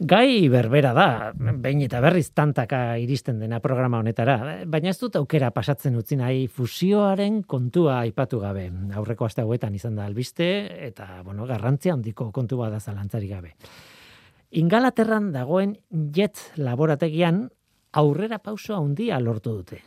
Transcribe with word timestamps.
Gai 0.00 0.48
berbera 0.48 0.94
da, 0.96 1.08
behin 1.36 1.82
eta 1.84 1.98
berriz 2.00 2.30
tantaka 2.32 2.96
iristen 2.96 3.36
dena 3.36 3.58
programa 3.60 3.98
honetara, 4.00 4.64
baina 4.64 4.88
ez 4.94 4.96
dut 4.96 5.18
aukera 5.20 5.50
pasatzen 5.52 5.98
utzi 6.00 6.16
nahi 6.16 6.46
fusioaren 6.48 7.42
kontua 7.44 7.98
aipatu 8.06 8.38
gabe. 8.40 8.70
Aurreko 8.96 9.26
aste 9.26 9.42
hauetan 9.44 9.74
izan 9.76 9.98
da 9.98 10.06
albiste 10.08 10.46
eta 10.86 11.20
bueno, 11.22 11.44
garrantzia 11.44 11.92
handiko 11.92 12.30
kontu 12.32 12.56
bada 12.56 12.80
zalantzari 12.80 13.28
gabe. 13.28 13.52
Ingalaterran 14.56 15.34
dagoen 15.34 15.76
jet 15.90 16.40
laborategian 16.56 17.50
aurrera 17.92 18.38
pauso 18.38 18.78
handia 18.78 19.20
lortu 19.20 19.58
dute. 19.58 19.82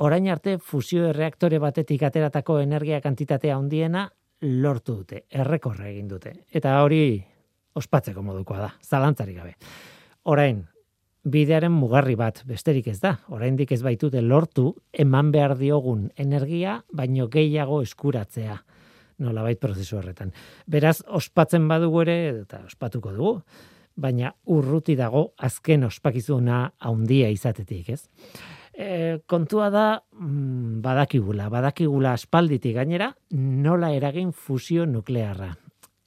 Orain 0.00 0.30
arte 0.32 0.56
fusio 0.56 1.10
erreaktore 1.10 1.60
batetik 1.60 2.06
ateratako 2.08 2.56
energia 2.62 3.02
kantitatea 3.04 3.60
handiena 3.60 4.08
lortu 4.40 5.02
dute, 5.02 5.26
errekorre 5.28 5.90
egin 5.92 6.08
dute. 6.08 6.32
Eta 6.48 6.80
hori 6.82 7.02
ospatzeko 7.74 8.22
modukoa 8.22 8.58
da, 8.58 8.70
zalantzari 8.82 9.34
gabe. 9.34 9.56
Orain, 10.24 10.62
bidearen 11.22 11.72
mugarri 11.72 12.16
bat 12.18 12.42
besterik 12.48 12.88
ez 12.90 12.98
da. 13.00 13.16
Oraindik 13.30 13.72
ez 13.72 13.82
baitute 13.82 14.22
lortu 14.22 14.72
eman 14.92 15.30
behar 15.34 15.56
diogun 15.58 16.08
energia 16.16 16.80
baino 16.92 17.28
gehiago 17.30 17.82
eskuratzea. 17.82 18.58
Nolabait 19.22 19.60
prozesu 19.60 19.98
horretan. 19.98 20.32
Beraz, 20.66 21.00
ospatzen 21.06 21.68
badugu 21.70 22.02
ere 22.02 22.16
eta 22.42 22.64
ospatuko 22.66 23.12
dugu, 23.14 23.34
baina 23.94 24.32
urruti 24.50 24.96
dago 24.96 25.32
azken 25.38 25.84
ospakizuna 25.84 26.64
handia 26.80 27.28
izatetik, 27.30 27.92
ez? 27.92 28.02
E, 28.72 29.18
kontua 29.28 29.68
da 29.70 29.86
mm, 30.00 30.80
badakigula, 30.82 31.50
badakigula 31.52 32.14
aspalditik 32.16 32.74
gainera 32.78 33.10
nola 33.36 33.92
eragin 33.92 34.32
fusio 34.32 34.86
nuklearra. 34.88 35.52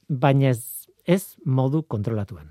Baina 0.09 0.49
ez 0.49 0.74
ez 1.05 1.35
modu 1.45 1.83
kontrolatuan. 1.83 2.49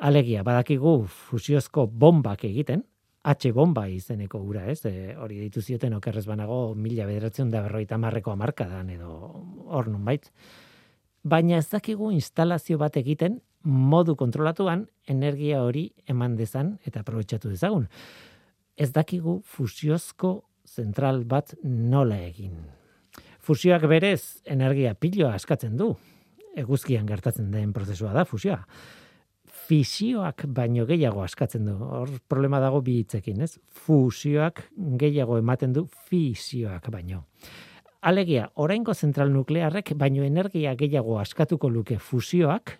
Alegia, 0.00 0.42
badakigu 0.42 1.04
fusiozko 1.08 1.86
bombak 1.86 2.44
egiten, 2.48 2.84
H 3.20 3.52
bomba 3.52 3.84
izeneko 3.88 4.38
gura, 4.40 4.64
ez? 4.72 4.86
E, 4.88 5.14
hori 5.20 5.42
ditu 5.42 5.60
zioten 5.60 5.92
okerrez 5.92 6.24
banago 6.24 6.74
mila 6.74 7.04
bederatzen 7.04 7.50
da 7.52 7.60
berroita 7.60 7.98
marreko 8.00 8.32
amarkadan 8.32 8.88
edo 8.94 9.10
hor 9.68 9.88
nun 9.92 10.04
bait. 10.04 10.30
Baina 11.22 11.58
ez 11.58 11.68
dakigu 11.68 12.10
instalazio 12.16 12.78
bat 12.78 12.96
egiten 12.96 13.42
modu 13.62 14.16
kontrolatuan 14.16 14.86
energia 15.04 15.60
hori 15.60 15.90
eman 16.08 16.36
dezan 16.36 16.78
eta 16.88 17.02
aprobetsatu 17.04 17.50
dezagun. 17.52 17.88
Ez 18.76 18.88
dakigu 18.92 19.42
fusiozko 19.44 20.38
zentral 20.64 21.24
bat 21.24 21.52
nola 21.62 22.16
egin. 22.24 22.56
Fusioak 23.40 23.84
berez 23.88 24.40
energia 24.48 24.94
piloa 24.94 25.34
askatzen 25.34 25.76
du, 25.76 25.92
eguzkian 26.58 27.06
gertatzen 27.06 27.50
den 27.50 27.72
prozesua 27.72 28.12
da 28.16 28.24
fusioa. 28.24 28.60
Fisioak 29.70 30.46
baino 30.50 30.84
gehiago 30.86 31.22
askatzen 31.22 31.68
du. 31.68 31.76
Hor 31.78 32.10
problema 32.28 32.58
dago 32.60 32.80
bi 32.82 32.98
hitzekin, 33.00 33.42
ez? 33.46 33.58
Fusioak 33.84 34.64
gehiago 34.98 35.38
ematen 35.38 35.72
du 35.72 35.86
fisioak 36.08 36.90
baino. 36.90 37.24
Alegia, 38.00 38.48
oraingo 38.56 38.94
zentral 38.94 39.30
nuklearrek 39.30 39.92
baino 39.96 40.24
energia 40.24 40.74
gehiago 40.74 41.18
askatuko 41.20 41.68
luke 41.68 41.98
fusioak 42.00 42.78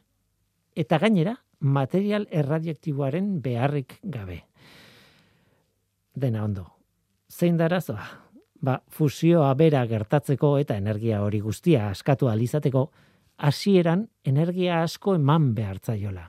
eta 0.75 0.99
gainera 0.99 1.37
material 1.61 2.27
erradioaktiboaren 2.31 3.41
beharrik 3.45 3.99
gabe. 4.03 4.41
Dena 6.17 6.45
ondo. 6.45 6.67
Zein 7.31 7.57
da 7.57 7.69
arazoa? 7.69 8.07
Ba, 8.61 8.81
fusioa 8.89 9.53
bera 9.57 9.85
gertatzeko 9.89 10.57
eta 10.61 10.77
energia 10.77 11.23
hori 11.25 11.41
guztia 11.41 11.87
askatu 11.91 12.29
alizateko, 12.29 12.91
hasieran 13.41 14.09
energia 14.25 14.83
asko 14.85 15.17
eman 15.17 15.55
behartzaiola. 15.57 16.27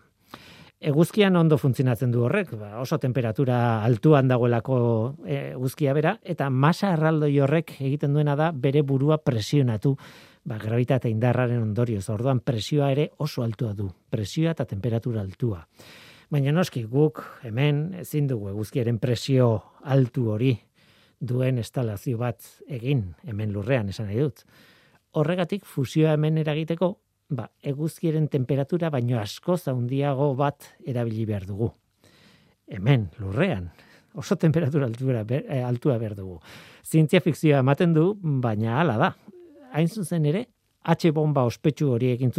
Eguzkian 0.81 1.35
ondo 1.37 1.59
funtzionatzen 1.61 2.09
du 2.09 2.23
horrek, 2.25 2.55
ba, 2.57 2.71
oso 2.81 2.97
temperatura 2.97 3.83
altuan 3.85 4.31
dagoelako 4.31 4.77
e, 5.27 5.35
eguzkia 5.51 5.93
bera, 5.93 6.15
eta 6.25 6.47
masa 6.49 6.95
erraldoi 6.95 7.35
horrek 7.43 7.75
egiten 7.77 8.15
duena 8.17 8.33
da 8.39 8.49
bere 8.51 8.81
burua 8.81 9.19
presionatu, 9.21 9.94
ba, 10.41 10.57
gravitate 10.57 11.11
indarraren 11.11 11.61
ondorioz, 11.61 12.07
orduan 12.09 12.41
presioa 12.41 12.89
ere 12.95 13.11
oso 13.21 13.45
altua 13.45 13.75
du, 13.77 13.91
presioa 14.09 14.55
eta 14.55 14.66
temperatura 14.66 15.21
altua. 15.21 15.61
Baina 16.31 16.55
noski 16.55 16.88
guk 16.89 17.21
hemen 17.45 17.91
ezin 18.01 18.25
dugu 18.31 18.50
eguzkiaren 18.50 18.97
presio 19.03 19.51
altu 19.83 20.31
hori 20.31 20.55
duen 21.19 21.59
instalazio 21.61 22.17
bat 22.17 22.41
egin 22.71 23.11
hemen 23.27 23.51
lurrean 23.53 23.91
esan 23.94 24.09
nahi 24.09 24.23
dut 24.23 24.45
horregatik 25.11 25.66
fusioa 25.67 26.16
hemen 26.16 26.39
eragiteko, 26.41 26.95
ba, 27.31 27.47
eguzkiren 27.64 28.28
temperatura 28.31 28.92
baino 28.94 29.19
asko 29.19 29.58
zaundiago 29.58 30.34
bat 30.36 30.68
erabili 30.86 31.25
behar 31.25 31.47
dugu. 31.47 31.72
Hemen, 32.72 33.09
lurrean, 33.19 33.69
oso 34.16 34.36
temperatura 34.40 34.86
altura, 34.88 35.24
ber, 35.28 35.46
eh, 35.47 35.64
altua 35.64 35.97
behar 35.97 36.16
dugu. 36.16 36.40
Zientzia 36.84 37.22
fikzioa 37.24 37.59
ematen 37.64 37.94
du, 37.96 38.14
baina 38.22 38.80
hala 38.80 38.97
da. 38.97 39.14
Hain 39.74 39.88
zuzen 39.88 40.25
ere, 40.25 40.47
H 40.81 41.12
bomba 41.14 41.44
ospetsu 41.46 41.92
hori 41.94 42.09
egin 42.12 42.31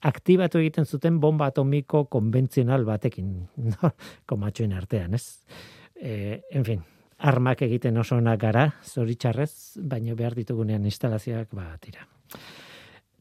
aktibatu 0.00 0.58
egiten 0.58 0.86
zuten 0.86 1.20
bomba 1.20 1.50
atomiko 1.50 2.04
konbentzional 2.06 2.84
batekin, 2.84 3.34
no? 3.74 3.92
komatxoen 4.26 4.72
artean, 4.72 5.14
ez? 5.14 5.42
E, 6.00 6.40
en 6.50 6.64
fin, 6.64 6.82
armak 7.18 7.62
egiten 7.62 7.98
oso 8.00 8.16
onak 8.16 8.40
gara, 8.40 8.66
zoritxarrez, 8.84 9.76
baino 9.76 10.16
behar 10.16 10.34
ditugunean 10.34 10.84
instalazioak 10.88 11.52
ba 11.56 11.74
tira. 11.80 12.06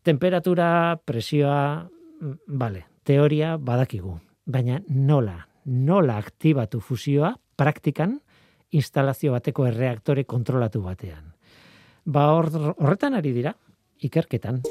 Temperatura, 0.09 0.97
presioa, 1.05 1.85
bale, 2.47 2.79
teoria 3.05 3.51
badakigu, 3.61 4.15
baina 4.49 4.79
nola, 4.89 5.35
nola 5.69 6.15
aktibatu 6.17 6.79
fusioa 6.81 7.29
praktikan 7.53 8.15
instalazio 8.73 9.35
bateko 9.35 9.67
erreaktore 9.69 10.23
kontrolatu 10.25 10.81
batean. 10.81 11.27
Ba 12.09 12.23
horretan 12.33 13.19
ari 13.19 13.35
dira, 13.35 13.53
ikerketan. 14.01 14.63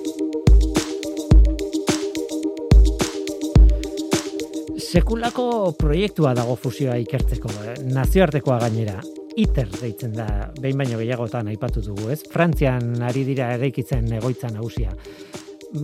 Sekulako 4.89 5.47
proiektua 5.79 6.35
dago 6.35 6.59
fusioa 6.59 6.99
ikertzeko, 7.05 7.55
eh? 7.63 7.79
nazioartekoa 7.95 8.59
gainera. 8.67 8.99
ITER 9.39 9.69
deitzen 9.71 10.17
da, 10.17 10.27
behin 10.59 10.81
baino 10.81 10.99
gehiagotan 10.99 11.47
aipatu 11.53 11.83
dugu, 11.85 12.09
ez? 12.11 12.25
Frantzian 12.33 12.97
ari 13.07 13.23
dira 13.29 13.53
eraikitzen 13.55 14.11
egoitza 14.17 14.51
nagusia. 14.51 14.91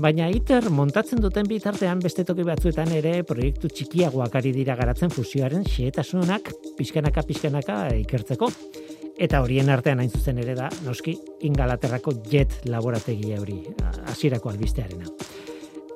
Baina 0.01 0.27
ITER 0.33 0.71
montatzen 0.75 1.21
duten 1.23 1.47
bitartean 1.47 2.01
beste 2.03 2.25
toki 2.27 2.43
batzuetan 2.49 2.91
ere 2.97 3.19
proiektu 3.29 3.71
txikiagoak 3.71 4.35
ari 4.41 4.51
dira 4.57 4.75
garatzen 4.81 5.13
fusioaren 5.15 5.63
xietasunak 5.71 6.51
pixkanaka 6.81 7.23
pixkanaka 7.29 7.79
ikertzeko. 8.03 8.51
Eta 9.15 9.45
horien 9.45 9.71
artean 9.71 10.03
hain 10.03 10.11
zuzen 10.11 10.43
ere 10.43 10.59
da, 10.59 10.67
noski, 10.83 11.15
ingalaterrako 11.47 12.19
jet 12.27 12.59
laborategi 12.67 13.37
hori, 13.39 13.61
hasierako 14.11 14.51
albistearena 14.51 15.07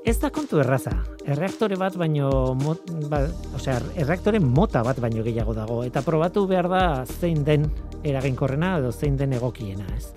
ez 0.04 0.16
da 0.20 0.30
kontu 0.30 0.60
erraza. 0.62 0.92
Erreaktore 1.28 1.76
bat 1.78 1.96
baino, 2.00 2.30
mot, 2.62 2.90
ba, 3.10 3.22
osea, 3.56 3.78
erreaktore 3.98 4.40
mota 4.40 4.82
bat 4.86 5.00
baino 5.02 5.24
gehiago 5.26 5.54
dago. 5.56 5.82
Eta 5.84 6.02
probatu 6.06 6.46
behar 6.48 6.68
da 6.70 6.82
zein 7.04 7.44
den 7.44 7.68
eraginkorrena 8.06 8.76
edo 8.78 8.92
zein 8.92 9.18
den 9.18 9.34
egokiena, 9.36 9.86
ez. 9.96 10.12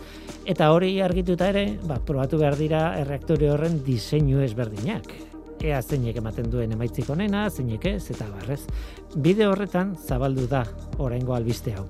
Eta 0.46 0.72
hori 0.74 0.96
argituta 1.04 1.50
ere, 1.52 1.66
ba, 1.88 2.00
probatu 2.06 2.40
behar 2.42 2.58
dira 2.58 2.86
erreaktore 3.02 3.52
horren 3.52 3.82
diseinu 3.86 4.42
ezberdinak. 4.46 5.12
Ea 5.62 5.82
zeinek 5.82 6.18
ematen 6.18 6.50
duen 6.50 6.72
emaitzik 6.74 7.10
onena, 7.14 7.46
zeinek 7.50 7.86
ez, 7.86 8.10
eta 8.10 8.26
barrez. 8.32 8.64
Bide 9.16 9.46
horretan 9.46 9.94
zabaldu 9.96 10.48
da 10.50 10.64
oraingo 10.98 11.36
albiste 11.38 11.76
hau. 11.78 11.86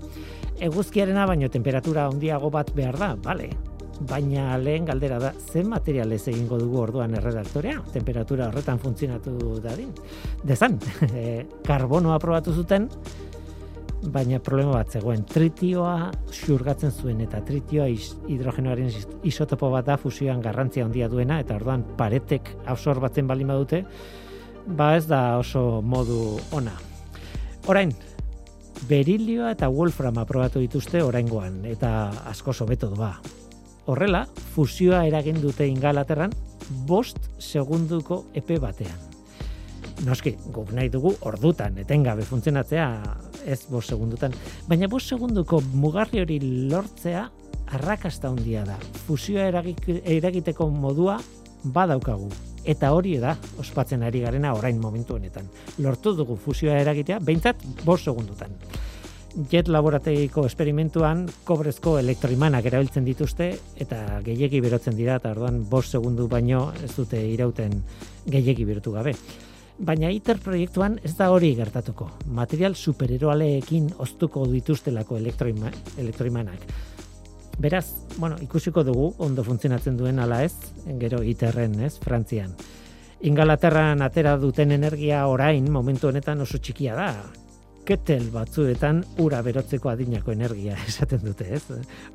Eguzkiarena 0.62 1.26
baino 1.26 1.48
temperatura 1.50 2.10
handiago 2.10 2.52
bat 2.54 2.74
behar 2.76 3.00
da, 3.00 3.14
bale, 3.16 3.50
baina 4.08 4.58
lehen 4.58 4.86
galdera 4.86 5.20
da, 5.22 5.32
zen 5.34 5.70
materialez 5.70 6.22
egingo 6.32 6.58
dugu 6.60 6.80
orduan 6.82 7.16
erredaktorea, 7.18 7.82
temperatura 7.94 8.48
horretan 8.50 8.80
funtzionatu 8.80 9.58
dadin. 9.64 9.92
Dezan, 10.44 10.80
e, 11.14 11.44
karbonoa 11.66 12.18
probatu 12.20 12.54
zuten, 12.54 12.88
baina 14.02 14.40
problema 14.42 14.80
bat 14.80 14.96
zegoen, 14.98 15.24
tritioa 15.30 16.12
xurgatzen 16.34 16.92
zuen, 16.92 17.22
eta 17.22 17.42
tritioa 17.46 17.88
hidrogenoaren 17.92 18.90
isotopo 19.30 19.70
bat 19.74 19.86
da 19.86 19.98
fusioan 20.02 20.42
garrantzia 20.42 20.86
handia 20.86 21.10
duena, 21.10 21.40
eta 21.44 21.60
orduan 21.60 21.86
paretek 21.98 22.56
absorbatzen 22.66 23.30
balin 23.30 23.54
badute, 23.54 23.84
ba 24.66 24.96
ez 24.98 25.06
da 25.10 25.38
oso 25.38 25.82
modu 25.86 26.40
ona. 26.58 26.74
Orain, 27.70 27.94
berilioa 28.90 29.52
eta 29.54 29.70
wolfram 29.70 30.18
aprobatu 30.18 30.64
dituzte 30.64 31.04
oraingoan, 31.06 31.62
eta 31.70 32.10
asko 32.32 32.54
sobeto 32.54 32.90
doa. 32.90 33.14
Horrela, 33.92 34.22
fusioa 34.56 35.02
eragin 35.04 35.42
dute 35.44 35.66
ingalaterran, 35.68 36.32
bost 36.88 37.18
segunduko 37.44 38.22
epe 38.40 38.56
batean. 38.64 38.96
Noski, 40.08 40.32
guk 40.56 40.72
nahi 40.74 40.88
dugu 40.90 41.12
ordutan, 41.28 41.76
etengabe 41.82 42.24
funtzionatzea, 42.26 42.86
ez 43.44 43.60
bost 43.70 43.92
segundutan, 43.92 44.34
baina 44.70 44.88
bost 44.88 45.12
segunduko 45.12 45.60
mugarri 45.74 46.24
hori 46.24 46.40
lortzea 46.72 47.26
arrakasta 47.76 48.32
handia 48.32 48.64
da. 48.70 48.78
Fusioa 49.08 49.50
eragiteko 49.50 50.70
modua 50.72 51.18
badaukagu. 51.76 52.32
Eta 52.64 52.94
hori 52.96 53.18
da, 53.20 53.36
ospatzen 53.60 54.08
ari 54.08 54.24
garena 54.24 54.54
orain 54.56 54.80
momentu 54.80 55.18
honetan. 55.18 55.52
Lortu 55.84 56.16
dugu 56.16 56.40
fusioa 56.40 56.80
eragitea, 56.80 57.20
behintzat, 57.20 57.68
bost 57.84 58.08
segundutan. 58.08 58.56
Jet 59.32 59.70
laborategiko 59.72 60.44
esperimentuan 60.44 61.22
kobrezko 61.48 61.94
elektroimanak 62.02 62.66
erabiltzen 62.68 63.06
dituzte 63.08 63.48
eta 63.80 64.20
gehiegi 64.26 64.60
berotzen 64.60 64.98
dira 64.98 65.16
eta 65.22 65.32
orduan 65.32 65.62
bost 65.70 65.96
segundu 65.96 66.28
baino 66.28 66.66
ez 66.84 66.92
dute 66.98 67.22
irauten 67.32 67.78
gehiegi 68.28 68.66
berotu 68.68 68.92
gabe. 68.92 69.14
Baina 69.80 70.12
ITER 70.12 70.42
proiektuan 70.44 71.00
ez 71.08 71.14
da 71.16 71.30
hori 71.32 71.54
gertatuko. 71.56 72.10
Material 72.36 72.76
supereroaleekin 72.76 73.88
oztuko 74.04 74.44
dituztelako 74.52 75.18
elektroima, 75.18 75.72
elektroimanak. 75.98 76.68
Beraz, 77.62 77.86
bueno, 78.18 78.36
ikusiko 78.42 78.84
dugu 78.84 79.14
ondo 79.20 79.46
funtzionatzen 79.48 79.96
duen 79.98 80.20
ala 80.20 80.44
ez, 80.44 80.54
gero 81.00 81.24
ITERren, 81.24 81.80
ez, 81.88 81.96
Frantzian. 82.04 82.52
Ingalaterran 83.22 84.02
atera 84.02 84.36
duten 84.42 84.72
energia 84.76 85.24
orain 85.30 85.72
momentu 85.72 86.10
honetan 86.10 86.42
oso 86.44 86.60
txikia 86.60 86.98
da 86.98 87.12
ketel 87.86 88.28
batzuetan 88.34 89.02
ura 89.22 89.42
berotzeko 89.46 89.90
adinako 89.92 90.34
energia 90.36 90.78
esaten 90.88 91.24
dute, 91.26 91.48
ez? 91.56 91.64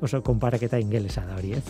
Oso 0.01 0.21
konparaketa 0.25 0.79
ingelesa 0.81 1.25
da 1.27 1.37
hori, 1.37 1.53
ez? 1.57 1.63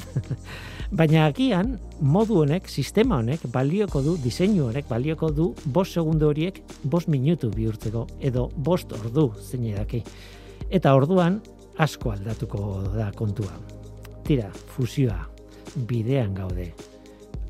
Baina 0.99 1.25
agian, 1.27 1.75
modu 2.01 2.41
honek, 2.43 2.69
sistema 2.69 3.19
honek, 3.21 3.47
balioko 3.53 4.01
du, 4.05 4.17
diseinu 4.23 4.69
honek, 4.69 4.87
balioko 4.89 5.31
du, 5.31 5.49
bost 5.65 5.97
segundu 5.97 6.29
horiek, 6.31 6.61
bost 6.83 7.11
minutu 7.11 7.51
bihurtzeko, 7.53 8.05
edo 8.19 8.47
bost 8.55 8.93
ordu 8.95 9.29
zein 9.41 9.67
edaki. 9.73 10.03
Eta 10.69 10.93
orduan, 10.95 11.41
asko 11.77 12.13
aldatuko 12.15 12.69
da 12.95 13.11
kontua. 13.15 13.53
Tira, 14.27 14.49
fusioa, 14.75 15.19
bidean 15.87 16.33
gaude. 16.35 16.71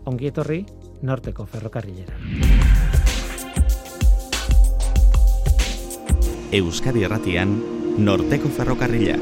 Ongi 0.07 0.29
etorri, 0.31 0.63
norteko 1.01 1.45
ferrokarrilera. 1.49 2.66
Euskadi 6.57 7.03
Erratian, 7.05 7.51
Norteko 8.01 8.49
Ferrokarrila. 8.49 9.13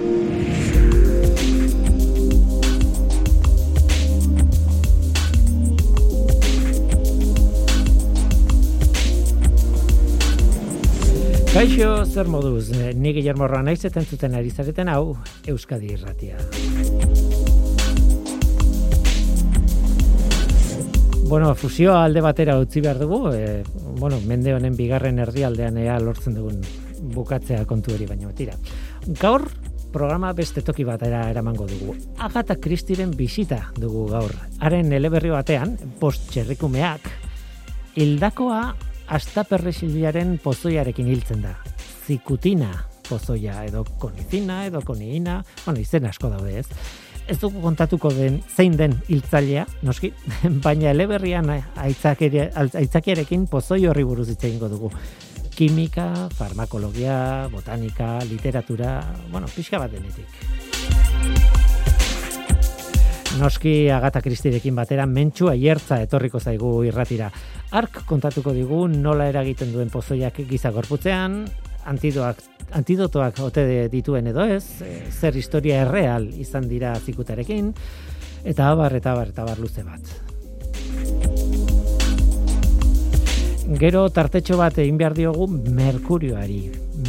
Kaixo, 11.51 12.05
zer 12.05 12.31
moduz, 12.31 12.69
ni 12.71 13.11
Guillermo 13.11 13.49
naiz 13.67 13.81
eta 13.83 13.99
entzuten 13.99 14.39
ari 14.39 14.55
zareten 14.55 14.87
hau 14.87 15.17
Euskadi 15.47 15.91
Irratia. 15.91 16.39
Bueno, 21.27 21.51
fusioa 21.55 22.05
alde 22.05 22.23
batera 22.23 22.59
utzi 22.63 22.79
behar 22.79 22.99
dugu, 23.03 23.21
e, 23.33 23.63
bueno, 23.99 24.23
mende 24.23 24.55
honen 24.55 24.79
bigarren 24.79 25.19
erdialdean 25.19 25.83
ea 25.83 25.99
lortzen 25.99 26.35
dugun 26.39 26.61
bukatzea 27.13 27.65
kontu 27.69 27.93
hori 27.95 28.07
baina 28.09 28.31
tira. 28.35 28.57
Gaur 29.21 29.47
programa 29.95 30.33
beste 30.35 30.61
toki 30.65 30.83
batera 30.83 31.29
eramango 31.31 31.67
dugu. 31.69 31.95
Agatha 32.19 32.57
Christieren 32.59 33.13
bisita 33.15 33.61
dugu 33.79 34.09
gaur. 34.11 34.33
Haren 34.59 34.91
eleberri 34.91 35.31
batean, 35.31 35.77
post 36.01 36.27
txerrikumeak, 36.33 37.07
hildakoa 37.95 38.59
astaperrexiliaren 39.15 40.35
pozoiarekin 40.43 41.07
hiltzen 41.07 41.45
da. 41.45 41.55
Zikutina 42.05 42.73
pozoia 43.07 43.63
edo 43.65 43.85
konizina 44.01 44.65
edo 44.65 44.81
koniina, 44.83 45.43
bueno, 45.65 45.79
izen 45.79 46.09
asko 46.09 46.31
daude 46.33 46.59
ez. 46.59 46.67
Ez 47.31 47.39
dugu 47.41 47.61
kontatuko 47.63 48.11
den 48.13 48.41
zein 48.53 48.75
den 48.77 48.99
hiltzailea, 49.07 49.63
noski, 49.85 50.11
baina 50.65 50.91
eleberrian 50.91 51.49
aitzakiarekin 51.53 53.47
pozoi 53.49 53.85
horri 53.87 54.03
buruz 54.05 54.27
hitz 54.33 54.57
dugu 54.59 54.91
kimika, 55.55 56.27
farmakologia, 56.35 57.47
botanika, 57.51 58.19
literatura, 58.29 58.99
bueno, 59.31 59.47
pixka 59.47 59.79
bat 59.79 59.91
denetik. 59.91 60.27
Noski 63.39 63.89
Agata 63.91 64.21
Kristirekin 64.23 64.75
batera 64.75 65.05
mentxua 65.07 65.55
hiertza 65.59 65.97
etorriko 66.03 66.39
zaigu 66.39 66.71
irratira. 66.87 67.29
Ark 67.75 68.03
kontatuko 68.07 68.53
digu 68.55 68.85
nola 68.91 69.27
eragiten 69.31 69.73
duen 69.73 69.91
pozoiak 69.91 70.39
giza 70.47 70.71
gorputzean, 70.75 71.41
antidoak, 71.91 72.39
antidotoak 72.75 73.39
ote 73.43 73.65
dituen 73.91 74.31
edo 74.31 74.45
ez, 74.47 74.63
zer 75.11 75.35
historia 75.35 75.83
erreal 75.83 76.29
izan 76.39 76.69
dira 76.71 76.95
zikutarekin, 76.99 77.73
eta 78.43 78.71
abar, 78.71 78.95
eta 78.95 79.15
abar, 79.15 79.35
eta 79.35 79.43
abar 79.43 79.59
luze 79.59 79.83
bat. 79.83 81.34
Gero 83.65 84.03
tartetxo 84.13 84.59
bat 84.59 84.75
egin 84.77 84.97
behar 84.99 85.15
diogu 85.17 85.47
Merkurioari. 85.49 86.59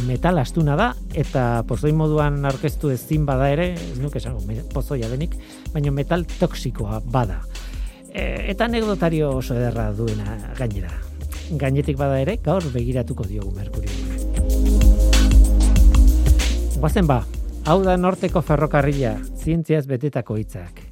Metal 0.07 0.39
astuna 0.41 0.73
da 0.79 0.87
eta 1.13 1.61
pozoi 1.69 1.91
moduan 1.93 2.39
aurkeztu 2.49 2.89
ezin 2.89 3.27
bada 3.29 3.51
ere, 3.53 3.67
ez 3.77 3.99
nuke 4.01 4.17
esango 4.17 4.41
pozoia 4.73 5.05
denik, 5.11 5.35
baina 5.73 5.93
metal 5.93 6.25
toksikoa 6.25 7.03
bada. 7.13 7.43
E, 8.09 8.49
eta 8.49 8.65
anekdotario 8.65 9.29
oso 9.37 9.53
ederra 9.53 9.91
duena 9.93 10.39
gainera. 10.57 10.89
Gainetik 11.61 12.01
bada 12.01 12.17
ere, 12.25 12.39
gaur 12.41 12.65
begiratuko 12.73 13.29
diogu 13.29 13.53
Merkurio. 13.53 13.93
Guazen 16.81 17.05
ba, 17.05 17.21
hau 17.69 17.79
da 17.85 17.99
norteko 18.01 18.41
ferrokarrila, 18.41 19.13
zientziaz 19.37 19.85
betetako 19.85 20.41
hitzak. 20.41 20.86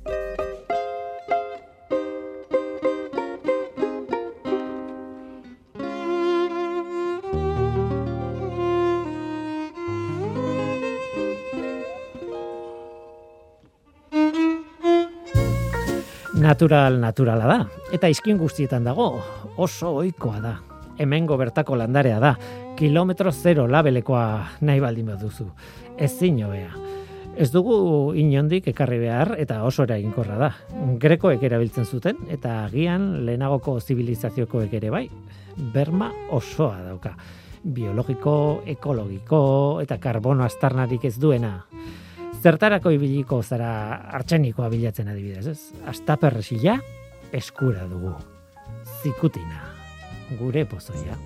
Natural 16.45 16.99
naturala 17.01 17.47
da. 17.49 17.57
Eta 17.95 18.09
izkin 18.11 18.37
guztietan 18.37 18.85
dago, 18.85 19.09
oso 19.57 19.95
ohikoa 20.01 20.41
da. 20.43 20.53
Hemengo 21.01 21.35
bertako 21.41 21.75
landarea 21.75 22.19
da, 22.21 22.35
kilometro 22.77 23.31
zero 23.33 23.65
labelekoa 23.67 24.25
nahi 24.61 24.83
baldin 24.83 25.09
duzu. 25.19 25.47
Ez 25.97 26.11
zinobea. 26.19 26.69
Ez 27.35 27.49
dugu 27.51 28.13
inondik 28.15 28.69
ekarri 28.71 28.99
behar 29.01 29.33
eta 29.41 29.63
oso 29.67 29.83
eraginkorra 29.83 30.37
da. 30.39 30.51
Grekoek 31.01 31.43
erabiltzen 31.43 31.85
zuten 31.85 32.21
eta 32.31 32.61
agian 32.63 33.25
lehenagoko 33.25 33.79
zibilizaziokoek 33.81 34.77
ere 34.79 34.93
bai. 34.93 35.09
Berma 35.73 36.11
osoa 36.31 36.77
dauka. 36.85 37.15
Biologiko, 37.65 38.61
ekologiko 38.77 39.43
eta 39.81 39.97
karbono 39.97 40.45
astarnarik 40.45 41.09
ez 41.09 41.17
duena 41.19 41.57
zertarako 42.45 42.91
ibiliko 42.93 43.39
zara 43.41 43.69
artxenikoa 44.19 44.69
bilatzen 44.69 45.09
adibidez, 45.09 45.47
ez? 45.49 45.59
Astaperresila 45.89 46.77
eskura 47.33 47.87
dugu. 47.89 48.13
Zikutina, 49.01 49.63
gure 50.39 50.65
pozoia. 50.69 51.17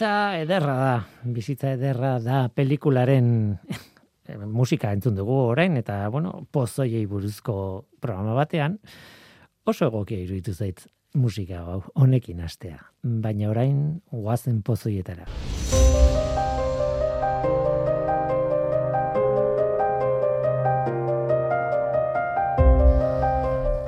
Bizitza 0.00 0.40
ederra 0.40 0.74
da, 0.80 0.92
bizitza 1.28 1.70
ederra 1.74 2.14
da 2.24 2.48
pelikularen 2.48 3.58
musika 4.48 4.94
entzun 4.94 5.14
dugu 5.14 5.34
orain, 5.52 5.76
eta, 5.76 6.08
bueno, 6.08 6.46
pozoiei 6.50 7.04
buruzko 7.04 7.84
programa 8.00 8.32
batean, 8.32 8.78
oso 9.66 9.90
egokia 9.90 10.22
iruditu 10.24 10.54
zait 10.54 10.80
musika 11.12 11.60
hau, 11.66 11.82
honekin 11.94 12.40
astea. 12.40 12.78
Baina 13.02 13.50
orain, 13.50 14.00
guazen 14.10 14.62
pozoietara. 14.62 15.28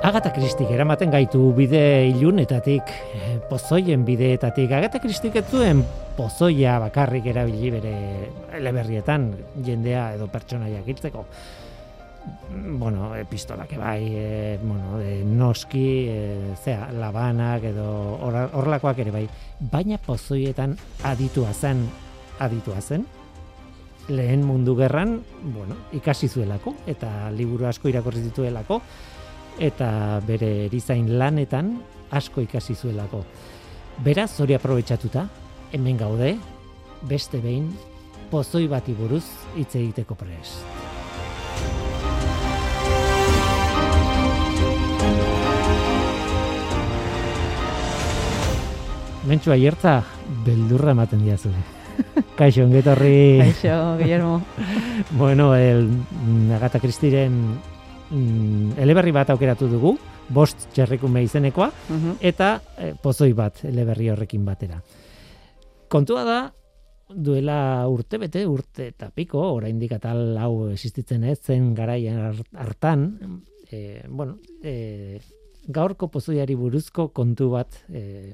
Agata 0.03 0.29
Kristik 0.35 0.69
eramaten 0.69 1.09
gaitu 1.09 1.53
bide 1.57 2.05
ilunetatik, 2.11 2.83
eh, 3.15 3.37
pozoien 3.49 4.05
bideetatik. 4.05 4.69
Agata 4.69 4.99
Kristik 4.99 5.41
ez 5.41 5.47
zuen 5.49 5.81
pozoia 6.17 6.77
bakarrik 6.81 7.25
erabili 7.31 7.71
bere 7.73 7.93
eleberrietan 8.59 9.31
jendea 9.65 10.13
edo 10.17 10.27
pertsonaia 10.31 10.83
hiltzeko. 10.85 11.25
Bueno, 12.79 13.09
epistolak 13.19 13.73
bai, 13.75 14.03
e, 14.15 14.59
bueno, 14.61 15.01
e, 15.01 15.23
noski, 15.27 15.87
e, 16.07 16.53
zea, 16.55 16.87
labanak 16.95 17.65
edo 17.67 17.87
horlakoak 18.23 19.01
ere 19.03 19.11
bai. 19.11 19.25
Baina 19.59 19.97
pozoietan 19.99 20.77
aditua 21.03 21.51
zen, 21.53 21.83
aditua 22.39 22.79
zen, 22.79 23.03
lehen 24.07 24.45
mundu 24.47 24.77
gerran, 24.79 25.17
bueno, 25.43 25.75
ikasi 25.99 26.29
zuelako, 26.29 26.77
eta 26.87 27.29
liburu 27.35 27.67
asko 27.67 27.91
irakorri 27.91 28.23
dituelako, 28.29 28.79
eta 29.59 30.21
bere 30.25 30.53
erizain 30.69 31.11
lanetan 31.19 31.75
asko 32.11 32.45
ikasi 32.45 32.75
zuelako. 32.75 33.25
Beraz, 34.03 34.31
hori 34.39 34.55
aprobetsatuta, 34.55 35.27
hemen 35.73 35.97
gaude, 35.97 36.35
beste 37.09 37.41
behin, 37.43 37.71
pozoi 38.31 38.67
bati 38.71 38.93
buruz 38.97 39.25
hitz 39.57 39.75
egiteko 39.75 40.15
pres. 40.15 40.55
Mentxua 49.27 49.55
hiertza, 49.55 50.01
beldurra 50.45 50.91
ematen 50.91 51.21
diazu. 51.23 51.49
Kaixo, 52.39 52.65
ongetorri. 52.65 53.39
Kaixo, 53.39 53.77
Guillermo. 53.99 54.41
bueno, 55.19 55.53
el 55.55 55.87
Agatha 56.55 56.79
Christieren 56.83 57.37
mm, 58.09 58.75
eleberri 58.83 59.13
bat 59.15 59.31
aukeratu 59.31 59.69
dugu, 59.71 59.95
bost 60.33 60.67
txerrikume 60.73 61.23
izenekoa, 61.23 61.69
Mhm. 61.89 62.17
eta 62.19 62.49
eh, 62.77 62.93
pozoi 63.01 63.31
bat 63.33 63.63
eleberri 63.67 64.09
horrekin 64.11 64.43
batera. 64.45 64.81
Kontua 65.93 66.23
da, 66.25 66.37
duela 67.13 67.85
urte 67.85 68.17
bete, 68.17 68.47
urte 68.49 68.87
eta 68.89 69.11
piko, 69.13 69.43
oraindik 69.59 69.91
atal 69.93 70.39
hau 70.41 70.71
existitzen 70.73 71.23
ez 71.29 71.37
zen 71.45 71.73
garaian 71.77 72.17
har- 72.17 72.47
hartan, 72.65 73.03
e, 73.69 74.01
bueno, 74.09 74.39
e, 74.63 75.19
gaurko 75.67 76.09
pozoiari 76.11 76.55
buruzko 76.59 77.07
kontu 77.15 77.51
bat 77.51 77.77
e, 77.93 78.33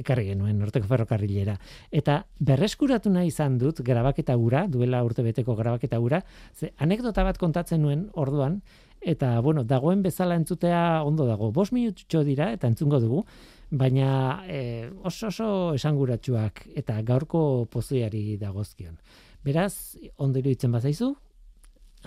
ekarri 0.00 0.30
genuen 0.30 0.56
norteko 0.58 0.88
ferrokarrilera. 0.88 1.58
Eta 1.92 2.22
berreskuratu 2.40 3.12
nahi 3.12 3.28
izan 3.28 3.58
dut 3.58 3.82
grabaketa 3.84 4.36
ura, 4.40 4.64
duela 4.66 5.04
urte 5.04 5.22
beteko 5.22 5.54
grabaketa 5.60 6.00
ura, 6.00 6.22
ze 6.54 6.72
anekdota 6.78 7.22
bat 7.22 7.38
kontatzen 7.38 7.82
nuen 7.82 8.08
orduan, 8.14 8.62
eta 9.04 9.38
bueno, 9.40 9.62
dagoen 9.64 10.02
bezala 10.02 10.34
entzutea 10.40 11.02
ondo 11.04 11.26
dago. 11.28 11.52
Bos 11.52 11.70
minutxo 11.72 12.24
dira 12.24 12.50
eta 12.56 12.66
entzungo 12.66 12.98
dugu, 13.00 13.26
baina 13.74 14.44
e, 14.46 14.90
oso 15.02 15.28
oso 15.32 15.48
esanguratsuak 15.74 16.64
eta 16.78 17.00
gaurko 17.02 17.66
pozoiari 17.70 18.36
dagozkion. 18.38 18.96
Beraz, 19.44 19.96
ondo 20.16 20.38
iruditzen 20.38 20.72
bazaizu, 20.72 21.10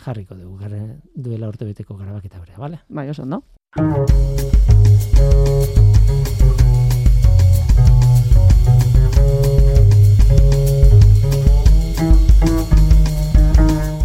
jarriko 0.05 0.35
dugu 0.39 0.57
gara, 0.63 0.79
duela 1.13 1.49
urte 1.51 1.67
beteko 1.67 1.97
grabaketa 1.99 2.41
ura, 2.41 2.57
bale? 2.57 2.79
Bai, 2.89 3.09
oso, 3.11 3.25
no? 3.25 3.43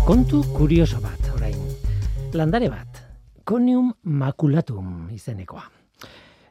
Kontu 0.06 0.42
kurioso 0.52 0.98
bat, 1.00 1.30
orain. 1.36 1.56
Landare 2.34 2.68
bat, 2.72 3.04
Conium 3.46 3.94
maculatum 4.02 5.08
izenekoa. 5.14 5.81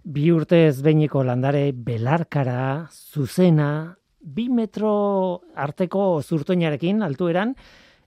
Bi 0.02 0.32
urtez 0.34 0.82
behineko 0.82 1.22
landare 1.22 1.72
belarkara, 1.78 2.90
zuzena, 2.90 3.94
bi 4.18 4.48
metro 4.50 5.42
arteko 5.54 6.22
zurtoinarekin 6.26 7.04
altueran, 7.06 7.54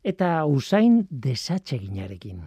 eta 0.02 0.44
usain 0.50 1.04
desatseginarekin. 1.08 2.40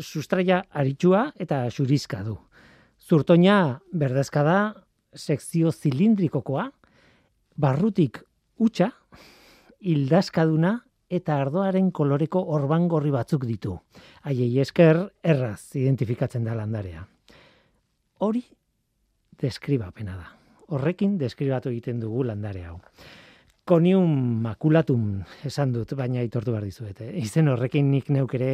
Sustraia 0.00 0.62
aritsua 0.72 1.26
eta 1.36 1.66
xurizka 1.68 2.22
du. 2.24 2.38
Zurtoina 2.96 3.80
berdezka 3.92 4.42
da, 4.46 4.60
sekzio 5.12 5.72
zilindrikokoa, 5.72 6.70
barrutik 7.60 8.22
utxa, 8.56 8.88
hildaskaduna 9.80 10.78
eta 11.10 11.36
ardoaren 11.42 11.90
koloreko 11.92 12.40
orbangorri 12.56 13.12
batzuk 13.12 13.44
ditu. 13.44 13.74
Haiei 14.24 14.56
esker 14.62 15.02
erraz 15.22 15.74
identifikatzen 15.76 16.48
da 16.48 16.54
landarea. 16.56 17.04
Hori 18.20 18.44
deskribapena 19.40 20.16
da. 20.16 20.28
Horrekin 20.70 21.16
deskribatu 21.18 21.70
egiten 21.72 22.00
dugu 22.00 22.24
landare 22.28 22.64
hau. 22.68 22.78
Conium 23.66 24.10
maculatum 24.42 25.20
esan 25.46 25.72
dut, 25.74 25.94
baina 25.98 26.20
aitortu 26.22 26.54
behar 26.54 26.66
dizuet. 26.66 27.00
Eh? 27.04 27.12
Izen 27.22 27.50
horrekin 27.50 27.90
nik 27.90 28.10
neuk 28.10 28.34
ere 28.38 28.52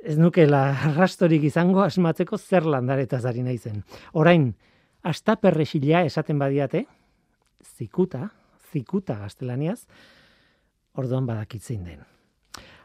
ez 0.00 0.16
nukela 0.18 0.62
arrastorik 0.90 1.44
izango 1.44 1.82
asmatzeko 1.84 2.38
zer 2.38 2.66
landaretaz 2.68 3.24
ari 3.28 3.44
naizen. 3.44 3.82
Orain, 4.12 4.50
astaperrexila 5.02 6.04
esaten 6.08 6.38
badiate, 6.40 6.86
zikuta, 7.76 8.28
zikuta 8.72 9.18
gaztelaniaz, 9.20 9.82
orduan 10.96 11.26
badakitzein 11.28 11.84
den. 11.84 12.04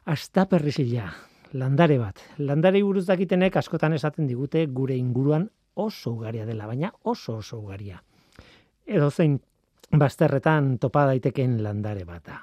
Astaperrexila, 0.06 1.10
landare 1.54 1.98
bat. 2.00 2.20
Landare 2.38 2.84
buruz 2.84 3.06
dakitenek 3.08 3.56
askotan 3.58 3.96
esaten 3.96 4.28
digute 4.28 4.66
gure 4.68 4.96
inguruan 5.00 5.50
oso 5.76 6.12
ugaria 6.12 6.46
dela, 6.46 6.68
baina 6.68 6.92
oso 7.04 7.38
oso 7.38 7.60
ugaria. 7.60 8.02
Edo 8.86 9.12
zein 9.12 9.40
bazterretan 9.92 10.78
topa 10.80 11.06
daiteken 11.12 11.62
landare 11.64 12.06
bat 12.06 12.26
da. 12.26 12.42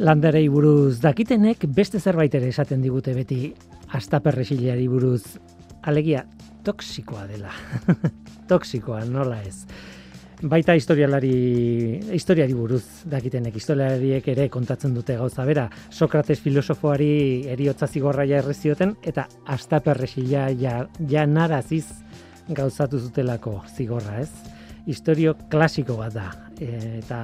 Landarei 0.00 0.46
buruz 0.48 0.96
dakitenek 1.02 1.66
beste 1.76 2.00
zerbait 2.00 2.34
ere 2.34 2.48
esaten 2.48 2.80
digute 2.80 3.12
beti 3.12 3.50
astaperrexilari 3.92 4.86
buruz 4.88 5.36
alegia 5.82 6.24
toksikoa 6.64 7.26
dela. 7.30 7.52
toksikoa, 8.50 9.04
nola 9.04 9.40
ez. 9.46 9.64
Baita 10.40 10.72
historialari, 10.72 12.00
historiari 12.16 12.54
buruz 12.56 13.04
dakitenek, 13.12 13.58
historialariek 13.60 14.28
ere 14.32 14.46
kontatzen 14.48 14.94
dute 14.96 15.18
gauza 15.18 15.44
bera. 15.44 15.66
Sokrates 15.92 16.38
filosofoari 16.40 17.10
eriotza 17.52 17.86
zigorra 17.86 18.24
ja 18.24 18.38
errezioten, 18.40 18.94
eta 19.04 19.26
astaperrexila 19.52 20.48
ja, 20.56 20.78
ja 21.08 21.26
naraziz 21.28 21.84
gauzatu 22.48 22.98
zutelako 22.98 23.58
zigorra, 23.76 24.22
ez? 24.24 24.30
Historio 24.88 25.36
klasiko 25.52 25.98
bat 26.00 26.16
da, 26.16 26.30
eta 26.64 27.20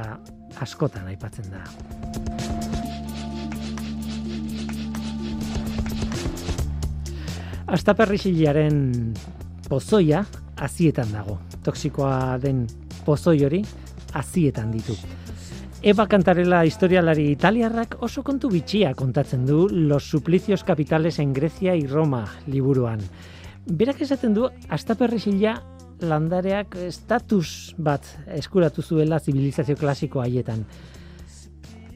askotan 0.61 1.09
aipatzen 1.09 1.49
da. 1.55 2.46
Astaperrixilaren 7.66 9.14
pozoia 9.66 10.20
azietan 10.62 11.11
dago. 11.11 11.40
Toxikoa 11.66 12.38
den 12.38 12.66
pozoi 13.04 13.40
hori 13.42 13.62
azietan 14.14 14.70
ditu. 14.70 14.94
Eva 15.82 16.06
Cantarela 16.06 16.62
historialari 16.64 17.26
italiarrak 17.32 17.96
oso 18.06 18.23
kontu 18.23 18.49
bitxia 18.50 18.94
kontatzen 18.94 19.44
du 19.46 19.66
Los 19.68 20.08
suplicios 20.08 20.62
capitales 20.64 21.18
en 21.18 21.32
Grecia 21.32 21.75
y 21.75 21.87
Roma 21.87 22.25
liburuan. 22.46 23.02
Berak 23.66 24.00
esaten 24.00 24.35
du 24.35 24.46
astaperrixila 24.68 25.56
landareak 26.00 26.76
estatus 26.87 27.75
bat 27.78 28.06
eskuratu 28.26 28.82
zuela 28.82 29.18
zibilizazio 29.18 29.76
klasiko 29.76 30.23
haietan. 30.23 30.64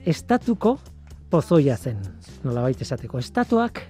Estatuko 0.05 0.79
pozoia 1.31 1.77
zen, 1.77 2.03
nolabait 2.43 2.81
esateko. 2.83 3.19
Estatuak 3.19 3.85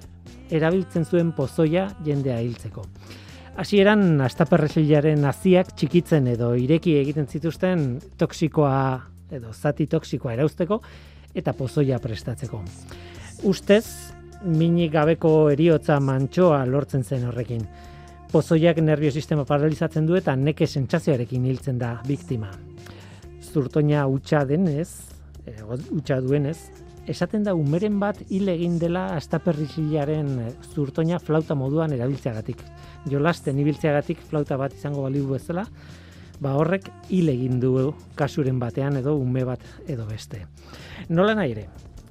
erabiltzen 0.50 1.04
zuen 1.04 1.32
pozoia 1.32 1.88
jendea 2.04 2.40
hiltzeko. 2.40 2.84
Hasieran 3.60 4.20
astaperresilaren 4.24 5.24
aziak 5.28 5.74
txikitzen 5.76 6.28
edo 6.32 6.52
ireki 6.56 6.96
egiten 7.00 7.26
zituzten 7.26 7.98
toksikoa 8.18 8.76
edo 9.30 9.52
zati 9.52 9.86
toksikoa 9.90 10.34
erauzteko 10.38 10.80
eta 11.34 11.52
pozoia 11.54 11.98
prestatzeko. 12.02 12.62
Ustez, 13.50 13.84
minik 14.44 14.92
gabeko 14.94 15.50
eriotza 15.52 15.98
mantxoa 16.00 16.64
lortzen 16.66 17.04
zen 17.04 17.26
horrekin. 17.28 17.62
Pozoiak 18.30 18.78
nerviosistema 18.82 19.44
paralizatzen 19.44 20.06
du 20.06 20.16
eta 20.18 20.36
neke 20.36 20.66
sentsazioarekin 20.66 21.46
hiltzen 21.50 21.78
da 21.78 21.96
biktima. 22.06 22.50
Zurtoina 23.50 24.06
utxa 24.06 24.44
denez, 24.46 24.88
e, 25.46 25.56
utxa 25.66 26.20
duenez, 26.22 26.58
esaten 27.08 27.44
da 27.44 27.54
umeren 27.54 27.98
bat 28.00 28.18
hil 28.28 28.48
egin 28.52 28.78
dela 28.78 29.06
astaperrisilaren 29.16 30.30
zurtoina 30.74 31.18
flauta 31.18 31.54
moduan 31.54 31.92
erabiltzeagatik. 31.96 32.62
Jolasten 33.10 33.58
ibiltzeagatik 33.58 34.20
flauta 34.28 34.58
bat 34.60 34.74
izango 34.76 35.02
baliu 35.06 35.28
bezala, 35.30 35.64
ba 36.40 36.54
horrek 36.56 36.90
hil 37.08 37.28
egin 37.32 37.60
du 37.60 37.92
kasuren 38.16 38.58
batean 38.58 38.96
edo 39.00 39.16
ume 39.16 39.44
bat 39.44 39.64
edo 39.88 40.06
beste. 40.06 40.46
Nola 41.08 41.34
nahi 41.34 41.56
ere, 41.56 41.66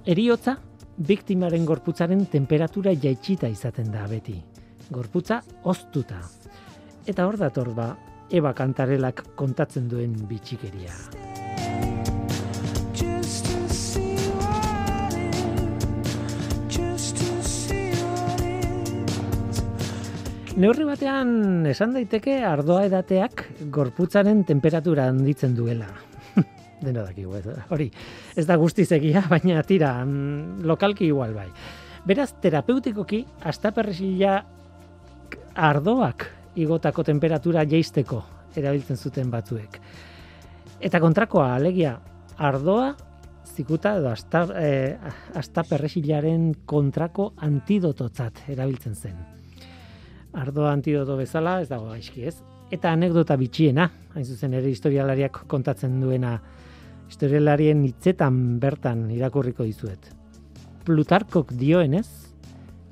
eriotza 0.05 0.58
biktimaren 0.98 1.65
gorputzaren 1.65 2.25
temperatura 2.27 2.93
jaitsita 2.93 3.47
izaten 3.47 3.91
da 3.91 4.06
beti. 4.08 4.38
Gorputza 4.89 5.41
oztuta. 5.63 6.21
Eta 7.08 7.25
hor 7.25 7.38
dator 7.38 7.73
ba, 7.73 7.95
Eba 8.30 8.52
kantarelak 8.54 9.23
kontatzen 9.39 9.88
duen 9.89 10.13
bitxikeria. 10.30 10.93
Neurri 20.60 20.84
batean 20.84 21.63
esan 21.72 21.93
daiteke 21.95 22.34
ardoa 22.43 22.82
edateak 22.89 23.45
gorputzaren 23.72 24.41
temperatura 24.43 25.06
handitzen 25.08 25.54
duela. 25.56 25.88
Dena 26.84 27.06
dakigu, 27.06 27.32
ez, 27.38 27.45
hori. 27.72 27.88
Ez 28.36 28.43
da 28.50 28.58
guztiz 28.60 28.89
egia, 28.98 29.22
baina 29.32 29.63
tira, 29.63 29.93
mm, 30.04 30.65
lokalki 30.67 31.08
igual 31.08 31.32
bai. 31.38 31.48
Beraz, 32.04 32.34
terapeutikoki, 32.43 33.22
astaperresila 33.48 34.36
ardoak 35.69 36.28
igotako 36.60 37.08
temperatura 37.08 37.63
jeisteko 37.63 38.19
erabiltzen 38.60 39.00
zuten 39.00 39.32
batzuek. 39.32 39.80
Eta 40.84 41.00
kontrakoa, 41.00 41.54
alegia, 41.56 41.95
ardoa 42.36 42.91
zikuta 43.48 43.95
edo 44.04 44.12
asta, 44.12 44.43
eh, 44.60 45.00
kontrako 46.65 47.34
antidototzat 47.48 48.50
erabiltzen 48.52 48.95
zen 48.95 49.38
ardoa 50.34 50.72
antidoto 50.74 51.18
bezala, 51.18 51.60
ez 51.62 51.70
dago 51.70 51.89
gaizki 51.89 52.26
ez. 52.30 52.36
Eta 52.72 52.92
anekdota 52.94 53.38
bitxiena, 53.39 53.89
hain 54.13 54.26
zuzen 54.26 54.54
ere 54.54 54.70
historialariak 54.70 55.44
kontatzen 55.50 56.00
duena, 56.02 56.36
historialarien 57.10 57.82
hitzetan 57.88 58.60
bertan 58.62 59.08
irakurriko 59.15 59.65
dizuet. 59.65 60.12
Plutarkok 60.86 61.54
dioenez, 61.58 62.08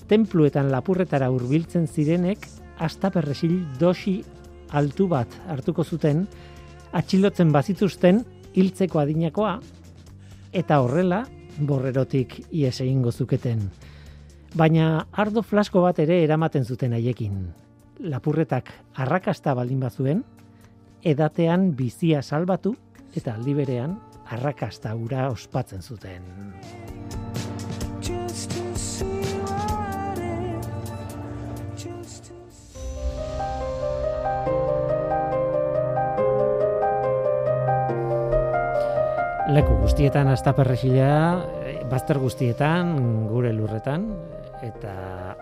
tenpluetan 0.09 0.71
lapurretara 0.73 1.29
hurbiltzen 1.33 1.87
zirenek, 1.87 2.47
hasta 2.77 3.11
perresil 3.13 3.59
dosi 3.79 4.19
altu 4.77 5.07
bat 5.09 5.31
hartuko 5.49 5.83
zuten, 5.83 6.25
atxilotzen 6.97 7.51
bazituzten 7.53 8.23
hiltzeko 8.57 9.01
adinakoa, 9.03 9.57
eta 10.53 10.79
horrela, 10.81 11.25
borrerotik 11.57 12.39
ies 12.53 12.79
egingo 12.81 13.11
zuketen 13.11 13.65
baina 14.55 15.07
ardo 15.11 15.43
flasko 15.43 15.81
bat 15.81 15.99
ere 15.99 16.21
eramaten 16.23 16.65
zuten 16.65 16.93
haiekin. 16.93 17.47
Lapurretak 17.99 18.71
arrakasta 18.95 19.53
baldin 19.57 19.79
bazuen, 19.79 20.23
edatean 21.03 21.71
bizia 21.75 22.21
salbatu 22.21 22.75
eta 23.15 23.33
aldi 23.33 23.53
berean 23.57 23.97
arrakasta 24.29 24.93
ura 24.95 25.29
ospatzen 25.31 25.81
zuten. 25.81 26.23
Leku 39.47 39.77
guztietan 39.79 40.27
astaperrexilea, 40.27 41.19
eh, 41.63 41.77
bazter 41.87 42.17
guztietan, 42.19 42.89
gure 43.31 43.53
lurretan, 43.55 44.09
eta 44.65 44.93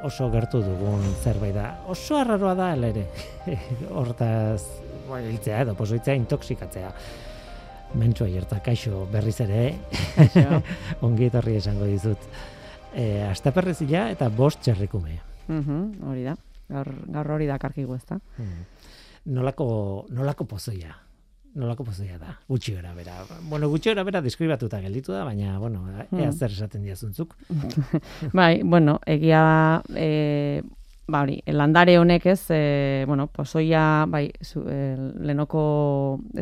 oso 0.04 0.28
gertu 0.34 0.62
dugun 0.64 1.04
zerbait 1.24 1.56
da. 1.56 1.68
Oso 1.92 2.18
arraroa 2.20 2.56
da 2.58 2.72
ere. 2.76 3.06
Hortaz, 4.00 4.64
bai, 5.10 5.24
hiltzea 5.30 5.62
edo 5.66 5.76
pozoitzea 5.78 6.16
intoxikatzea. 6.20 6.92
Mentsua 7.96 8.28
jerta 8.28 8.60
kaixo 8.64 9.06
berriz 9.12 9.38
ere. 9.46 9.64
Ongi 11.06 11.30
etorri 11.30 11.56
esango 11.62 11.88
dizut. 11.88 12.28
Eh, 12.96 13.24
astaperrezila 13.30 14.10
eta 14.16 14.30
bost 14.30 14.62
txerrikume. 14.64 15.20
Mhm, 15.48 15.82
hori 16.10 16.28
da. 16.28 16.36
Gaur, 16.72 16.92
gaur 17.14 17.32
hori 17.38 17.48
da 17.48 17.60
karkigu 17.62 17.96
ezta. 17.96 18.20
Hmm. 18.38 18.64
Nolako, 19.36 19.68
nolako 20.14 20.46
pozoia 20.50 21.05
nolako 21.56 21.86
pozoia 21.88 22.18
da, 22.20 22.36
gutxi 22.52 22.76
gara 22.76 22.94
bera. 22.94 23.16
Bueno, 23.50 23.70
gutxi 23.72 23.94
gara 23.94 24.04
bera 24.04 24.22
deskribatuta 24.22 24.82
gelditu 24.84 25.14
da, 25.16 25.24
baina, 25.28 25.58
bueno, 25.60 25.86
ea 25.96 26.06
hmm. 26.12 26.34
zer 26.34 26.52
esaten 26.52 26.84
diazuntzuk. 26.84 27.36
bai, 28.40 28.60
bueno, 28.64 28.98
egia, 29.08 29.44
e, 29.96 30.62
ba 31.08 31.24
hori, 31.24 31.40
landare 31.48 31.98
honek 32.00 32.28
ez, 32.34 32.42
e, 32.52 33.04
bueno, 33.08 33.28
pozoia, 33.32 34.06
bai, 34.12 34.28
zu, 34.44 34.66
e, 34.68 34.96
lenoko 35.30 35.64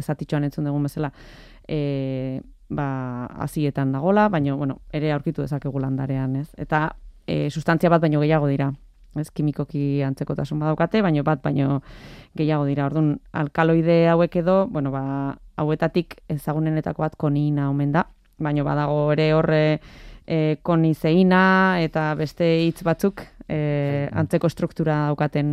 ezatitxoan 0.01 0.49
entzun 0.49 0.69
dugun 0.69 0.89
bezala, 0.89 1.13
e, 1.67 2.41
ba, 2.73 2.87
azietan 3.45 3.93
dagola, 3.93 4.29
baina, 4.33 4.57
bueno, 4.57 4.81
ere 4.91 5.13
aurkitu 5.13 5.45
dezakegu 5.45 5.83
landarean, 5.83 6.39
ez? 6.41 6.49
Eta 6.57 6.87
e, 7.27 7.49
sustantzia 7.51 7.93
bat 7.93 8.01
baino 8.01 8.23
gehiago 8.23 8.49
dira, 8.49 8.71
ez 9.19 9.29
kimikoki 9.31 10.01
antzekotasun 10.05 10.59
badaukate, 10.59 11.01
baino 11.01 11.23
bat 11.23 11.41
baino 11.43 11.81
gehiago 12.37 12.65
dira. 12.69 12.87
Orduan 12.89 13.17
alkaloide 13.31 14.07
hauek 14.09 14.35
edo, 14.41 14.63
bueno, 14.67 14.91
ba, 14.91 15.03
hauetatik 15.57 16.17
ezagunenetako 16.33 17.05
bat 17.05 17.17
konina 17.17 17.69
omen 17.69 17.93
da, 17.93 18.07
baino 18.39 18.65
badago 18.65 19.11
ere 19.13 19.33
horre 19.33 19.63
e, 20.25 20.57
konizeina 20.63 21.79
eta 21.83 22.13
beste 22.19 22.47
hitz 22.65 22.83
batzuk 22.85 23.25
e, 23.47 24.09
antzeko 24.11 24.49
struktura 24.49 24.99
daukaten 25.07 25.49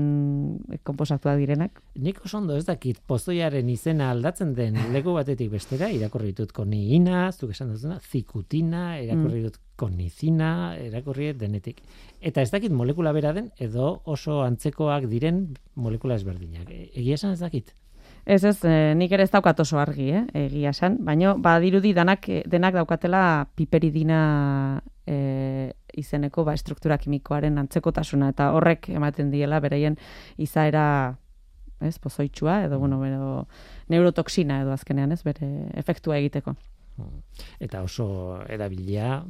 komposatua 0.86 1.34
direnak. 1.40 1.80
Nik 2.00 2.20
oso 2.24 2.38
ondo 2.38 2.56
ez 2.58 2.66
dakit, 2.68 3.00
pozoiaren 3.10 3.68
izena 3.72 4.10
aldatzen 4.14 4.54
den 4.54 4.78
leku 4.94 5.14
batetik 5.16 5.50
bestera, 5.54 5.90
irakurri 5.92 6.32
ditut 6.34 6.54
koniina, 6.56 7.28
zuk 7.32 7.54
esan 7.56 7.74
duzuna, 7.74 7.98
zikutina, 8.00 8.84
irakurri 9.02 9.40
mm. 9.40 9.48
dut 9.48 9.60
konizina, 9.80 10.76
irakurri 10.76 11.32
denetik. 11.40 11.80
Eta 12.20 12.44
ez 12.44 12.50
dakit 12.52 12.72
molekula 12.72 13.14
bera 13.16 13.32
den, 13.36 13.50
edo 13.58 13.94
oso 14.04 14.42
antzekoak 14.44 15.08
diren 15.10 15.46
molekula 15.74 16.20
ezberdinak. 16.20 16.68
E, 16.68 16.90
egia 17.00 17.16
esan 17.20 17.36
ez 17.36 17.40
dakit? 17.42 17.72
Ez 18.24 18.44
ez, 18.44 18.58
e, 18.64 18.94
nik 18.94 19.12
ere 19.12 19.24
ez 19.24 19.30
daukat 19.32 19.60
oso 19.60 19.78
argi, 19.80 20.10
eh, 20.12 20.24
egia 20.46 20.70
esan, 20.74 20.98
baina 21.04 21.34
badirudi 21.34 21.92
danak, 21.96 22.28
denak 22.46 22.74
daukatela 22.74 23.48
piperidina 23.56 24.82
e, 25.06 25.72
izeneko 25.98 26.44
ba, 26.44 26.56
struktura 26.56 26.98
kimikoaren 26.98 27.58
antzekotasuna 27.58 28.30
eta 28.34 28.50
horrek 28.56 28.90
ematen 28.92 29.30
diela 29.32 29.60
beraien 29.60 29.96
izaera 30.38 31.16
ez, 31.80 31.98
pozoitxua 31.98 32.64
edo, 32.66 32.78
bueno, 32.78 33.00
bero, 33.00 33.46
neurotoxina 33.88 34.60
edo 34.62 34.74
azkenean, 34.76 35.12
ez, 35.12 35.22
bere 35.24 35.48
efektua 35.80 36.20
egiteko. 36.20 36.54
Eta 37.62 37.80
oso 37.82 38.06
erabilia, 38.52 39.22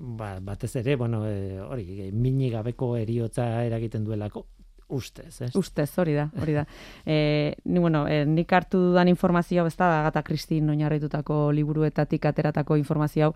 ba, 0.00 0.38
batez 0.40 0.74
ere, 0.80 0.96
bueno, 0.96 1.26
e, 1.28 1.58
hori, 1.60 2.10
minigabeko 2.12 2.94
eriotza 2.96 3.50
eragiten 3.66 4.06
duelako, 4.08 4.46
ustez, 4.88 5.40
ez? 5.42 5.50
Ustez, 5.56 5.90
hori 5.98 6.14
da, 6.16 6.28
hori 6.40 6.54
da. 6.56 6.64
E, 7.08 7.54
ni, 7.64 7.78
bueno, 7.78 8.06
e, 8.08 8.24
nik 8.26 8.52
hartu 8.52 8.78
dudan 8.90 9.08
informazio, 9.08 9.66
ez 9.66 9.76
da, 9.76 9.88
Agata 10.00 10.22
Kristin 10.22 10.68
oinarritutako 10.70 11.52
liburuetatik 11.56 12.26
ateratako 12.28 12.76
informazio, 12.76 13.34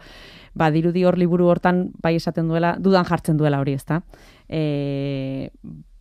ba, 0.54 0.70
dirudi 0.70 1.04
hor 1.04 1.18
liburu 1.18 1.48
hortan, 1.48 1.86
bai 2.02 2.16
esaten 2.16 2.48
duela, 2.48 2.74
dudan 2.80 3.08
jartzen 3.08 3.40
duela 3.40 3.60
hori, 3.60 3.76
ez 3.78 3.84
da. 3.88 4.02
E, 4.48 5.50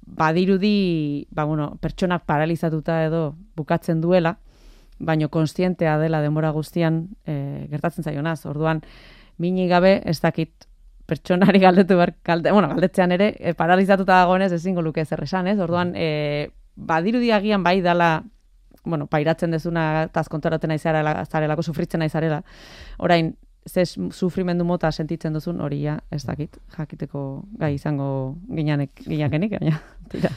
ba, 0.05 0.31
dirudi, 0.33 1.27
ba, 1.31 1.45
bueno, 1.45 1.75
pertsonak 1.81 2.25
paralizatuta 2.25 3.03
edo 3.05 3.35
bukatzen 3.55 4.01
duela, 4.01 4.37
baino 4.99 5.29
konstientea 5.29 5.97
dela 5.97 6.21
denbora 6.21 6.51
guztian 6.51 7.07
e, 7.25 7.67
gertatzen 7.71 8.05
zaionaz, 8.05 8.45
orduan, 8.45 8.83
mini 9.41 9.67
gabe 9.67 10.01
ez 10.05 10.19
dakit 10.21 10.67
pertsonari 11.11 11.59
galdetu 11.59 11.97
behar, 11.99 12.13
galde, 12.23 12.53
bueno, 12.55 12.69
galdetzean 12.71 13.11
ere, 13.17 13.33
e, 13.39 13.53
paralizatuta 13.57 14.21
dagoenez 14.23 14.51
ezingo 14.55 14.83
luke 14.85 15.03
zer 15.05 15.23
esan, 15.27 15.49
ez? 15.51 15.57
Orduan, 15.59 15.93
e, 15.95 16.51
badiru 16.75 17.19
agian 17.35 17.63
bai 17.63 17.81
dala, 17.81 18.23
bueno, 18.85 19.07
pairatzen 19.07 19.51
dezuna 19.51 20.07
taz 20.13 20.27
kontoraten 20.29 20.71
naizarela, 20.71 21.25
zarelako 21.25 21.63
sufritzen 21.63 21.99
naizarela. 21.99 22.41
Orain, 22.97 23.35
ze 23.67 23.85
sufrimendu 23.85 24.65
mota 24.65 24.91
sentitzen 24.91 25.33
duzun, 25.33 25.59
hori 25.61 25.83
ja, 25.83 25.99
ez 26.11 26.23
dakit, 26.25 26.57
jakiteko 26.77 27.43
gai 27.59 27.73
izango 27.75 28.37
ginanek, 28.47 29.03
ginakenik, 29.05 29.59
baina, 29.59 29.81
tira. 30.11 30.31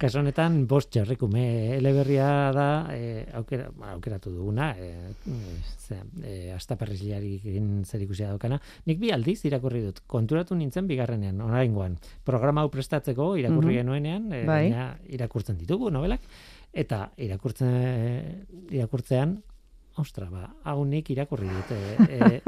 Kaso 0.00 0.18
honetan 0.22 0.62
bost 0.66 0.94
jarrikume 0.96 1.76
eleberria 1.76 2.28
da 2.56 2.66
e, 2.94 3.26
aukera, 3.36 3.66
ba, 3.76 3.90
aukeratu 3.92 4.30
duguna 4.32 4.70
e, 4.80 4.86
ze, 5.76 5.98
e, 6.24 6.52
astaperrizliarekin 6.56 7.82
zer 7.84 8.00
ikusia 8.06 8.30
daukana 8.32 8.56
nik 8.88 8.98
bi 9.02 9.10
aldiz 9.12 9.42
irakurri 9.44 9.82
dut 9.84 10.00
konturatu 10.08 10.56
nintzen 10.56 10.88
bigarrenean 10.88 11.40
oraingoan 11.44 11.98
programa 12.24 12.64
hau 12.64 12.70
prestatzeko 12.72 13.34
irakurri 13.36 13.74
Mhm. 13.74 13.78
genuenean 13.82 14.32
e, 14.32 14.40
Bai. 14.46 14.64
baina 14.70 14.86
irakurtzen 15.06 15.58
ditugu 15.60 15.90
novelak 15.92 16.20
eta 16.72 17.10
irakurtzen 17.18 17.76
irakurtzean 18.70 19.36
ostra 20.00 20.30
ba 20.32 20.46
hau 20.64 20.84
nik 20.84 21.10
irakurri 21.12 21.48
dut 21.48 21.70
e, 21.76 22.40
e, 22.40 22.42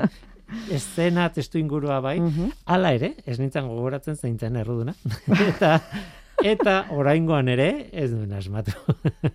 eszena 0.77 1.29
testu 1.33 1.59
ingurua 1.59 2.01
bai 2.01 2.19
Mhm. 2.21 2.51
Hala 2.65 2.93
ere, 2.95 3.15
ez 3.27 3.38
nintzen 3.41 3.69
gogoratzen 3.69 4.17
zeintzen 4.17 4.57
erruduna. 4.57 4.95
eta 5.49 5.81
eta 6.45 6.87
oraingoan 6.90 7.49
ere 7.53 7.88
ez 7.92 8.11
duen 8.11 8.33
asmatu. 8.33 8.73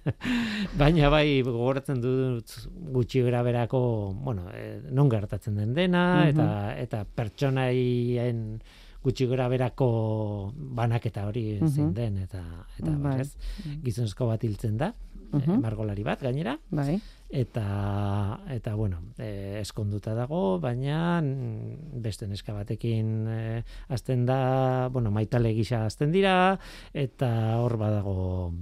Baina 0.80 1.10
bai 1.14 1.42
gogoratzen 1.46 2.02
dut 2.02 2.52
gutxi 2.94 3.22
berako, 3.22 4.14
bueno, 4.24 4.50
eh, 4.54 4.82
non 4.92 5.10
gertatzen 5.10 5.56
den 5.56 5.74
dena 5.74 6.26
Mhm. 6.26 6.30
eta 6.30 6.48
eta 6.82 7.06
pertsonaien 7.06 8.62
gutxi 9.04 9.26
berako 9.28 10.52
banaketa 10.56 11.28
hori 11.28 11.60
Mhm. 11.62 11.68
zein 11.70 11.94
den 11.94 12.18
eta 12.18 12.44
eta 12.80 12.92
Bai. 12.92 13.18
bai. 13.18 13.80
gizonezko 13.84 14.28
bat 14.28 14.44
hiltzen 14.44 14.78
da, 14.78 14.94
Mhm. 15.32 15.52
eh, 15.52 15.58
margolari 15.58 16.04
bat 16.04 16.22
gainera 16.22 16.58
Bai. 16.72 17.00
Eta 17.30 18.40
eta 18.50 18.74
bueno, 18.76 19.02
eh, 19.18 19.60
eskonduta 19.62 20.13
dago, 20.16 20.60
baina 20.63 21.22
mm, 21.22 22.02
beste 22.02 22.28
neska 22.28 22.54
batekin 22.54 23.28
eh, 23.28 23.63
hasten 23.90 24.26
da, 24.26 24.88
bueno, 24.92 25.12
maitale 25.12 25.54
gisa 25.54 25.86
hasten 25.86 26.12
dira 26.12 26.58
eta 26.94 27.58
hor 27.60 27.78
badago 27.78 28.54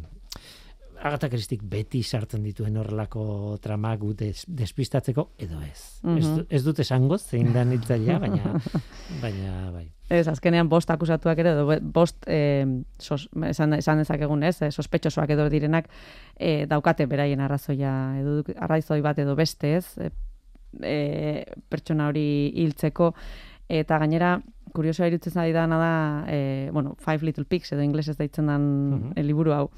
Agatha 1.06 1.28
Christie 1.30 1.60
beti 1.62 2.02
sartzen 2.02 2.42
dituen 2.42 2.78
horrelako 2.82 3.58
tramak 3.62 4.00
gu 4.00 4.14
des, 4.18 4.46
despistatzeko 4.48 5.34
edo 5.38 5.60
ez. 5.62 6.00
ez, 6.02 6.26
Mhm. 6.26 6.46
ez 6.50 6.64
dut 6.64 6.80
esango 6.80 7.18
zein 7.18 7.52
da 7.54 7.64
hitzailea, 7.64 8.18
baina 8.20 8.56
baina 9.22 9.72
bai. 9.72 9.92
Ez, 10.10 10.28
azkenean 10.28 10.70
bost 10.70 10.90
akusatuak 10.94 11.40
ere, 11.42 11.80
bost 11.82 12.28
eh, 12.28 12.66
sos, 13.02 13.28
esan, 13.50 13.74
esan 13.74 13.98
dezakegun 14.04 14.44
ez, 14.44 14.62
eh, 14.62 14.70
sospetxosoak 14.72 15.30
edo 15.34 15.48
direnak 15.50 15.88
eh, 16.38 16.66
daukate 16.70 17.08
beraien 17.10 17.42
arrazoia, 17.42 17.92
edo 18.20 18.44
arrazoi 18.62 19.02
bat 19.02 19.18
edo 19.20 19.36
beste 19.36 19.76
ez, 19.80 19.98
eh, 19.98 20.12
eh, 20.82 21.46
pertsona 21.70 22.08
hori 22.12 22.52
hiltzeko, 22.56 23.14
eta 23.70 23.98
gainera, 23.98 24.36
kuriosoa 24.76 25.08
irutzen 25.08 25.34
zari 25.34 25.54
dana 25.56 25.78
da, 25.80 25.94
eh, 26.28 26.70
bueno, 26.72 26.96
Five 27.00 27.26
Little 27.26 27.46
Pigs 27.46 27.72
edo 27.74 27.82
inglesez 27.82 28.18
deitzen 28.18 28.46
dan 28.46 28.66
Mhm. 28.92 29.14
eh, 29.16 29.24
liburu 29.24 29.54
hau, 29.54 29.70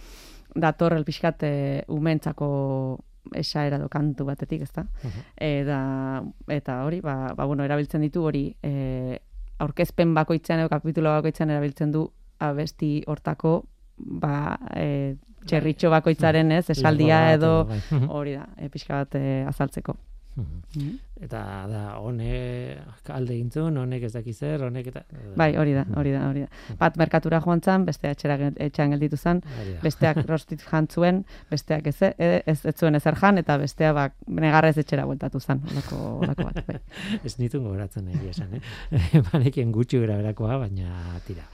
dator 0.55 0.93
el 0.93 1.05
pixkat 1.05 1.43
eh, 1.43 1.83
umentzako 1.87 2.99
esaera 3.33 3.77
edo 3.77 3.87
kantu 3.89 4.25
batetik, 4.25 4.61
ezta? 4.63 4.83
Mhm. 5.03 5.23
Eta, 5.37 6.23
eta 6.47 6.83
hori, 6.85 6.99
ba, 7.01 7.33
ba, 7.35 7.45
bueno, 7.45 7.63
erabiltzen 7.63 8.01
ditu 8.01 8.23
hori, 8.23 8.55
e, 8.63 9.19
aurkezpen 9.63 10.13
bakoitzean 10.17 10.61
edo 10.63 10.69
kapitulo 10.69 11.13
bakoitzean 11.17 11.53
erabiltzen 11.53 11.91
du 11.91 12.05
abesti 12.39 12.91
hortako 13.07 13.61
ba, 13.97 14.57
e, 14.75 15.15
txerritxo 15.47 15.89
bakoitzaren 15.93 16.51
ez, 16.51 16.65
esaldia 16.73 17.31
edo 17.33 17.51
Bai. 17.69 17.79
Hori 18.19 18.35
da, 18.37 18.45
e, 18.57 18.69
pixka 18.73 19.01
bat 19.01 19.17
e, 19.17 19.23
azaltzeko. 19.49 19.95
Mhm. 20.37 20.89
Eta 21.25 21.39
da, 21.65 21.81
honek 21.97 23.09
alde 23.09 23.35
gintzun, 23.39 23.77
honek 23.81 24.03
ez 24.05 24.11
daki 24.13 24.33
zer, 24.35 24.61
honek 24.67 24.91
eta... 24.91 25.01
Bai, 25.39 25.49
hori 25.57 25.73
da, 25.73 25.81
hori 25.97 26.11
da, 26.13 26.21
hori 26.29 26.43
da. 26.45 26.75
Bat 26.77 26.99
merkatura 27.01 27.39
joan 27.41 27.63
zan, 27.65 27.87
bestea 27.87 28.13
etxera, 28.13 28.37
etxean 28.67 28.93
gelditu 28.93 29.17
zan, 29.17 29.41
besteak 29.81 30.21
rostit 30.29 30.61
jantzuen, 30.61 31.23
besteak 31.49 31.89
ez, 31.89 31.95
e, 32.11 32.29
ez, 32.45 32.59
ez 32.69 32.75
zuen 32.75 32.99
ezer 32.99 33.17
jan, 33.17 33.41
eta 33.41 33.57
bestea 33.57 33.95
bak, 33.97 34.13
negarrez 34.27 34.75
etxera 34.83 35.07
bueltatu 35.09 35.41
zan, 35.41 35.63
olako, 35.73 36.03
olako 36.21 36.47
bat. 36.51 36.61
Bai. 36.69 36.79
ez 37.27 37.33
nitun 37.41 37.65
gogoratzen 37.65 38.13
egia 38.13 38.35
esan, 38.35 38.53
eh? 38.59 38.63
Banekien 39.31 39.73
gutxi 39.73 40.05
gara 40.05 40.21
berakoa, 40.21 40.61
baina 40.67 41.17
tira. 41.25 41.49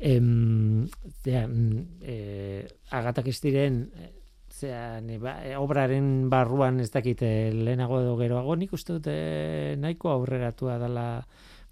Em, 0.00 0.88
zera, 1.22 1.46
mm, 1.46 1.86
eh, 2.00 2.66
Agatha 2.90 3.22
Christieren 3.22 3.84
eh, 4.00 4.12
zera, 4.54 5.00
ne, 5.02 5.18
ba, 5.18 5.40
eh, 5.44 5.56
obraren 5.58 6.28
barruan 6.30 6.78
ez 6.80 6.90
dakit 6.94 7.22
eh, 7.26 7.50
lehenago 7.52 8.00
edo 8.00 8.14
geroago, 8.20 8.54
nik 8.56 8.72
uste 8.76 8.92
dut 9.00 9.08
eh, 9.10 9.74
nahiko 9.78 10.10
aurreratua 10.14 10.78
dela 10.78 11.08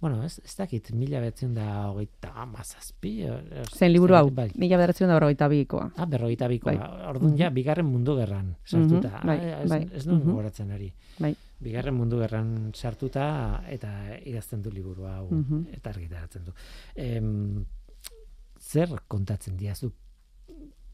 Bueno, 0.03 0.17
ez, 0.27 0.33
ez 0.43 0.51
dakit, 0.59 0.89
mila 0.99 1.21
betzen 1.23 1.53
da 1.55 1.87
hogeita 1.87 2.33
amazazpi. 2.41 3.23
Zen 3.71 3.93
liburu 3.93 4.17
hau, 4.17 4.25
Bai. 4.35 4.49
mila 4.59 4.75
bederatzen 4.75 5.07
da 5.07 5.13
berrogeita 5.15 5.47
bikoa. 5.47 5.85
Ah, 5.95 6.03
berrogeita 6.11 6.49
bikoa. 6.51 6.73
Bai. 6.73 7.07
Orduan 7.07 7.37
ja, 7.39 7.47
bigarren 7.55 7.87
mundu 7.87 8.17
gerran 8.17 8.49
sartuta. 8.67 9.13
Mhm, 9.21 9.27
bai, 9.29 9.37
Ah, 9.53 9.61
ez, 9.63 9.69
bai. 9.71 9.79
ez 9.95 10.05
nuen 10.05 10.19
Mhm. 10.19 10.27
gogoratzen 10.27 10.71
hori. 10.75 10.89
Bai. 11.23 11.31
Bigarren 11.63 11.95
mundu 11.95 12.19
gerran 12.19 12.71
sartuta 12.75 13.63
eta 13.69 13.93
idazten 14.25 14.61
du 14.61 14.71
liburu 14.75 15.05
hau 15.07 15.29
Mhm. 15.31 15.67
eta 15.71 15.89
argitaratzen 15.95 16.43
du. 16.43 16.51
Em, 16.95 17.63
zer 18.59 18.89
kontatzen 19.07 19.55
diazu? 19.55 19.93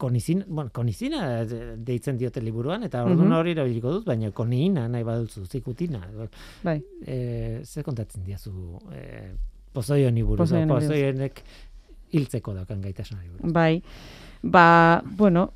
Konizin, 0.00 0.44
bueno, 0.48 0.70
konizina 0.72 1.44
de- 1.44 1.74
deitzen 1.76 2.16
diote 2.16 2.40
liburuan, 2.40 2.82
eta 2.86 3.02
orduan 3.04 3.26
Mhm. 3.28 3.36
hori 3.36 3.50
erabiliko 3.52 3.90
dut, 3.98 4.06
baina 4.08 4.30
koniina 4.32 4.86
nahi 4.88 5.04
baduzu, 5.04 5.44
zikutina. 5.46 6.00
Bai. 6.64 6.78
E, 7.04 7.60
zer 7.64 7.84
kontatzen 7.84 8.24
diazu 8.24 8.50
e, 8.94 9.02
buruz, 9.34 9.74
Pozoioni 9.74 10.22
buruz. 10.22 10.48
pozoionek 10.50 11.42
hiltzeko 12.12 12.54
daukan 12.54 12.80
gaitasunari 12.80 13.28
buruz. 13.28 13.52
Bai, 13.52 13.82
ba, 14.42 15.02
bueno, 15.04 15.50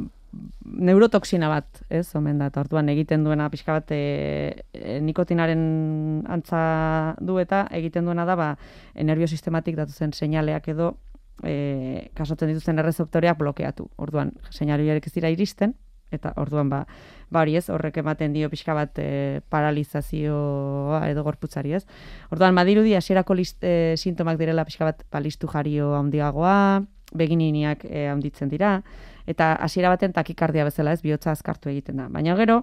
neurotoxina 0.64 1.48
bat, 1.48 1.80
ez, 1.88 2.08
omen 2.18 2.38
da, 2.38 2.46
eta 2.50 2.60
orduan 2.64 2.88
egiten 2.92 3.24
duena 3.24 3.48
pixka 3.50 3.72
bat 3.78 3.90
e, 3.94 4.64
e, 4.72 5.00
nikotinaren 5.00 6.24
antza 6.28 7.14
du 7.20 7.38
eta 7.38 7.64
egiten 7.72 8.04
duena 8.04 8.24
da, 8.28 8.34
ba, 8.36 8.48
nervio 8.94 9.26
sistematik 9.30 9.76
datuzen 9.76 10.12
seinaleak 10.12 10.68
edo 10.74 10.94
e, 11.42 12.10
kasotzen 12.14 12.48
dituzten 12.48 12.78
errezeptoreak 12.78 13.38
blokeatu. 13.38 13.88
Orduan, 13.96 14.32
seinaleak 14.50 15.06
ez 15.06 15.12
dira 15.12 15.30
iristen, 15.30 15.74
eta 16.14 16.32
orduan, 16.36 16.68
ba, 16.70 16.86
ba 17.30 17.40
hori 17.42 17.56
ez, 17.56 17.68
horrek 17.70 17.96
ematen 17.98 18.32
dio 18.32 18.48
pixka 18.50 18.74
bat 18.74 18.98
e, 19.02 19.40
paralizazioa 19.50 21.08
edo 21.10 21.24
gorputzari 21.26 21.74
ez. 21.74 21.84
Orduan, 22.30 22.54
badirudi 22.54 22.94
hasierako 22.94 23.34
list, 23.34 23.62
e, 23.64 23.94
sintomak 23.96 24.38
direla 24.38 24.64
pixka 24.64 24.84
bat 24.84 25.04
ba, 25.10 25.20
listu 25.20 25.48
jario 25.50 25.94
handiagoa, 25.98 26.84
begininiak 27.14 27.84
e, 27.84 28.06
handitzen 28.10 28.48
dira, 28.50 28.78
eta 29.26 29.54
hasiera 29.54 29.90
baten 29.92 30.12
takikardia 30.12 30.64
bezala 30.64 30.92
ez, 30.92 31.02
bihotza 31.02 31.32
azkartu 31.32 31.70
egiten 31.70 31.96
da. 31.96 32.08
Baina 32.08 32.34
gero, 32.36 32.62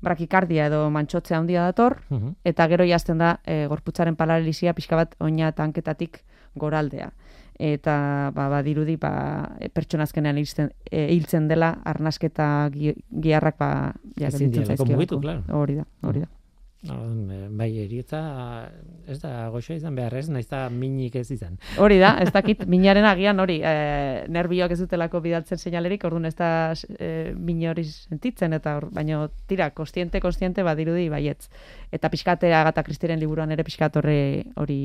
brakikardia 0.00 0.66
edo 0.70 0.88
mantxotzea 0.90 1.38
handia 1.38 1.64
dator, 1.68 1.98
Mhm. 2.10 2.34
eta 2.44 2.66
gero 2.68 2.84
jazten 2.84 3.18
da 3.18 3.40
e, 3.44 3.66
gorputzaren 3.68 4.16
paralisia 4.16 4.72
pixka 4.74 4.96
bat 4.96 5.14
oina 5.20 5.52
tanketatik 5.52 6.22
goraldea. 6.56 7.12
Eta 7.60 7.94
ba, 8.32 8.48
badirudi 8.48 8.96
ba, 8.96 9.12
e, 9.60 9.68
pertsona 9.68 10.06
azkenean 10.08 10.40
hiltzen, 10.40 10.70
e, 10.88 11.06
hiltzen 11.12 11.48
dela 11.50 11.74
arnasketa 11.84 12.70
gi, 12.72 12.94
giarrak 13.10 13.58
ba, 13.60 13.70
ja, 14.16 14.32
mugitu, 14.88 15.20
claro. 15.20 15.44
Hori 15.60 15.80
da, 15.82 15.88
hori 16.08 16.24
da. 16.24 16.30
Eh, 16.80 17.48
Bai, 17.52 17.68
eriotza 17.82 18.20
ez 19.04 19.18
da 19.20 19.50
goxoa 19.52 19.76
izan 19.76 19.96
behar 19.98 20.14
ez, 20.16 20.30
naiz 20.32 20.46
da 20.48 20.62
minik 20.72 21.18
ez 21.20 21.26
izan. 21.34 21.58
Hori 21.76 21.98
da, 22.00 22.14
ez 22.22 22.30
dakit, 22.38 22.64
minaren 22.72 23.04
agian 23.04 23.40
hori, 23.42 23.58
e, 23.60 24.24
nervioak 24.32 24.72
ez 24.72 24.78
dutelako 24.80 25.20
bidaltzen 25.20 25.60
seinalerik, 25.60 26.06
orduan 26.08 26.30
ez 26.30 26.34
da 26.38 26.50
e, 26.96 27.34
min 27.36 27.60
hori 27.68 27.84
sentitzen, 27.84 28.56
eta 28.56 28.78
hor, 28.78 28.88
baino 28.96 29.26
tira, 29.50 29.68
kostiente, 29.76 30.22
kostiente, 30.24 30.64
badirudi, 30.64 31.10
baietz. 31.12 31.50
Eta 31.92 32.08
pixkatera 32.08 32.62
Agatha 32.64 32.86
Christieren 32.86 33.20
liburuan 33.20 33.52
ere 33.52 33.66
pixkat 33.66 34.00
horre 34.00 34.20
hori 34.56 34.80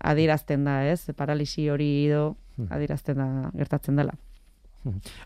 adierazten 0.00 0.64
da, 0.64 0.84
ez? 0.90 1.06
Paralisi 1.16 1.68
hori 1.70 2.06
edo 2.06 2.36
Hmm. 2.56 2.68
adierazten 2.70 3.16
da, 3.16 3.50
gertatzen 3.54 3.96
dela. 3.96 4.12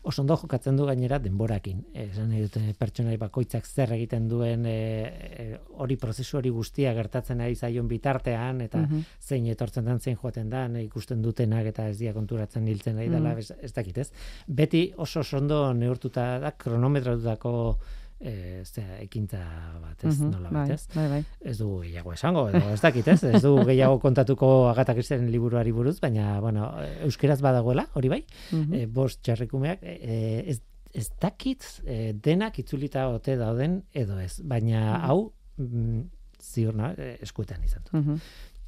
Oso 0.07 0.22
ondo 0.22 0.37
jokatzen 0.37 0.76
du 0.78 0.85
gainera 0.87 1.18
denborakin. 1.18 1.81
Esan 1.92 2.28
nahi 2.31 2.44
dute 2.44 2.61
pertsonai 2.78 3.16
bakoitzak 3.18 3.66
zer 3.66 3.90
egiten 3.92 4.28
duen 4.31 4.64
e, 4.64 4.72
e, 4.72 5.59
hori 5.83 5.96
prozesu 5.96 6.37
hori 6.38 6.48
guztia 6.54 6.92
gertatzen 6.94 7.40
ari 7.40 7.57
zaion 7.57 7.88
bitartean 7.88 8.61
eta 8.61 8.78
Mhm. 8.78 9.00
zein 9.20 9.46
etortzen 9.46 9.85
den, 9.85 9.98
zein 9.98 10.16
joaten 10.16 10.48
da, 10.48 10.64
ikusten 10.81 11.20
dutenak 11.20 11.66
eta 11.66 11.88
ez 11.88 11.98
dia 11.98 12.12
konturatzen 12.14 12.68
hiltzen 12.68 12.94
nahi 12.96 13.09
dela, 13.09 13.31
Mhm. 13.35 13.38
ez, 13.38 13.50
ez 13.61 13.72
dakit 13.74 13.98
ez. 13.98 14.12
Beti 14.46 14.92
oso 14.96 15.20
oso 15.20 15.37
ondo 15.38 15.74
neurtuta 15.74 16.38
da, 16.38 16.52
kronometratutako 16.52 17.78
e, 18.20 18.62
zera, 18.64 18.98
ekintza 19.00 19.38
bat, 19.81 20.04
ez, 20.04 20.18
Mhm, 20.20 20.31
nola 20.31 20.50
bai, 20.50 20.70
ez? 20.72 20.87
bai, 20.94 21.09
bai. 21.09 21.24
Ez 21.40 21.59
du 21.59 21.81
gehiago 21.83 22.12
esango, 22.12 22.48
edo 22.50 22.70
ez 22.74 22.81
dakit 22.81 23.09
ez, 23.09 23.22
ez 23.24 23.42
du 23.42 23.52
gehiago 23.70 23.98
kontatuko 24.00 24.68
Agatha 24.70 24.92
Christieren 24.94 25.31
liburuari 25.31 25.72
buruz, 25.72 26.00
baina, 26.00 26.40
bueno, 26.40 26.72
euskeraz 27.04 27.40
badagoela, 27.40 27.87
hori 27.94 28.09
bai, 28.09 28.24
Mhm. 28.52 28.74
e, 28.74 28.87
bost 28.87 29.22
txarrikumeak, 29.22 29.78
e, 29.83 30.44
ez, 30.50 30.61
ez 30.94 31.11
dakit 31.20 31.62
e, 31.85 32.12
denak 32.14 32.59
itzulita 32.59 33.09
ote 33.09 33.37
dauden 33.37 33.83
edo 33.92 34.18
ez, 34.18 34.40
baina 34.42 34.81
Mhm. 34.98 35.04
hau 35.07 35.33
mm, 35.59 36.00
ziur 36.40 36.74
na, 36.74 36.92
eskuetan 37.20 37.62
izan 37.64 37.83
dut. 37.85 38.00
Mhm. 38.02 38.16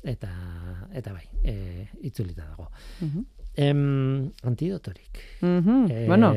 eta 0.03 0.29
eta 0.97 1.13
bai, 1.13 1.27
e, 1.45 1.87
itzulita 2.03 2.47
dago. 2.49 2.71
Mhm. 3.01 3.25
Em, 3.57 4.31
antidotorik. 4.47 5.19
Mhm. 5.41 5.87
Eh, 5.91 6.05
Bueno, 6.07 6.33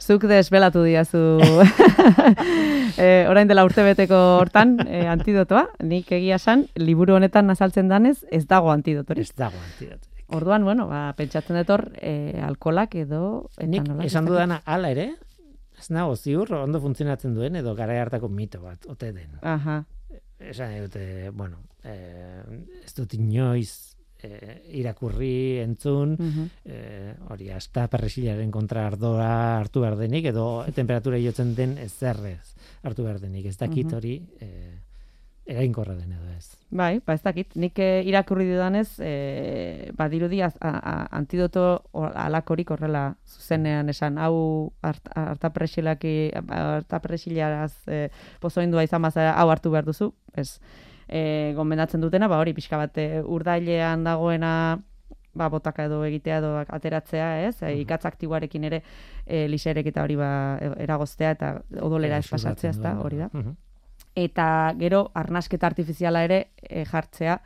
zuk 0.00 0.24
desbelatu 0.24 0.82
diazu 0.82 1.38
e, 2.98 3.26
orain 3.28 3.48
dela 3.48 3.64
urtebeteko 3.66 4.16
hortan 4.40 4.78
e, 4.86 5.04
antidotoa, 5.06 5.66
nik 5.84 6.10
egia 6.16 6.38
san, 6.38 6.66
liburu 6.76 7.14
honetan 7.18 7.50
azaltzen 7.50 7.88
danez, 7.88 8.24
ez 8.30 8.46
dago 8.48 8.72
antidotorik. 8.72 9.22
ez 9.28 9.36
dago 9.36 9.58
antidotorik. 9.60 10.10
Orduan, 10.34 10.64
bueno, 10.64 10.88
ba, 10.88 11.12
pentsatzen 11.16 11.56
dut 11.60 11.70
hor, 11.70 11.84
e, 12.00 12.40
alkolak 12.42 12.94
edo... 12.96 13.50
Nik 13.60 13.90
esan 14.08 14.24
dudana 14.26 14.62
hala 14.64 14.90
ere, 14.90 15.10
ez 15.78 15.90
nago 15.92 16.16
ziur 16.16 16.52
ondo 16.62 16.80
funtzionatzen 16.80 17.34
duen 17.36 17.56
edo 17.60 17.74
gara 17.76 18.00
hartako 18.02 18.28
mito 18.32 18.62
bat, 18.62 18.86
ote 18.88 19.12
den. 19.12 19.36
Aha, 19.42 19.84
Esan 20.44 20.74
dute, 20.82 21.30
bueno, 21.32 21.60
eh, 21.84 22.42
ez 22.84 22.92
dut 22.92 23.14
inoiz 23.14 23.93
eh, 24.24 24.62
irakurri, 24.80 25.58
entzun, 25.62 26.16
mhm. 26.18 26.46
eh, 26.64 27.12
hori, 27.28 27.50
asta 27.52 27.86
perresilaren 27.92 28.50
kontra 28.50 28.86
ardoa 28.88 29.28
hartu 29.60 29.84
behar 29.84 29.98
denik, 30.00 30.24
edo 30.32 30.64
temperatura 30.78 31.18
jotzen 31.20 31.54
den 31.54 31.76
ezerrez 31.78 32.54
hartu 32.82 33.04
behar 33.04 33.20
denik. 33.20 33.46
Ez 33.52 33.58
dakit 33.60 33.86
Mhm. 33.86 33.94
hori 33.96 34.14
eh, 34.40 34.80
erainkorra 35.46 35.94
den 35.94 36.12
edo 36.16 36.30
ez. 36.38 36.46
Bai, 36.72 37.00
ba 37.04 37.12
ez 37.14 37.20
dakit. 37.22 37.52
Nik 37.60 37.76
eh, 37.78 38.00
irakurri 38.08 38.46
dudanez, 38.48 38.94
eh, 39.04 39.90
badirudi 39.96 40.40
az- 40.42 40.56
a- 40.60 40.80
a- 40.80 41.08
antidoto 41.12 41.82
alakorik 41.92 42.70
horrela 42.72 43.16
zuzenean 43.28 43.88
esan 43.92 44.16
hau 44.18 44.72
hart- 44.82 45.12
hartapresilaki 45.14 46.30
hartapresilaraz 46.48 47.72
eh, 47.88 48.08
pozoindua 48.40 48.84
izan 48.86 49.02
bazara 49.04 49.34
hau 49.38 49.48
hartu 49.52 49.70
behar 49.74 49.84
duzu, 49.88 50.12
ez 50.34 50.58
eh, 51.08 51.52
gomendatzen 51.56 52.00
dutena, 52.00 52.28
ba 52.28 52.38
hori 52.38 52.54
pixka 52.54 52.78
bat 52.80 52.98
eh, 52.98 53.22
urdailean 53.22 54.04
dagoena 54.04 54.54
ba, 55.34 55.48
botaka 55.48 55.84
edo 55.88 56.02
egitea 56.06 56.38
edo 56.38 56.54
ateratzea, 56.62 57.28
ez? 57.48 57.56
E, 57.62 57.74
ikatz 57.82 58.04
aktiboarekin 58.08 58.64
ere 58.70 58.80
e, 59.26 59.44
liserek 59.50 59.90
eta 59.90 60.04
hori 60.06 60.16
ba, 60.18 60.30
e- 60.62 60.72
eragoztea 60.86 61.34
eta 61.36 61.52
odolera 61.82 62.20
ez 62.22 62.28
pasatzea, 62.30 62.70
ez 62.70 62.80
da, 62.80 62.96
hori 63.02 63.22
da. 63.24 63.30
Mhm. 63.32 63.60
eta 64.14 64.46
gero 64.78 65.08
arnasketa 65.18 65.66
artifiziala 65.66 66.22
ere 66.22 66.36
e, 66.62 66.84
jartzea. 66.86 67.40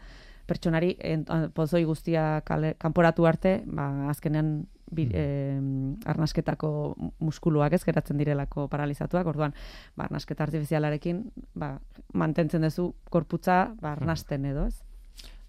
Pertsonari 0.49 0.95
en, 1.05 1.25
pozoi 1.53 1.83
guztia 1.85 2.43
kale, 2.45 2.75
kanporatu 2.81 3.27
arte, 3.29 3.63
ba, 3.67 4.09
azkenean 4.09 4.67
bi, 4.91 5.07
Mm. 5.07 5.13
em, 5.15 5.97
arnasketako 6.07 6.97
muskuluak 7.21 7.73
ez 7.73 7.85
geratzen 7.85 8.17
direlako 8.17 8.69
paralizatuak, 8.69 9.27
orduan 9.27 9.53
ba, 9.97 10.05
arnasketa 10.05 10.45
artifizialarekin 10.45 11.25
ba, 11.55 11.79
mantentzen 12.15 12.63
duzu 12.63 12.95
korputza 13.11 13.75
ba, 13.81 13.93
arnasten 13.93 14.45
edo, 14.45 14.67
ez? 14.67 14.83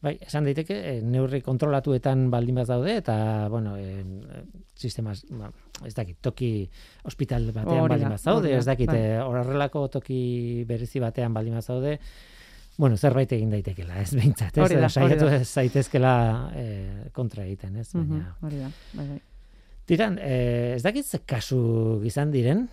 Bai, 0.01 0.13
esan 0.23 0.45
daiteke, 0.47 0.75
eh, 0.97 1.01
neurri 1.03 1.41
kontrolatuetan 1.43 2.29
baldin 2.31 2.55
bat 2.55 2.67
daude, 2.67 2.93
eta, 3.01 3.49
bueno, 3.51 3.75
eh, 3.75 4.03
sistema, 4.75 5.11
ba, 5.31 5.51
ez 5.85 5.93
dakit, 5.93 6.17
toki 6.21 6.69
hospital 7.03 7.49
batean 7.51 7.81
Hori 7.83 7.89
baldin 7.97 8.09
bat 8.09 8.19
zaude, 8.21 8.45
hori 8.47 8.53
da, 8.53 8.59
ez 8.59 8.65
dakit, 8.65 8.87
bai. 8.87 8.97
eh, 8.97 9.19
horrelako 9.21 9.87
toki 9.89 10.63
berezi 10.67 10.99
batean 11.03 11.33
baldin 11.33 11.53
bat 11.59 11.63
zaude, 11.67 11.99
bueno, 12.77 12.95
zerbait 12.95 13.29
egin 13.35 13.49
daitekela, 13.51 13.99
ez 13.99 14.13
behintzat, 14.15 14.55
ez? 14.57 14.63
Hori 14.63 14.89
Saiatu 14.89 15.27
zaitezkela 15.43 16.51
eh, 16.55 17.09
kontra 17.11 17.43
egiten, 17.43 17.75
ez? 17.75 17.91
Baina, 17.93 18.05
Mhm, 18.15 18.45
Hori 18.47 18.57
da, 18.63 18.71
bai, 18.93 19.07
bai. 19.09 19.21
Tiran, 19.89 20.19
eh, 20.21 20.75
ez 20.75 20.83
dakit 20.85 21.05
ze 21.05 21.17
kasu 21.25 22.01
izan 22.05 22.29
diren, 22.31 22.67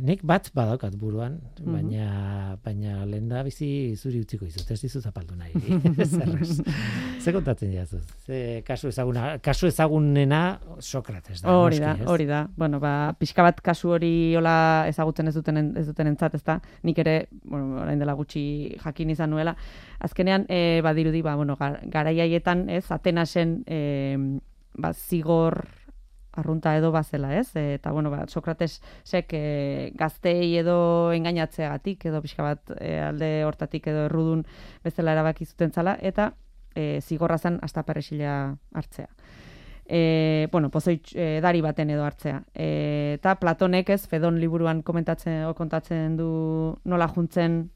nik 0.00 0.22
bat 0.28 0.50
badaukat 0.54 0.94
buruan, 0.96 1.38
Mhm. 1.60 1.72
baina, 1.72 2.56
baina 2.64 3.04
lehen 3.08 3.28
da 3.28 3.42
bizi 3.44 3.94
zuri 3.96 4.20
utziko 4.20 4.44
izut, 4.46 4.70
ez 4.70 4.80
dizu 4.80 5.00
zapaldu 5.00 5.36
nahi. 5.36 5.52
Zerrez. 6.16 6.60
Ze 7.20 7.32
kontatzen 7.32 7.70
diazu? 7.70 8.00
Ze 8.26 8.62
kasu 8.66 8.88
ezaguna, 8.88 9.38
kasu 9.38 9.66
ezagunena 9.68 10.58
Sokrates 10.80 11.40
da. 11.42 11.52
Hori 11.56 11.78
da, 11.80 11.92
ez? 12.00 12.06
hori 12.08 12.26
da. 12.26 12.42
Bueno, 12.56 12.80
ba, 12.80 13.14
pixka 13.18 13.42
bat 13.42 13.60
kasu 13.60 13.88
hori 13.96 14.34
hola 14.36 14.84
ezagutzen 14.88 15.28
ez 15.28 15.34
duten 15.34 15.72
ez 15.76 15.86
duten 15.86 16.06
entzat, 16.12 16.34
ezta? 16.34 16.60
Nik 16.82 16.98
ere, 16.98 17.28
bueno, 17.44 17.80
orain 17.82 17.98
dela 17.98 18.12
gutxi 18.14 18.76
jakin 18.84 19.10
izan 19.10 19.30
nuela. 19.30 19.56
Azkenean, 20.00 20.44
e, 20.48 20.80
badirudi, 20.84 21.22
ba, 21.22 21.36
bueno, 21.36 21.56
gar, 21.56 21.80
garai 21.84 22.18
haietan, 22.20 22.68
ez, 22.68 22.84
Atenasen 22.90 23.62
e, 23.66 23.80
ba, 24.76 24.92
zigor 24.92 25.66
arrunta 26.36 26.76
edo 26.76 26.92
bazela, 26.92 27.34
ez? 27.38 27.48
E, 27.56 27.74
eta, 27.80 27.92
bueno, 27.92 28.10
ba, 28.12 28.26
Sokratesek 28.28 29.34
e, 29.36 29.44
gaztei 29.98 30.56
edo 30.60 31.12
engainatzeagatik, 31.16 32.06
edo 32.12 32.22
pixka 32.24 32.46
bat 32.46 32.76
e, 32.78 32.98
alde 33.00 33.30
hortatik 33.48 33.88
edo 33.92 34.06
errudun 34.10 34.46
bezala 34.84 35.16
erabaki 35.16 35.48
zuten 35.48 35.72
zala, 35.72 35.96
eta 36.00 36.32
e, 36.74 37.00
zigorra 37.00 37.38
zen 37.38 37.60
astaperresila 37.62 38.38
hartzea 38.74 39.10
e, 39.88 40.48
bueno, 40.50 40.70
pozoi 40.70 41.00
e, 41.14 41.40
dari 41.40 41.60
baten 41.62 41.90
edo 41.90 42.04
hartzea. 42.04 42.42
E, 42.54 43.14
eta 43.16 43.36
Platonek 43.40 43.90
ez, 43.94 44.02
Fedon 44.10 44.40
liburuan 44.42 44.82
komentatzen 44.82 45.44
o 45.46 45.54
kontatzen 45.54 46.16
du 46.18 46.28
nola 46.84 47.08
juntzen 47.08 47.66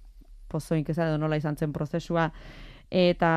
pozoink 0.50 0.90
ez 0.90 0.98
edo 0.98 1.18
nola 1.18 1.38
izan 1.38 1.56
zen 1.56 1.72
prozesua, 1.72 2.30
eta 2.90 3.30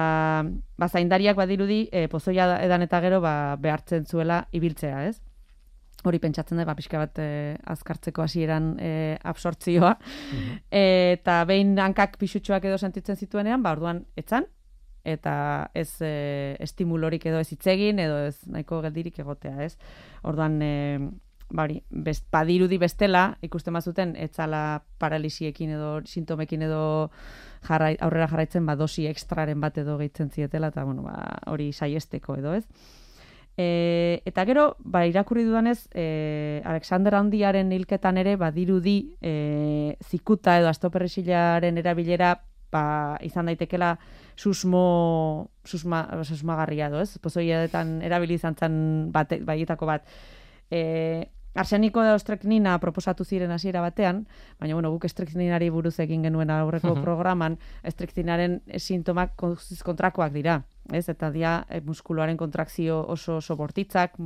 ba, 0.78 0.88
zaindariak 0.90 1.38
badirudi 1.38 1.86
e, 1.92 2.08
pozoia 2.10 2.58
edan 2.66 2.82
eta 2.86 3.00
gero 3.06 3.22
ba, 3.22 3.56
behartzen 3.62 4.06
zuela 4.06 4.48
ibiltzea, 4.52 5.06
ez? 5.08 5.22
Hori 6.04 6.20
pentsatzen 6.20 6.60
da, 6.60 6.66
ba, 6.68 6.76
pixka 6.76 7.00
bat 7.00 7.20
e, 7.22 7.56
azkartzeko 7.76 8.26
hasieran 8.26 8.74
e, 8.82 8.92
absortzioa. 9.24 9.94
Mhm. 10.34 10.60
eta 10.74 11.44
behin 11.46 11.78
hankak 11.80 12.18
pixutxoak 12.18 12.66
edo 12.66 12.78
sentitzen 12.78 13.16
zituenean, 13.16 13.64
ba, 13.64 13.72
orduan 13.78 14.06
etzan, 14.18 14.50
eta 15.04 15.70
ez 15.76 16.02
e, 16.02 16.56
estimulorik 16.64 17.26
edo 17.28 17.40
ez 17.44 17.52
hitzegin 17.52 18.00
edo 18.00 18.24
ez 18.26 18.38
nahiko 18.48 18.82
geldirik 18.82 19.20
egotea, 19.20 19.64
ez? 19.64 19.78
Orduan 20.24 20.60
e, 20.64 20.74
bari, 21.54 21.82
best, 21.90 22.26
badirudi 22.32 22.80
bestela 22.82 23.38
ikusten 23.46 23.76
bazuten 23.76 24.16
etzala 24.20 24.84
paralisiekin 25.00 25.76
edo 25.76 26.00
sintomekin 26.08 26.66
edo 26.70 26.84
jarrai, 27.68 27.96
aurrera 28.00 28.28
jarraitzen 28.32 28.66
ba 28.66 28.76
dosi 28.76 29.08
ekstraren 29.08 29.62
bat 29.62 29.78
edo 29.78 29.98
gehitzen 29.98 30.30
zietela 30.30 30.70
eta 30.74 30.84
bueno, 30.84 31.04
ba, 31.04 31.16
hori 31.52 31.72
saiesteko 31.74 32.38
edo, 32.42 32.54
ez? 32.54 32.66
E, 33.58 34.22
eta 34.26 34.46
gero, 34.50 34.76
ba, 34.80 35.04
irakurri 35.06 35.44
dudanez, 35.46 35.88
e, 35.94 36.62
Alexander 36.66 37.16
Handiaren 37.20 37.72
hilketan 37.72 38.18
ere, 38.18 38.36
badirudi 38.42 38.98
e, 39.22 39.96
zikuta 40.10 40.58
edo 40.60 40.72
astoperresilaren 40.72 41.78
erabilera 41.78 42.34
ba, 42.74 42.84
izan 43.22 43.52
daitekela 43.52 43.94
susmo, 44.36 45.52
susma, 45.64 46.08
susmagarria 46.26 46.90
edo, 46.90 47.04
ez? 47.06 47.20
Pozoietan 47.22 48.00
erabili 48.02 48.40
izan 48.40 48.58
zen 48.58 48.76
bate, 49.14 49.40
baietako 49.46 49.90
bat. 49.92 50.10
E, 50.74 51.30
arseniko 51.54 52.04
da 52.04 52.16
ostreknina 52.18 52.78
proposatu 52.82 53.26
ziren 53.26 53.52
hasiera 53.52 53.82
batean, 53.82 54.26
baina 54.60 54.76
bueno, 54.76 54.92
guk 54.92 55.06
estrekninari 55.06 55.70
buruz 55.70 56.00
egin 56.04 56.24
genuen 56.26 56.52
aurreko 56.54 56.96
programan, 57.02 57.58
estrekninaren 57.84 58.62
sintomak 58.78 59.36
guztiz 59.40 59.82
kontrakoak 59.84 60.34
dira. 60.34 60.62
Ez, 60.92 61.08
eta 61.08 61.30
dia 61.32 61.54
e, 61.72 61.80
muskuluaren 61.80 62.36
kontrakzio 62.36 62.98
oso 63.08 63.38
oso 63.38 63.56
bortitzak, 63.56 64.18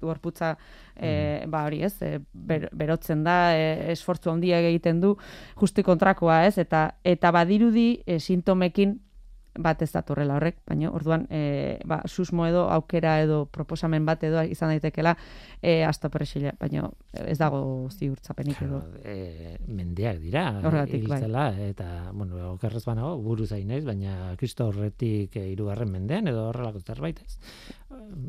gorputza 0.00 0.54
e, 0.96 1.44
ba 1.52 1.66
hori, 1.66 1.82
ez, 1.84 1.92
e, 2.00 2.16
ber, 2.32 2.70
berotzen 2.72 3.24
da, 3.26 3.52
e, 3.52 3.92
esfortzu 3.92 4.32
handia 4.32 4.62
egiten 4.64 5.02
du, 5.02 5.12
justi 5.60 5.84
kontrakoa, 5.84 6.46
ez, 6.46 6.56
eta 6.62 6.94
eta 7.04 7.32
badirudi 7.36 8.00
e, 8.06 8.16
sintomekin 8.18 8.96
bat 9.58 9.82
ez 9.82 9.90
datorrela 9.92 10.36
horrek, 10.38 10.56
baina 10.66 10.90
orduan 10.90 11.26
e, 11.30 11.78
ba, 11.84 12.00
susmo 12.06 12.46
edo 12.46 12.68
aukera 12.70 13.20
edo 13.22 13.44
proposamen 13.52 14.06
bat 14.06 14.22
edo 14.24 14.40
izan 14.48 14.70
daitekela 14.72 15.16
e, 15.60 15.82
astopresila, 15.84 16.54
baina 16.60 16.88
ez 17.12 17.36
dago 17.38 17.88
ziurtzapenik 17.92 18.62
edo. 18.64 18.80
Eh, 19.04 19.58
mendeak 19.68 20.18
dira, 20.22 20.46
Horregatik, 20.62 21.06
bai. 21.08 21.18
hiltzela, 21.20 21.44
eta, 21.68 21.88
bueno, 22.14 22.52
okerrez 22.54 22.84
banago, 22.84 23.18
buru 23.22 23.46
zain 23.46 23.68
naiz, 23.68 23.84
baina 23.84 24.34
kristo 24.40 24.68
horretik 24.70 25.36
eh, 25.36 25.46
hirugarren 25.52 25.90
mendean, 25.92 26.28
edo 26.32 26.48
horrelako 26.48 26.80
zerbait 26.80 27.20
ez. 27.20 27.38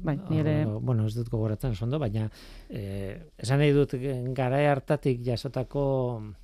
Bai, 0.03 0.17
ni 0.29 0.39
ere- 0.39 0.65
Horrelako- 0.65 0.81
Bueno, 0.83 1.05
ez 1.07 1.15
dut 1.15 1.29
gogoratzen 1.29 1.71
oso 1.71 1.86
ondo, 1.86 1.99
baina 1.99 2.29
eh, 2.69 3.29
esan 3.38 3.59
nahi 3.63 3.71
dut 3.71 3.93
gara 4.36 4.59
hartatik 4.71 5.21
jasotako 5.23 6.21
eh, 6.21 6.42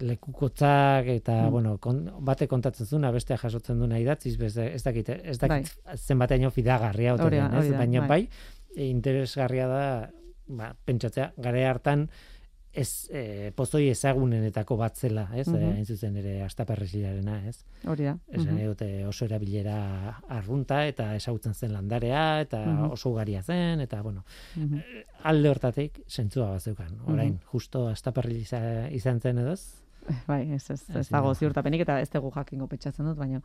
lekukotzak 0.00 1.06
eta 1.06 1.32
Mm. 1.46 1.50
bueno, 1.50 1.78
kon, 1.78 2.02
bate 2.20 2.46
kontatzen 2.48 2.86
zuna, 2.86 3.10
bestea 3.12 3.36
jasotzen 3.36 3.78
duna 3.78 3.98
idatziz, 3.98 4.36
beste, 4.38 4.74
ez 4.74 4.82
dakit, 4.82 5.08
ez 5.08 5.38
dakit 5.38 5.72
zenbateaino 5.96 6.50
fidagarria 6.50 7.14
Hori 7.14 7.36
den, 7.36 7.54
ez? 7.54 7.72
baina 7.76 8.00
bai. 8.06 8.08
bai, 8.08 8.28
e, 8.76 8.88
interesgarria 8.88 9.66
da 9.68 10.10
ba, 10.48 10.74
pentsatzea, 10.84 11.32
gara 11.36 11.70
hartan 11.70 12.08
ez 12.72 13.08
e, 13.12 13.52
pozoi 13.54 13.88
ezagunenetako 13.90 14.76
bat 14.80 14.96
zela, 14.96 15.28
ez? 15.34 15.46
Mhm. 15.48 15.56
Mm 15.62 15.72
Hain 15.76 15.86
zuzen 15.86 16.16
ere 16.16 16.42
astaperresilarena, 16.42 17.48
ez? 17.48 17.64
Hori 17.86 18.04
da. 18.04 18.16
Esan 18.30 18.46
Mhm. 18.46 18.54
nahi 18.56 18.66
dute 18.66 19.06
oso 19.06 19.24
erabilera 19.26 20.20
arrunta 20.28 20.86
eta 20.86 21.14
ezagutzen 21.16 21.54
zen 21.54 21.72
landarea 21.72 22.40
eta 22.40 22.64
Mhm. 22.66 22.90
oso 22.92 23.10
ugaria 23.10 23.42
zen 23.42 23.80
eta 23.80 24.00
bueno, 24.02 24.24
Mhm. 24.56 24.80
alde 25.24 25.48
hortatik 25.50 26.00
sentzua 26.06 26.50
bat 26.50 26.60
zeukan. 26.62 26.98
Orain, 27.06 27.34
Mhm. 27.34 27.40
justo 27.52 27.88
astaperri 27.88 28.40
izan 28.90 29.20
zen 29.20 29.38
edo 29.38 29.52
ez? 29.52 29.78
bai, 30.26 30.50
ez, 30.52 30.68
ez, 30.70 30.90
ez 30.90 31.08
dago 31.10 31.28
da. 31.28 31.34
ziurtapenik 31.34 31.80
eta 31.82 32.00
ez 32.00 32.10
dugu 32.10 32.32
jakingo 32.34 32.66
pentsatzen 32.66 33.06
dut, 33.06 33.16
baina. 33.16 33.40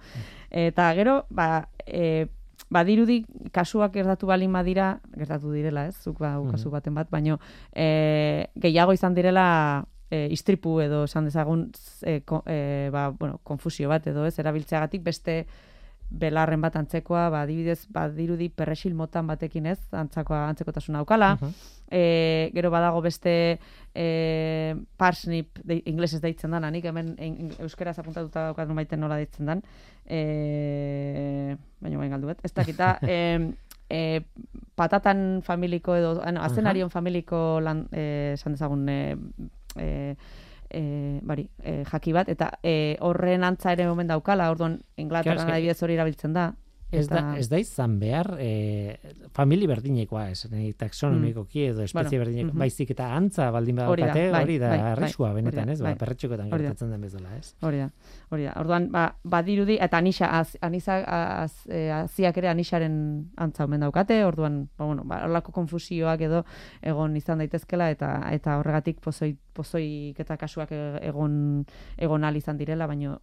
Eta 0.49 0.93
gero, 0.95 1.25
ba, 1.29 1.69
e, 1.85 2.27
badirudi 2.69 3.25
kasuak 3.51 3.93
gertatu 3.93 4.27
balin 4.27 4.51
badira, 4.53 4.99
gertatu 5.15 5.51
direla, 5.53 5.85
ez, 5.87 5.95
zuk 6.03 6.19
ba, 6.19 6.37
Mhm. 6.39 6.51
kasu 6.51 6.69
baten 6.69 6.93
bat, 6.93 7.09
baino 7.09 7.39
e, 7.75 8.47
gehiago 8.55 8.93
izan 8.93 9.13
direla 9.15 9.85
e, 10.11 10.27
istripu 10.31 10.79
edo 10.81 11.03
esan 11.05 11.25
dezagun 11.25 11.71
e, 12.03 12.21
ko, 12.21 12.43
e, 12.45 12.89
ba, 12.91 13.09
bueno, 13.09 13.39
konfusio 13.43 13.89
bat 13.89 14.05
edo 14.07 14.25
ez, 14.25 14.37
erabiltzeagatik 14.39 15.03
beste 15.03 15.45
belarren 16.09 16.61
bat 16.63 16.75
antzekoa, 16.79 17.27
ba, 17.29 17.41
adibidez, 17.43 17.81
badirudi 17.91 18.47
perresil 18.49 18.93
motan 18.95 19.27
batekin 19.27 19.65
ez, 19.67 19.79
antzakoa, 19.91 20.47
antzekotasuna 20.49 21.01
daukala, 21.03 21.35
Mhm. 21.35 21.53
E, 21.89 22.51
gero 22.53 22.69
badago 22.69 23.01
beste 23.01 23.59
e, 23.95 24.75
parsnip, 24.97 25.59
de, 25.63 25.81
inglesez 25.85 26.19
deitzen 26.19 26.51
dan, 26.51 26.65
nik 26.71 26.83
hemen 26.83 27.15
en, 27.17 27.37
en, 27.39 27.51
euskeraz 27.63 27.97
apuntatuta 27.99 28.43
daukat 28.49 28.67
baiten 28.75 28.99
nola 28.99 29.15
deitzen 29.15 29.45
dan. 29.45 29.61
E, 30.05 31.55
baina 31.79 31.97
bain 31.97 32.11
galdu 32.11 32.27
bet. 32.27 32.43
Ez 32.43 32.51
dakita, 32.53 32.97
e, 33.07 33.53
e, 33.89 34.21
patatan 34.75 35.41
familiko 35.43 35.95
edo, 35.95 36.21
ano, 36.21 36.41
azenarion 36.43 36.89
familiko 36.89 37.61
lan, 37.63 37.87
e, 37.91 38.33
esan 38.33 38.53
dezagun, 38.53 38.87
e, 38.89 39.15
e, 39.79 40.15
e, 40.69 41.19
bari, 41.23 41.49
e, 41.63 41.83
jaki 41.85 42.13
bat, 42.13 42.29
eta 42.29 42.51
e, 42.63 42.97
horren 43.01 43.43
antza 43.43 43.71
ere 43.71 43.87
momen 43.87 44.07
daukala, 44.07 44.49
orduan, 44.51 44.81
Inglaterran 44.97 45.37
eske- 45.45 45.53
adibidez 45.53 45.81
hori 45.83 45.93
erabiltzen 45.93 46.33
da. 46.33 46.53
Ez 46.91 47.07
da, 47.09 47.21
ez 47.35 47.49
da 47.51 47.57
izan 47.59 47.97
behar, 47.99 48.29
e, 48.39 48.95
famili 49.35 49.67
berdinekoa, 49.67 50.29
ez, 50.31 50.47
nahi, 50.51 50.69
taxonomikoki 50.79 51.65
edo 51.73 51.83
espezie 51.83 52.15
Bueno, 52.15 52.23
berdineko, 52.23 52.53
mhm. 52.53 52.61
baizik 52.63 52.93
eta 52.95 53.09
antza 53.15 53.49
baldin 53.51 53.81
badakate, 53.81 54.23
bai, 54.31 54.43
hori 54.45 54.57
da 54.61 54.69
bai, 54.71 54.79
bai, 54.79 54.93
arriskua 54.93 55.31
hori 55.33 55.41
benetan, 55.41 55.73
ez, 55.73 55.81
ba, 55.81 55.89
bai. 55.89 55.99
perretxokotan 55.99 56.47
Hori 56.47 56.63
da. 56.63 56.71
gertatzen 56.71 56.95
den 56.95 57.03
bezala, 57.03 57.35
ez? 57.35 57.51
Hori 57.67 57.83
da, 57.83 57.89
hori 58.31 58.47
da. 58.47 58.55
Orduan, 58.63 58.87
ba, 58.93 59.03
badirudi, 59.35 59.77
eta 59.83 59.99
anisa, 59.99 60.31
az, 60.39 60.55
anisa, 60.63 60.99
az, 61.43 61.59
e, 61.67 61.83
aziak 61.91 62.39
ere 62.39 62.53
anisaren 62.53 62.97
antza 63.35 63.67
omen 63.67 63.83
daukate, 63.83 64.21
orduan, 64.25 64.63
ba, 64.77 64.85
bueno, 64.87 65.03
ba, 65.03 65.25
horlako 65.27 65.51
konfusioak 65.59 66.23
edo 66.29 66.45
egon 66.81 67.19
izan 67.19 67.43
daitezkela, 67.43 67.91
eta 67.91 68.15
eta 68.31 68.61
horregatik 68.61 69.03
pozoi, 69.03 69.33
pozoik 69.53 70.23
eta 70.23 70.39
kasuak 70.39 70.71
e- 70.71 71.01
egon, 71.11 71.65
egon 71.97 72.23
al 72.23 72.39
izan 72.39 72.55
direla, 72.55 72.87
baino 72.87 73.19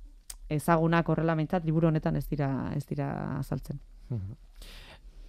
ezagunak 0.49 1.09
horrela 1.09 1.35
mentzat, 1.35 1.65
liburu 1.65 1.89
honetan 1.89 2.17
ez 2.17 2.27
dira, 2.29 2.73
ez 2.77 2.85
dira 2.87 3.39
azaltzen. 3.39 3.81
Mhm. 4.11 4.37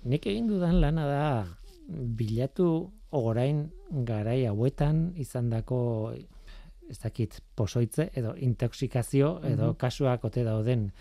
Nik 0.05 0.25
egin 0.27 0.47
dudan 0.47 0.79
lana 0.81 1.05
da 1.07 1.47
bilatu 1.87 2.91
orain 3.11 3.71
garai 4.05 4.45
hauetan 4.45 5.13
izandako 5.15 6.13
ez 6.89 6.99
dakit 6.99 7.39
pozoitze 7.55 8.09
edo 8.13 8.35
intoxikazio 8.37 9.39
edo 9.43 9.71
Mhm. 9.71 9.77
kasuak 9.77 10.25
ote 10.25 10.43
dauden 10.43 10.91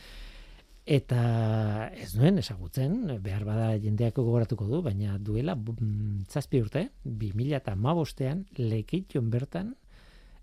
eta 0.86 1.88
ez 1.96 2.14
nuen 2.16 2.38
esagutzen, 2.38 3.18
behar 3.22 3.44
bada 3.44 3.78
jendeak 3.80 4.14
gogoratuko 4.14 4.66
du, 4.66 4.82
baina 4.82 5.18
duela 5.18 5.54
mm, 5.56 6.24
zazpi 6.28 6.60
urte, 6.60 6.90
2000 7.04 7.56
eta 7.56 7.74
mabostean 7.74 8.44
lekitxon 8.58 9.30
bertan, 9.30 9.74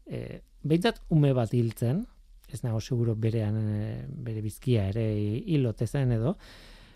e, 0.08 0.42
behintzat 0.64 1.02
ume 1.10 1.34
bat 1.34 1.54
hiltzen, 1.54 2.08
ez 2.54 2.62
nago 2.64 2.80
seguro 2.82 3.16
berean 3.16 3.58
e, 3.58 4.06
bere 4.08 4.42
bizkia 4.42 4.88
ere 4.92 5.06
hilote 5.46 5.88
zen 5.88 6.12
edo, 6.12 6.36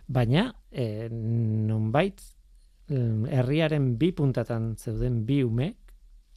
baina 0.08 0.50
e, 0.72 1.08
nonbait 1.10 2.22
mm, 2.90 3.26
herriaren 3.32 3.96
bi 3.98 4.12
puntatan 4.12 4.76
zeuden 4.78 5.24
bi 5.26 5.42
ume 5.44 5.72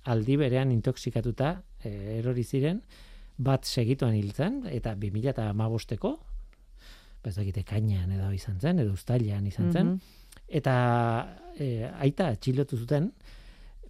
aldi 0.09 0.37
berean 0.40 0.70
intoxikatuta 0.72 1.52
e, 1.85 1.90
erori 2.18 2.44
ziren 2.44 2.81
bat 3.37 3.64
segituan 3.64 4.14
hiltzen 4.14 4.62
eta 4.70 4.94
2000 4.96 5.28
eta 5.35 5.48
amabosteko 5.50 6.14
ez 7.28 7.35
dakite 7.37 7.61
kainan 7.66 8.12
edo 8.14 8.31
izan 8.33 8.57
zen 8.61 8.78
edo 8.81 8.94
ustailean 8.96 9.46
izan 9.46 9.72
zen 9.72 9.87
Mhm. 9.87 9.98
eta 10.48 10.74
e, 11.59 11.85
aita 12.00 12.28
atxilotu 12.33 12.78
zuten 12.78 13.12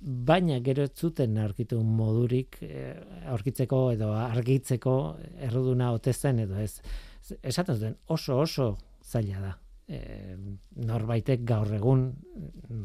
baina 0.00 0.60
gero 0.64 0.82
ez 0.86 0.92
zuten 0.94 1.38
aurkitu 1.38 1.80
modurik 1.82 2.58
e, 2.62 2.94
aurkitzeko 3.32 3.80
edo 3.92 4.12
argitzeko 4.14 4.94
erruduna 5.48 5.92
ote 5.92 6.12
zen 6.12 6.38
edo 6.44 6.56
ez 6.62 6.80
esaten 7.42 7.74
zuten 7.76 7.96
oso 8.08 8.38
oso 8.40 8.76
zaila 9.04 9.40
da 9.40 9.52
e, 9.88 10.36
norbaitek 10.76 11.42
gaur 11.48 11.72
egun 11.74 12.12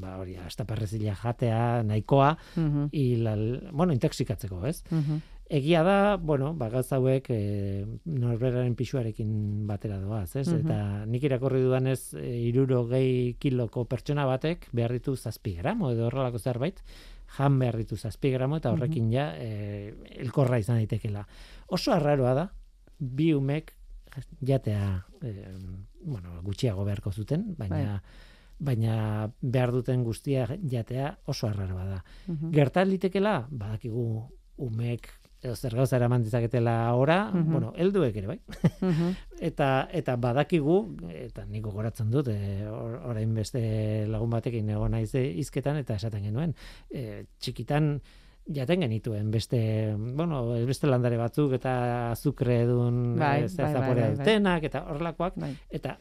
ba 0.02 0.18
hori 0.22 0.38
astaperrezila 0.38 1.14
jatea 1.24 1.84
nahikoa 1.84 2.36
Mhm. 2.56 2.90
hilal, 2.92 3.70
bueno 3.72 3.94
intoxikatzeko 3.94 4.66
ez 4.66 4.84
Mhm. 4.92 5.22
Egia 5.54 5.84
da, 5.86 6.18
bueno, 6.18 6.56
ba, 6.58 6.66
gauza 6.74 6.98
hauek 6.98 7.28
e, 7.30 7.86
norberaren 8.10 8.74
pisuarekin 8.74 9.68
batera 9.70 10.00
doaz, 10.02 10.32
ez? 10.40 10.48
Mhm. 10.48 10.64
Eta 10.64 11.06
nik 11.06 11.28
irakorri 11.30 11.62
dudanez, 11.62 12.16
e, 12.18 12.26
iruro 12.48 12.80
gehi 12.90 13.36
kiloko 13.38 13.84
pertsona 13.86 14.26
batek 14.26 14.66
behar 14.74 14.96
ditu 14.98 15.14
zazpi 15.16 15.54
gramo 15.60 15.92
edo 15.94 16.08
horrelako 16.08 16.42
zerbait, 16.42 16.82
jan 17.38 17.62
behar 17.62 17.78
ditu 17.78 18.02
zazpi 18.02 18.34
gramo 18.34 18.58
eta 18.58 18.74
horrekin 18.74 19.14
ja 19.14 19.30
e, 19.38 19.94
elkorra 20.26 20.58
izan 20.58 20.82
daitekela. 20.82 21.28
Oso 21.70 21.94
arraroa 21.94 22.34
da, 22.34 22.50
bi 22.98 23.30
umek 23.38 23.76
jatea, 24.42 24.92
e, 25.22 25.38
bueno, 26.02 26.40
gutxiago 26.42 26.82
beharko 26.90 27.14
zuten, 27.14 27.52
baina 27.62 28.00
baina 28.64 29.30
behar 29.42 29.72
duten 29.76 30.04
guztia 30.06 30.48
jatea 30.72 31.18
oso 31.30 31.46
arraroa 31.46 31.86
da. 31.86 32.06
Mhm. 32.26 32.50
Gerta 32.58 32.86
litekela, 32.86 33.44
badakigu 33.52 34.08
umek 34.58 35.12
edo 35.44 35.56
zer 35.56 35.76
gauza 35.76 35.98
eraman 35.98 36.24
dezaketela 36.24 36.94
ora, 36.96 37.30
Mhm. 37.34 37.52
bueno, 37.52 37.74
helduek 37.76 38.16
ere 38.16 38.28
bai. 38.28 38.40
Mhm. 38.82 39.10
eta 39.50 39.90
eta 39.92 40.16
badakigu 40.16 40.78
eta 41.12 41.46
nik 41.46 41.64
gogoratzen 41.66 42.10
dut 42.12 42.28
e, 42.32 42.66
or- 42.68 43.02
orain 43.12 43.34
beste 43.36 44.06
lagun 44.08 44.30
batekin 44.30 44.70
egon 44.70 44.92
naiz 44.92 45.14
e, 45.16 45.26
hizketan 45.38 45.78
eta 45.78 45.96
esaten 46.00 46.24
genuen 46.24 46.56
e, 46.90 47.26
txikitan 47.40 48.00
jaten 48.54 48.82
genituen 48.82 49.30
beste 49.32 49.96
bueno 49.96 50.46
beste 50.68 50.88
landare 50.88 51.18
batzuk 51.18 51.54
eta 51.60 52.12
azukre 52.12 52.62
edun 52.64 53.16
Bai, 53.20 53.44
e, 53.44 53.48
bai, 53.58 53.74
bai, 53.74 53.82
bai, 53.82 53.94
bai. 54.02 54.16
dutenak 54.18 54.64
eta 54.64 54.82
horrelakoak 54.90 55.36
Bai. 55.40 55.54
eta 55.70 55.98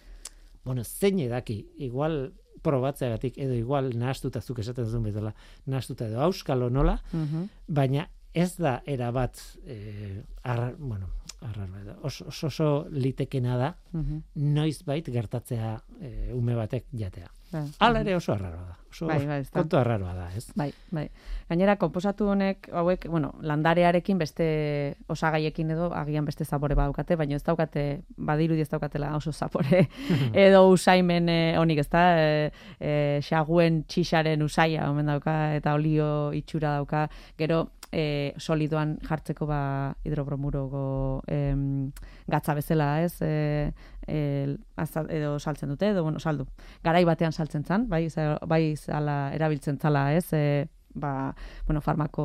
bueno 0.64 0.82
zein 0.84 1.18
edaki 1.20 1.60
igual 1.78 2.32
probatzeagatik 2.62 3.38
edo 3.42 3.54
igual 3.58 3.90
nahastuta 3.98 4.40
zuk 4.40 4.58
esaten 4.62 4.86
zuen 4.86 5.02
bezala 5.02 5.34
nahastuta 5.66 6.06
edo 6.06 6.20
auskalo 6.22 6.70
nola 6.70 7.00
Mhm. 7.12 7.48
baina 7.68 8.08
ez 8.34 8.56
da 8.56 8.82
erabat 8.86 9.38
eh, 9.66 10.22
arra, 10.42 10.72
bueno, 10.78 11.06
arraro 11.42 11.98
oso, 12.02 12.28
oso, 12.28 12.46
oso 12.46 12.86
litekena 12.90 13.56
da 13.56 13.76
Mhm. 13.92 14.22
noizbait 14.54 15.08
gertatzea 15.12 15.80
eh, 16.00 16.30
ume 16.34 16.54
batek 16.54 16.86
jatea. 16.92 17.28
Bai. 17.52 17.66
Hala 17.80 18.00
ere 18.00 18.14
oso 18.16 18.32
arraroa 18.32 18.62
da. 18.64 18.76
Oso 18.90 19.06
Bai, 19.06 19.26
bai, 19.26 19.42
kontu 19.52 19.76
arraroa 19.76 20.14
da, 20.14 20.28
ez? 20.34 20.46
Bai, 20.56 20.70
bai. 20.90 21.10
Gainera, 21.50 21.76
konposatu 21.76 22.30
honek, 22.32 22.68
hauek, 22.72 23.04
bueno, 23.12 23.34
landarearekin 23.44 24.16
beste 24.18 24.96
osagaiekin 25.12 25.70
edo 25.70 25.90
agian 25.92 26.24
beste 26.24 26.46
zapore 26.46 26.74
badaukate, 26.74 27.16
baina 27.16 27.36
ez 27.36 27.42
daukate, 27.44 28.02
badirudi 28.16 28.62
ez 28.64 28.70
daukatela 28.70 29.14
oso 29.16 29.32
zapore 29.32 29.88
edo 30.32 30.70
usaimen 30.70 31.28
eh, 31.28 31.58
honik 31.58 31.78
ez 31.84 31.88
da, 31.92 32.06
e, 32.16 32.50
e, 32.80 33.20
xaguen 33.20 33.84
txixaren 33.84 34.42
usaia 34.42 34.88
omen 34.90 35.06
dauka 35.12 35.54
eta 35.56 35.74
olio 35.74 36.32
itxura 36.32 36.78
dauka, 36.78 37.08
gero 37.36 37.66
e, 37.92 38.34
solidoan 38.40 38.96
jartzeko 39.04 39.46
ba 39.46 39.94
hidrobromuroko 40.04 41.22
em, 41.28 41.92
gatza 42.26 42.54
bezala, 42.56 43.02
ez? 43.04 43.20
E, 43.20 43.72
e, 44.08 44.56
azal- 44.76 45.10
edo 45.12 45.38
saltzen 45.38 45.68
dute, 45.68 45.90
edo 45.92 46.02
bueno, 46.02 46.18
saldu. 46.18 46.46
Garai 46.82 47.04
batean 47.04 47.32
saltzen 47.32 47.64
zan, 47.64 47.88
bai, 47.88 48.08
bai 48.48 48.76
zala 48.76 49.32
erabiltzen 49.34 49.78
zala, 49.78 50.14
ez? 50.16 50.32
E, 50.32 50.68
ba, 50.94 51.34
bueno, 51.66 51.80
farmako 51.80 52.24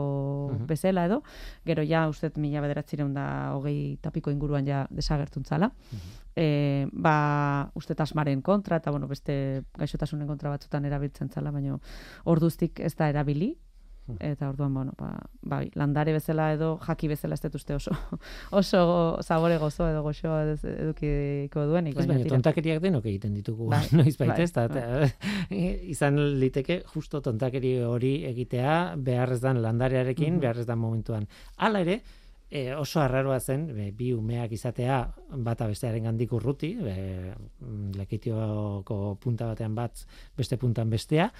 bezala 0.67 1.05
edo, 1.05 1.21
gero 1.65 1.83
ja, 1.87 2.07
uste 2.09 2.31
mila 2.35 2.59
bederatzireun 2.61 3.13
da 3.13 3.53
hogei 3.55 3.97
tapiko 4.01 4.31
inguruan 4.31 4.65
ja 4.67 4.85
desagertun 4.89 5.45
zala. 5.45 5.71
E, 6.35 6.87
ba, 6.91 7.71
uste 7.75 7.95
asmaren 7.97 8.41
kontra, 8.41 8.77
eta 8.77 8.91
bueno, 8.91 9.07
beste 9.07 9.63
gaixotasunen 9.77 10.27
kontra 10.27 10.49
batzutan 10.49 10.85
erabiltzen 10.85 11.29
zala, 11.29 11.51
baina 11.51 11.79
orduztik 12.25 12.79
ez 12.79 12.95
da 12.95 13.09
erabili, 13.09 13.55
eta 14.19 14.49
orduan, 14.49 14.73
bueno, 14.73 14.93
ba, 14.97 15.09
bai, 15.41 15.69
landare 15.75 16.13
bezala 16.13 16.53
edo 16.53 16.77
jaki 16.85 17.07
bezala 17.11 17.33
ez 17.35 17.41
dut 17.41 17.55
uste 17.55 17.75
oso, 17.75 17.91
oso 18.51 19.17
zabore 19.23 19.57
gozo 19.57 19.87
edo 19.89 20.03
goxoa 20.03 20.43
ez- 20.53 20.63
edukiko 20.63 21.65
duenik. 21.67 21.97
Ez 21.99 22.07
baina 22.07 22.25
tontakeriak 22.29 22.81
denok 22.81 23.05
egiten 23.05 23.33
ditugu 23.33 23.67
Bai, 23.69 23.83
noiz 23.99 24.15
baita, 24.17 24.33
bai, 24.35 24.43
ez 24.43 24.53
da, 24.53 24.67
izan 25.95 26.17
liteke 26.39 26.81
justo 26.93 27.21
tontakeri 27.21 27.75
hori 27.83 28.23
egitea 28.29 28.95
behar 28.97 29.31
ez 29.35 29.41
dan 29.41 29.61
landarearekin, 29.61 30.33
Mhm. 30.33 30.39
behar 30.41 30.57
ez 30.59 30.65
dan 30.65 30.79
momentuan. 30.79 31.27
Hala 31.57 31.81
ere, 31.81 32.01
e, 32.49 32.73
oso 32.75 33.01
arraroa 33.01 33.39
zen 33.39 33.67
be, 33.75 33.91
bi 33.91 34.13
umeak 34.13 34.51
izatea 34.55 35.01
bata 35.43 35.67
bestearen 35.67 36.03
gandik 36.07 36.31
urruti, 36.31 36.75
be, 36.79 37.33
mm, 37.59 37.91
lekitioko 37.99 39.17
punta 39.19 39.45
batean 39.51 39.75
bat, 39.75 40.05
beste 40.37 40.57
puntan 40.57 40.89
bestea, 40.89 41.31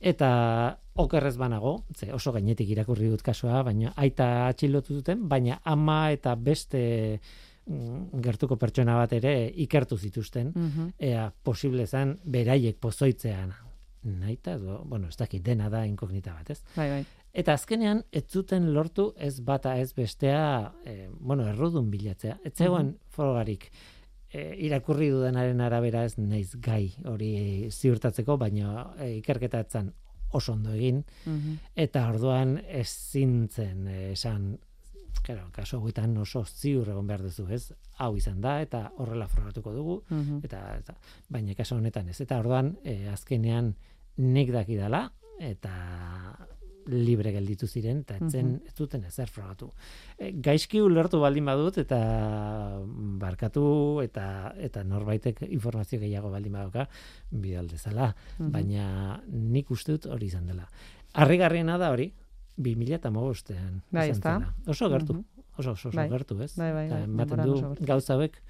Eta 0.00 0.78
okerrez 0.94 1.36
banago, 1.36 1.84
ze 1.94 2.12
oso 2.12 2.32
gainetik 2.32 2.68
irakurri 2.70 3.08
dut 3.10 3.22
kasua, 3.22 3.62
baina 3.62 3.92
aita 3.96 4.48
atxilotu 4.48 4.94
duten, 4.94 5.28
baina 5.28 5.60
ama 5.64 6.10
eta 6.12 6.34
beste 6.34 7.20
mm, 7.66 8.20
gertuko 8.22 8.56
pertsona 8.56 8.96
bat 8.96 9.12
ere 9.12 9.52
ikertu 9.56 9.96
zituzten, 9.98 10.52
Mhm. 10.54 10.92
ea 10.98 11.32
posible 11.42 11.86
zen 11.86 12.18
beraiek 12.24 12.78
pozoitzean. 12.80 13.52
Naita, 14.04 14.52
edo, 14.54 14.84
bueno, 14.86 15.08
ez 15.08 15.16
dakit 15.16 15.42
dena 15.42 15.68
da 15.68 15.84
inkognita 15.86 16.32
bat, 16.32 16.50
ez? 16.50 16.62
Bai, 16.76 16.88
bai. 16.90 17.04
Eta 17.32 17.52
azkenean, 17.52 18.04
ez 18.12 18.24
zuten 18.30 18.72
lortu 18.72 19.12
ez 19.16 19.40
bata 19.40 19.76
ez 19.78 19.92
bestea, 19.94 20.72
e, 20.84 21.08
bueno, 21.20 21.46
errudun 21.46 21.90
bilatzea. 21.90 22.38
Ez 22.44 22.54
zegoen 22.54 22.96
frogarik 23.10 23.70
e, 24.32 24.54
irakurri 24.58 25.08
dudanaren 25.10 25.60
arabera 25.60 26.04
ez 26.04 26.18
naiz 26.18 26.54
gai 26.60 26.94
hori 27.06 27.68
ziurtatzeko, 27.70 28.36
baina 28.36 28.92
e, 28.98 29.16
ikerketa 29.18 29.60
etzan 29.60 29.92
oso 30.32 30.52
ondo 30.52 30.72
egin, 30.74 31.04
Mhm. 31.24 31.54
eta 31.74 32.08
orduan 32.10 32.58
ezin 32.68 33.48
zen 33.48 33.86
eh, 33.88 34.12
esan, 34.12 34.58
claro, 35.22 35.48
kaso 35.52 35.78
hauetan 35.78 36.16
oso 36.18 36.44
ziur 36.44 36.88
egon 36.88 37.06
behar 37.06 37.22
duzu, 37.22 37.46
ez? 37.50 37.72
Hau 37.96 38.14
izan 38.16 38.40
da, 38.40 38.60
eta 38.60 38.92
horrela 38.98 39.26
frogatuko 39.28 39.72
dugu, 39.72 40.02
Mhm. 40.10 40.40
eta, 40.44 40.76
eta 40.76 40.94
baina 41.28 41.54
kaso 41.54 41.76
honetan 41.76 42.08
ez. 42.08 42.20
Eta 42.20 42.38
orduan, 42.38 42.76
e, 42.84 43.08
azkenean 43.08 43.74
nik 44.18 44.52
dakidala, 44.52 45.12
eta 45.40 45.72
libre 46.88 47.32
gelditu 47.32 47.66
ziren, 47.68 48.00
eta 48.00 48.16
etzen, 48.16 48.54
ez 48.66 48.74
duten 48.74 49.04
ezer 49.04 49.28
frogatu. 49.28 49.70
E, 50.18 50.32
gaizki 50.32 50.80
ulertu 50.80 51.20
baldin 51.20 51.44
badut, 51.44 51.78
eta 51.78 51.98
barkatu, 53.20 54.00
eta 54.04 54.52
eta 54.56 54.84
norbaitek 54.84 55.42
informazio 55.50 56.00
gehiago 56.00 56.30
baldin 56.32 56.52
badauka, 56.52 56.88
bidaldezala. 57.30 58.14
Mhm. 58.38 58.50
Baina 58.52 59.22
nik 59.28 59.70
uste 59.70 59.92
dut 59.92 60.06
hori 60.06 60.26
izan 60.26 60.46
dela. 60.46 60.68
Harrigarriena 61.14 61.78
da 61.78 61.90
hori, 61.90 62.12
2015ean 62.58 63.82
Bai, 63.90 64.10
ezta? 64.10 64.54
Oso 64.66 64.88
gertu, 64.88 65.14
Mhm. 65.14 65.24
oso 65.58 65.70
oso, 65.72 65.88
oso 65.88 65.96
Bai. 65.96 66.08
gertu, 66.08 66.40
ez? 66.42 66.56
Bai, 66.56 66.72
bai, 66.72 66.88
bai, 66.88 67.02
ematen 67.04 67.44
du 67.44 67.74
gauza 67.80 68.14
hauek 68.14 68.42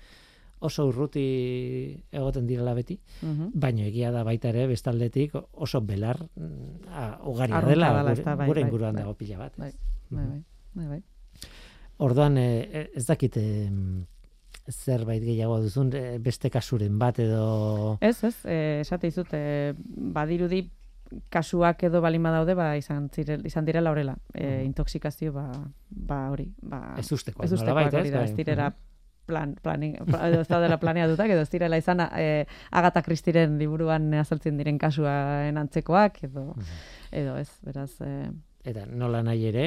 oso 0.61 0.87
urruti 0.89 2.03
egoten 2.13 2.47
direla 2.47 2.75
beti, 2.75 2.99
Mhm. 3.23 3.51
baina 3.55 3.85
egia 3.87 4.11
da 4.11 4.25
baita 4.25 4.49
ere 4.49 4.67
bestaldetik 4.67 5.33
oso 5.53 5.81
belar 5.81 6.19
mm, 6.37 6.89
a, 6.89 7.19
ugaria 7.25 7.61
dela, 7.63 7.93
gure, 8.03 8.13
ezta? 8.13 8.35
Bai, 8.37 8.47
gure 8.47 8.61
bai, 8.63 8.69
inguruan 8.69 8.95
bai. 8.95 9.03
dago 9.03 9.15
pila 9.15 9.39
bat. 9.39 9.53
Bai? 9.57 9.73
Bai, 10.11 10.25
Mhm. 10.25 10.31
bai. 10.31 10.43
Bai, 10.75 10.87
bai. 10.89 11.03
Orduan 11.99 12.39
eh, 12.39 12.91
ez 12.95 13.07
dakit 13.07 13.37
zerbait 14.71 15.23
gehiago 15.25 15.61
duzun 15.65 15.91
eh, 15.97 16.19
beste 16.21 16.51
kasuren 16.51 16.99
bat 16.99 17.19
edo 17.19 17.97
Ez, 18.01 18.23
ez, 18.25 18.35
esate 18.45 19.09
izut, 19.09 19.29
eh, 19.33 19.73
badirudi 19.79 20.71
kasuak 21.33 21.83
edo 21.89 22.03
balin 22.05 22.23
badaude, 22.23 22.53
ba, 22.55 22.77
izan, 22.77 23.09
zirel, 23.09 23.47
izan 23.49 23.65
direla 23.65 23.91
horrela. 23.91 24.19
Eh, 24.35 24.59
Mhm. 24.59 24.67
intoxikazio, 24.67 25.33
ba, 25.33 25.47
ba 25.89 26.31
hori. 26.31 26.53
Ba, 26.61 26.97
ez 26.99 27.11
usteko. 27.13 27.43
ez 27.45 27.53
ustekoak 27.53 27.95
hori 27.95 28.11
da, 28.11 28.25
ez 28.25 28.35
direla 28.37 28.75
plan, 29.29 29.55
planing, 29.63 29.99
edo 30.01 30.43
ez 30.43 30.49
daudela 30.49 30.81
planeatutak, 30.81 31.37
edo 31.37 31.45
ez 31.45 31.53
direla 31.53 31.79
izan 31.81 32.03
eh, 32.09 32.49
Agatha 32.71 33.05
Christieren 33.07 33.59
liburuan 33.61 34.11
azaltzen 34.19 34.59
diren 34.61 34.81
kasuen 34.81 35.61
antzekoak, 35.61 36.23
edo, 36.31 36.51
edo 37.13 37.39
ez, 37.41 37.51
beraz, 37.69 37.93
eh, 38.01 38.29
Eta 38.69 38.83
nola 38.91 39.23
nahi 39.25 39.47
ere, 39.49 39.65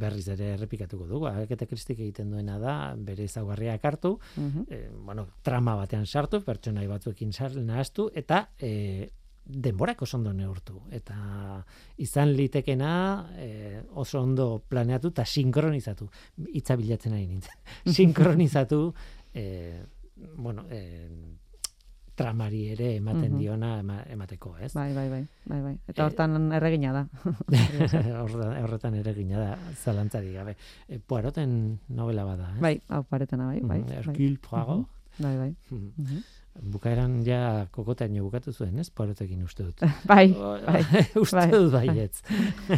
berriz 0.00 0.24
ere 0.32 0.52
errepikatuko 0.54 1.04
dugu. 1.08 1.26
Agaketa 1.28 1.66
kristik 1.68 1.98
egiten 1.98 2.30
duena 2.32 2.56
da, 2.62 2.74
bere 2.96 3.26
ezaugarriak 3.28 3.84
hartu, 3.84 4.14
mhm. 4.36 4.66
e, 4.70 4.78
bueno, 5.08 5.26
trama 5.44 5.74
batean 5.76 6.06
sartu, 6.06 6.40
pertsonai 6.46 6.86
batzuekin 6.88 7.34
sar, 7.36 7.58
nahaztu, 7.58 8.08
eta 8.16 8.46
e, 8.56 9.10
denborak 9.44 10.02
oso 10.02 10.16
ondo 10.16 10.32
neurtu. 10.32 10.80
Eta 10.90 11.64
izan 11.98 12.32
litekena 12.36 13.28
e, 13.36 13.82
oso 13.94 14.20
ondo 14.22 14.62
planeatu 14.68 15.08
eta 15.08 15.24
sinkronizatu. 15.24 16.08
Hitza 16.54 16.76
bilatzen 16.76 17.12
ari 17.14 17.26
nintzen. 17.26 17.58
sinkronizatu, 17.96 18.92
e, 19.34 19.82
bueno, 20.36 20.64
e, 20.70 21.08
tramari 22.14 22.66
ere 22.68 22.96
ematen 22.96 23.32
Mhm. 23.32 23.38
diona 23.38 23.78
ema, 23.80 24.02
emateko, 24.06 24.58
ez? 24.58 24.74
bai, 24.74 24.92
bai, 24.92 25.08
bai, 25.08 25.22
bai, 25.46 25.60
bai. 25.62 25.78
Eta 25.88 26.02
Eh, 26.02 26.06
hortan 26.06 26.52
erregina 26.52 26.92
da. 26.92 27.06
Horretan, 28.20 28.64
horretan 28.64 28.94
ere 28.94 29.14
gina 29.14 29.38
da, 29.40 29.54
zalantzari 29.82 30.32
gabe. 30.34 30.54
E, 30.86 30.98
Poiroten 30.98 31.78
novela 31.88 32.24
bada, 32.24 32.50
ez? 32.56 32.60
bai, 32.60 32.74
hau 32.88 33.02
paretena, 33.04 33.46
bai, 33.46 33.60
bai. 33.60 33.78
Mhm, 33.80 34.04
bai. 34.12 34.36
Poirot. 34.36 34.86
Bai, 35.18 35.36
bai. 35.38 35.54
Mhm. 35.70 35.92
Mhm. 35.96 36.22
Bukaeran 36.58 37.22
ja 37.24 37.66
kokotaino 37.70 38.24
bukatu 38.26 38.52
zuen, 38.52 38.78
ez? 38.82 38.90
Poirotekin 38.90 39.42
uste 39.46 39.62
dut. 39.68 39.80
Bai, 40.10 40.32
O- 40.34 40.58
bai. 40.66 40.82
uste 41.22 41.36
bai. 41.38 41.50
dut 41.50 41.72
baietz. 41.72 42.22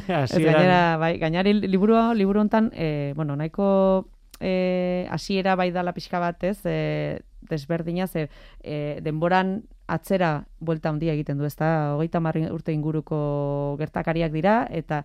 Hasieran- 0.06 0.52
gainera, 0.52 0.96
bai, 1.00 1.16
gainari 1.18 1.54
liburu 1.64 1.96
liburu 2.14 2.40
hontan, 2.44 2.70
eh, 2.74 3.12
bueno, 3.16 3.34
nahiko 3.36 4.08
eh, 4.40 5.06
hasiera 5.10 5.56
bai 5.56 5.70
dala 5.72 5.92
pixka 5.96 6.20
bat, 6.20 6.42
ez? 6.44 6.60
Eh, 6.64 7.20
desberdina 7.48 8.06
ze 8.06 8.28
eh, 8.62 9.00
denboran 9.02 9.62
atzera 9.88 10.44
buelta 10.60 10.88
handia 10.90 11.12
egiten 11.12 11.38
du, 11.38 11.44
ezta? 11.44 11.94
Hogeita 11.96 12.20
urte 12.52 12.72
inguruko 12.72 13.76
gertakariak 13.78 14.32
dira 14.32 14.66
eta. 14.70 15.04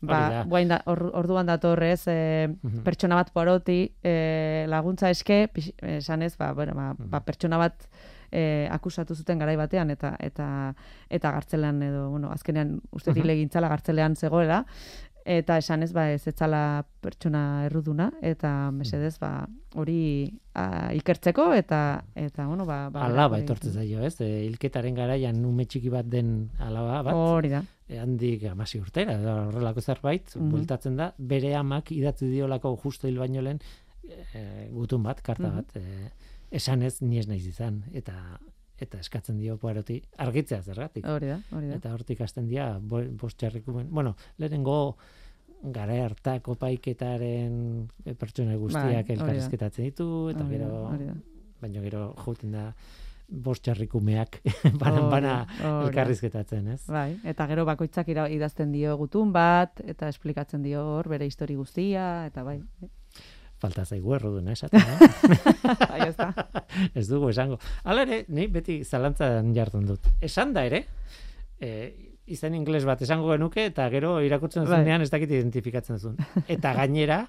Ba, 0.00 0.28
guain 0.46 0.68
da, 0.68 0.82
or, 0.86 1.10
orduan 1.14 1.46
dator 1.46 1.82
ez, 1.82 2.06
e, 2.06 2.48
Mhm. 2.62 2.82
pertsona 2.84 3.14
bat 3.16 3.30
poroti 3.32 3.92
e, 4.02 4.64
laguntza 4.68 5.10
eske, 5.10 5.48
pix- 5.52 5.72
esanez, 5.82 6.36
ba, 6.36 6.52
bueno, 6.54 6.74
ba, 6.74 6.94
Mhm. 6.94 7.10
ba, 7.10 7.20
pertsona 7.24 7.58
bat 7.58 7.88
e, 8.30 8.68
akusatu 8.70 9.14
zuten 9.14 9.38
garai 9.38 9.56
batean 9.56 9.90
eta 9.90 10.14
eta 10.20 10.74
eta 11.08 11.30
gartzelean 11.32 11.82
edo 11.82 12.10
bueno 12.10 12.30
azkenean 12.30 12.80
uste 12.92 13.10
Mhm. 13.10 13.14
dile 13.22 13.34
gintzala 13.36 13.68
gartzelean 13.68 14.16
zegoela 14.16 14.66
eta 15.28 15.58
esanez 15.60 15.90
ba 15.92 16.06
ez 16.14 16.22
etzala 16.30 16.60
pertsona 17.04 17.64
erruduna 17.66 18.06
eta 18.24 18.70
mesedez 18.72 19.18
ba 19.20 19.46
hori 19.76 20.32
a, 20.56 20.88
ikertzeko 20.96 21.50
eta 21.54 21.80
eta 22.16 22.46
bueno 22.48 22.64
ba 22.64 22.88
ba 22.90 23.02
Alaba 23.04 23.38
etortzen 23.42 23.72
zaio, 23.76 24.00
ez? 24.08 24.14
E, 24.24 24.28
hilketaren 24.46 24.94
garaian 24.96 25.44
ume 25.44 25.66
txiki 25.68 25.90
bat 25.92 26.06
den 26.08 26.48
alaba 26.58 27.02
bat, 27.10 27.14
hori 27.14 27.50
da 27.52 27.60
e, 27.88 27.98
handik 28.00 28.44
amasi 28.50 28.80
urtera, 28.80 29.18
horrelako 29.48 29.80
zerbait, 29.84 30.32
Mhm. 30.36 30.48
bueltatzen 30.50 30.96
da, 30.96 31.12
bere 31.18 31.54
amak 31.56 31.92
idatzi 31.92 32.26
diolako 32.32 32.76
justo 32.82 33.06
hil 33.08 33.18
baino 33.18 33.42
lehen 33.42 33.60
e, 34.08 34.68
gutun 34.72 35.02
bat, 35.02 35.20
karta 35.22 35.48
Mhm. 35.48 35.56
bat, 35.56 35.76
e, 35.76 36.10
esanez 36.50 37.02
ni 37.02 37.18
ez 37.18 37.28
naiz 37.28 37.46
izan, 37.46 37.82
eta 37.92 38.14
eta 38.80 38.98
eskatzen 39.02 39.36
dio 39.38 39.56
poaroti 39.58 40.00
argitzea 40.18 40.62
zergatik. 40.62 41.06
hori 41.06 41.26
da 41.26 41.40
hori 41.52 41.68
da 41.68 41.74
Eta 41.80 41.92
hortik 41.94 42.20
hasten 42.20 42.46
dira 42.48 42.78
bo- 42.80 43.04
bost 43.20 43.38
txarrikumen. 43.38 43.88
Bueno, 43.90 44.14
lehenengo 44.38 44.96
gara 45.62 45.96
hartako 46.04 46.54
paiketaren 46.54 47.88
e, 48.04 48.14
pertsona 48.14 48.54
guztiak 48.56 49.08
Bai, 49.08 49.16
elkarrizketatzen 49.16 49.84
ditu, 49.90 50.28
eta 50.30 50.44
Hori 50.44 50.58
da, 50.58 50.64
gero, 50.64 50.86
hori 50.92 51.06
da. 51.06 51.14
baina 51.60 51.80
gero 51.82 52.14
jouten 52.24 52.52
da 52.52 52.72
bost 53.28 53.62
txarrikumeak 53.66 54.38
bana, 54.80 55.00
Hori 55.02 55.10
bana 55.10 55.32
elkarrizketatzen, 55.84 56.68
ez? 56.76 56.82
Bai, 56.86 57.18
eta 57.24 57.46
gero 57.50 57.64
bakoitzak 57.68 58.08
idazten 58.08 58.70
dio 58.72 58.94
gutun 58.96 59.32
bat, 59.34 59.80
eta 59.84 60.08
esplikatzen 60.08 60.62
dio 60.62 60.84
hor 60.94 61.08
bere 61.08 61.26
histori 61.26 61.54
guztia, 61.58 62.26
eta 62.30 62.42
bai. 62.46 62.60
Falta 63.58 63.84
zaigu 63.84 64.14
erruduna 64.14 64.52
esaten, 64.54 64.78
eh? 64.78 65.08
bai, 65.90 66.04
ez 66.06 66.14
da. 66.16 66.28
ez 66.94 67.08
dugu 67.08 67.32
esango. 67.32 67.58
Hala 67.82 68.04
ere, 68.06 68.20
ni 68.30 68.46
beti 68.54 68.84
zalantzan 68.84 69.50
jartzen 69.56 69.88
dut. 69.88 70.06
Esan 70.22 70.52
da 70.54 70.62
ere, 70.68 70.84
e, 71.58 71.72
izen 72.30 72.54
ingles 72.54 72.84
bat 72.86 73.02
esango 73.02 73.32
genuke, 73.32 73.66
eta 73.72 73.88
gero 73.90 74.18
irakurtzen 74.22 74.66
Bai. 74.68 74.82
zunean 74.82 75.02
ez 75.02 75.10
dakit 75.10 75.32
identifikatzen 75.34 75.98
duzun. 75.98 76.18
Eta 76.46 76.74
gainera, 76.78 77.24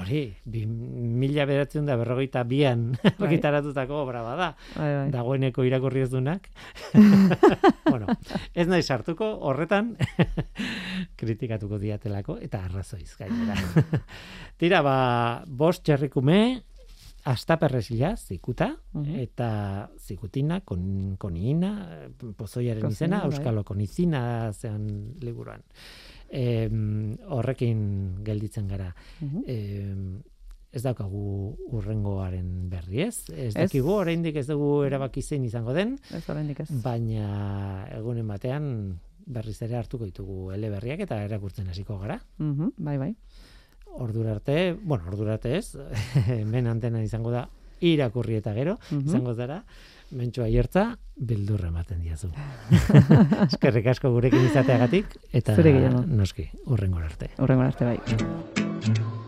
hori, 0.00 0.22
bi, 0.44 0.62
mila 0.66 1.44
beratzen 1.46 1.84
da 1.86 1.96
berrogeita 2.00 2.42
bian 2.48 2.86
argitaratutako 3.22 4.02
obra 4.06 4.22
bada. 4.24 4.48
Bai, 4.76 4.88
bai. 4.94 5.10
Dagoeneko 5.12 5.64
irakurri 5.68 6.00
ez 6.06 6.10
dunak. 6.10 6.48
bueno, 7.92 8.06
ez 8.54 8.66
nahi 8.70 8.82
sartuko 8.82 9.28
horretan 9.50 9.94
kritikatuko 11.20 11.78
diatelako, 11.82 12.38
eta 12.42 12.64
arrazoiz 12.66 13.14
gainera. 13.18 13.56
Tira, 14.58 14.82
ba, 14.86 14.96
bost 15.46 15.84
txerrikume, 15.86 16.38
astaperresila, 17.28 18.16
zikuta, 18.18 18.72
Mhm. 18.94 19.18
eta 19.22 19.88
zikutina, 19.98 20.60
kon, 20.66 21.14
koniina, 21.18 21.70
pozoiaren 22.36 22.90
izena, 22.90 23.20
bai. 23.22 23.30
euskalo 23.30 23.62
konizina 23.64 24.52
zean 24.52 25.14
liburuan. 25.20 25.62
Em, 26.32 27.12
horrekin 27.28 28.24
gelditzen 28.24 28.68
gara. 28.68 28.94
Mhm. 29.20 29.42
Em, 29.46 30.22
ez 30.72 30.80
daukagu 30.82 31.56
urrengoaren 31.76 32.70
berri 32.72 33.02
ez. 33.04 33.18
Ez 33.36 33.52
dakigu, 33.54 33.90
oraindik 33.92 34.36
ez 34.40 34.46
dugu 34.48 34.84
erabaki 34.86 35.20
zein 35.22 35.44
izango 35.44 35.74
den, 35.76 35.98
Ez 36.10 36.22
oraindik 36.32 36.60
ez. 36.64 36.70
baina 36.82 37.86
egunen 37.92 38.26
batean 38.26 38.98
berriz 39.26 39.58
ere 39.62 39.76
hartuko 39.76 40.04
ditugu 40.08 40.50
eleberriak 40.56 41.00
eta 41.04 41.20
erakurtzen 41.26 41.68
hasiko 41.68 41.98
gara. 42.00 42.16
Mhm, 42.38 42.72
bai, 42.78 42.96
bai. 42.98 43.14
Ordura 44.00 44.32
arte, 44.32 44.72
bueno, 44.82 45.04
ordura 45.06 45.34
arte 45.34 45.58
ez, 45.58 45.76
hemen 46.40 46.66
antena 46.66 47.02
izango 47.04 47.30
da 47.30 47.48
irakurri 47.80 48.36
eta 48.40 48.54
gero, 48.54 48.78
Mhm. 48.90 49.06
izango 49.08 49.34
zara, 49.34 49.64
mentxua 50.12 50.48
iertza, 50.52 50.84
bildurra 51.16 51.70
ematen 51.72 52.02
diazu. 52.04 52.30
Eskerrik 53.48 53.90
asko 53.94 54.12
gurekin 54.14 54.46
izateagatik, 54.50 55.16
eta 55.32 55.56
Zure 55.56 55.74
noski, 56.06 56.48
urrengor 56.66 57.08
arte. 57.08 57.32
Urrengor 57.38 57.72
arte, 57.72 57.92
bai. 57.92 59.20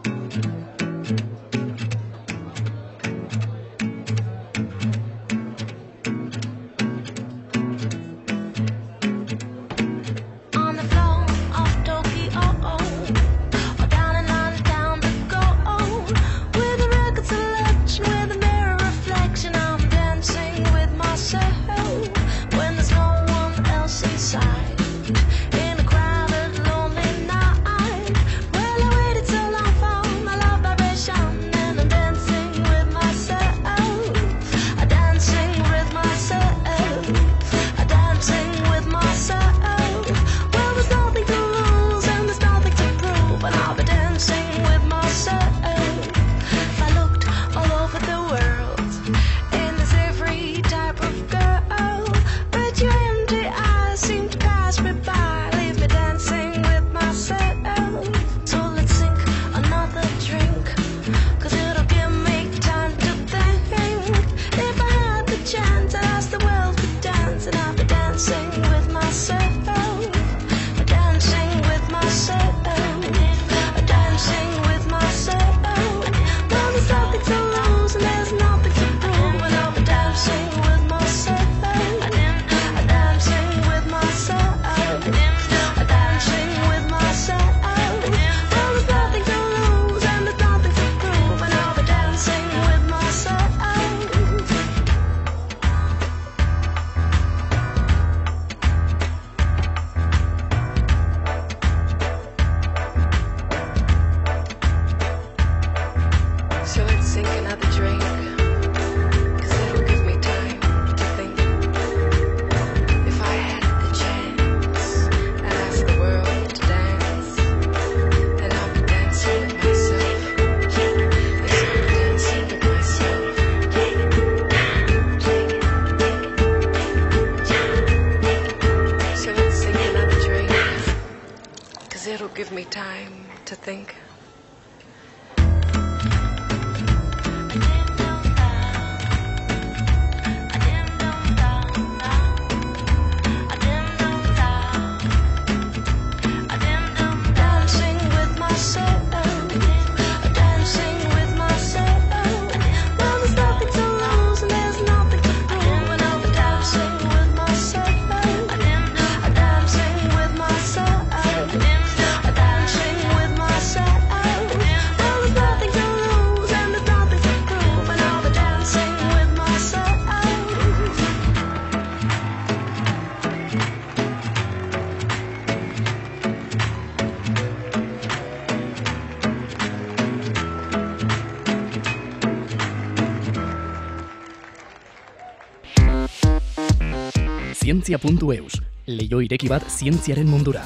zientzia.eus, 187.84 188.62
leio 188.88 189.18
ireki 189.20 189.48
bat 189.50 189.64
zientziaren 189.68 190.28
mundura. 190.28 190.62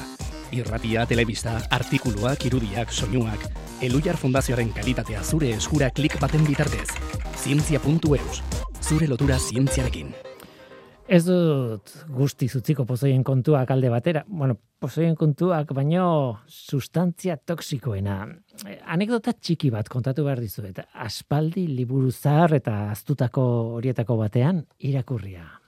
Irratia, 0.55 1.03
telebista, 1.05 1.57
artikuluak, 1.75 2.45
irudiak, 2.47 2.93
soinuak, 2.95 3.43
Elujar 3.83 4.15
Fundazioaren 4.15 4.71
kalitatea 4.71 5.19
zure 5.23 5.49
eskura 5.51 5.89
klik 5.91 6.15
baten 6.21 6.47
bitartez. 6.47 6.87
Zientzia.eus, 7.43 8.39
zure 8.79 9.11
lotura 9.11 9.35
zientziarekin. 9.35 10.15
Ez 11.09 11.25
dut 11.25 11.91
guzti 12.07 12.47
zutziko 12.47 12.85
pozoien 12.87 13.23
kontuak 13.27 13.71
alde 13.75 13.91
batera. 13.91 14.23
Bueno, 14.27 14.55
pozoien 14.79 15.15
kontuak, 15.19 15.73
baino 15.75 16.39
sustantzia 16.47 17.35
toksikoena. 17.35 18.19
Anekdota 18.87 19.33
txiki 19.35 19.73
bat 19.75 19.91
kontatu 19.91 20.23
behar 20.23 20.39
dizuet. 20.39 20.85
Aspaldi 20.93 21.67
liburu 21.67 22.13
zahar 22.15 22.61
eta 22.61 22.85
aztutako 22.93 23.49
horietako 23.79 24.21
batean 24.23 24.69
irakurria. 24.79 25.58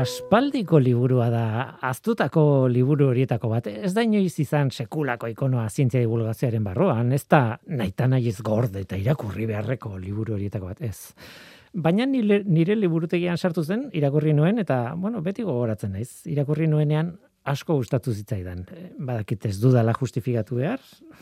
aspaldiko 0.00 0.78
liburua 0.80 1.28
da, 1.32 1.44
aztutako 1.84 2.42
liburu 2.72 3.10
horietako 3.10 3.50
bat. 3.52 3.68
Ez 3.70 3.92
da 3.96 4.04
inoiz 4.06 4.32
izan 4.42 4.70
sekulako 4.72 5.28
ikonoa 5.30 5.66
zientzia 5.68 6.00
divulgazioaren 6.00 6.64
barruan, 6.64 7.12
ez 7.12 7.24
da 7.30 7.58
naita 7.66 8.08
nahiz 8.10 8.38
gorde 8.44 8.84
eta 8.86 8.98
irakurri 9.00 9.48
beharreko 9.50 9.96
liburu 10.00 10.36
horietako 10.36 10.70
bat, 10.72 10.82
ez. 10.82 11.12
Baina 11.72 12.06
nire, 12.08 12.40
nire 12.46 12.74
liburutegian 12.78 13.38
sartu 13.38 13.62
zen, 13.62 13.88
irakurri 13.94 14.32
nuen, 14.34 14.58
eta, 14.62 14.94
bueno, 14.98 15.20
beti 15.22 15.44
gogoratzen 15.46 15.92
naiz, 15.94 16.24
irakurri 16.26 16.66
nuenean 16.70 17.12
asko 17.50 17.76
gustatu 17.78 18.12
zitzaidan. 18.12 18.64
Eh, 18.76 18.86
badakit 18.98 19.46
ez 19.46 19.56
dudala 19.60 19.94
justifikatu 19.96 20.60
behar, 20.60 20.80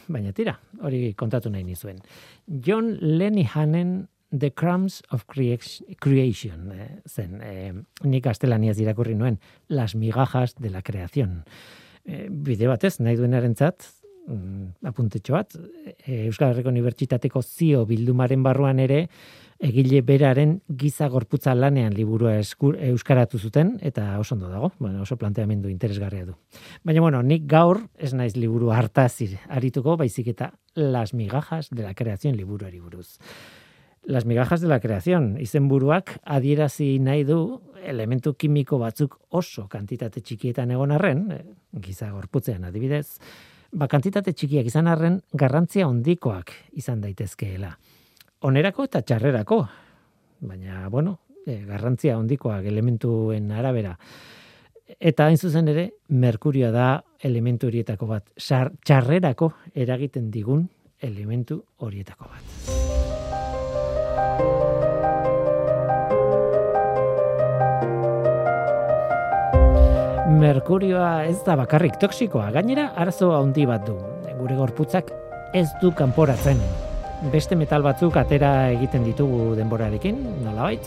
baina 0.09 0.33
tira, 0.33 0.59
hori 0.83 1.13
kontatu 1.19 1.51
nahi 1.53 1.67
nizuen. 1.67 2.01
John 2.47 2.95
Lenihanen 3.01 4.09
The 4.31 4.53
Crumbs 4.53 5.03
of 5.11 5.25
Creation 5.27 6.73
eh, 6.73 7.01
zen. 7.09 7.41
Eh, 7.43 7.73
nik 8.05 8.27
astelaniaz 8.29 8.79
irakurri 8.81 9.15
nuen, 9.17 9.41
las 9.69 9.95
migajas 9.95 10.55
de 10.57 10.71
la 10.71 10.83
creación. 10.83 11.45
Eh, 12.05 12.29
bide 12.31 12.69
batez, 12.69 12.99
nahi 13.01 13.17
duenarentzat, 13.17 13.85
mm, 14.27 14.87
apuntetxo 14.89 15.33
bat, 15.33 15.57
e, 16.07 16.27
Euskal 16.27 16.53
Herriko 16.53 16.69
Unibertsitateko 16.69 17.43
zio 17.43 17.85
bildumaren 17.87 18.43
barruan 18.43 18.81
ere, 18.81 19.09
egile 19.59 20.03
beraren 20.07 20.61
giza 20.79 21.09
gorputza 21.11 21.55
lanean 21.55 21.95
liburua 21.95 22.37
eskur, 22.39 22.77
euskaratu 22.93 23.39
zuten 23.39 23.75
eta 23.83 24.19
oso 24.21 24.37
ondo 24.37 24.49
dago, 24.49 24.73
bueno, 24.79 25.03
oso 25.03 25.17
planteamendu 25.19 25.69
interesgarria 25.69 26.27
du. 26.27 26.37
Baina 26.85 27.01
bueno, 27.03 27.23
nik 27.23 27.49
gaur 27.51 27.83
ez 27.99 28.13
naiz 28.15 28.37
liburu 28.37 28.71
hartaz 28.71 29.19
arituko, 29.49 29.97
baizik 29.97 30.29
eta 30.29 30.53
Las 30.75 31.13
migajas 31.13 31.71
de 31.71 31.83
la 31.83 31.95
creación 31.95 32.37
liburuari 32.37 32.79
buruz. 32.79 33.19
Las 34.09 34.25
migajas 34.25 34.63
de 34.63 34.69
la 34.69 34.81
creación, 34.81 35.37
izenburuak 35.37 36.15
adierazi 36.25 36.95
nahi 36.99 37.27
du 37.29 37.61
elementu 37.85 38.33
kimiko 38.41 38.79
batzuk 38.81 39.19
oso 39.37 39.67
kantitate 39.69 40.23
txikietan 40.25 40.71
egon 40.73 40.95
arren, 40.97 41.27
eh, 41.31 41.43
giza 41.85 42.09
gorputzean 42.15 42.65
adibidez, 42.65 43.19
ba 43.71 43.85
kantitate 43.87 44.33
txikiak 44.33 44.71
izan 44.73 44.89
arren 44.89 45.21
garrantzia 45.35 45.85
hondikoak 45.91 46.55
izan 46.81 47.03
daitezkeela. 47.05 47.75
Onerako 48.49 48.89
eta 48.89 49.03
txarrerako, 49.03 49.61
baina, 50.41 50.89
bueno, 50.89 51.19
eh, 51.45 51.61
garrantzia 51.69 52.17
hondikoak 52.17 52.65
elementuen 52.65 53.53
arabera. 53.53 53.93
Eta 54.99 55.29
hain 55.29 55.37
zuzen 55.37 55.69
ere, 55.69 55.91
merkurioa 56.09 56.73
da 56.73 56.89
elementu 57.21 57.69
horietako 57.69 58.09
bat. 58.17 58.33
Sar, 58.39 58.73
txarrerako 58.81 59.53
eragiten 59.75 60.31
digun 60.31 60.65
elementu 60.99 61.61
horietako 61.77 62.33
bat. 62.33 62.78
Merkurioa 70.39 71.25
ez 71.27 71.41
da 71.47 71.57
bakarrik 71.59 71.97
toksikoa, 72.01 72.51
gainera 72.55 72.93
arazo 72.97 73.33
handi 73.35 73.65
bat 73.67 73.83
du. 73.87 73.97
Gure 74.39 74.57
gorputzak 74.59 75.11
ez 75.57 75.67
du 75.83 75.91
kanporatzen. 75.97 76.61
Beste 77.33 77.57
metal 77.59 77.83
batzuk 77.83 78.17
atera 78.21 78.71
egiten 78.71 79.03
ditugu 79.07 79.57
denborarekin, 79.59 80.21
nolabait, 80.45 80.85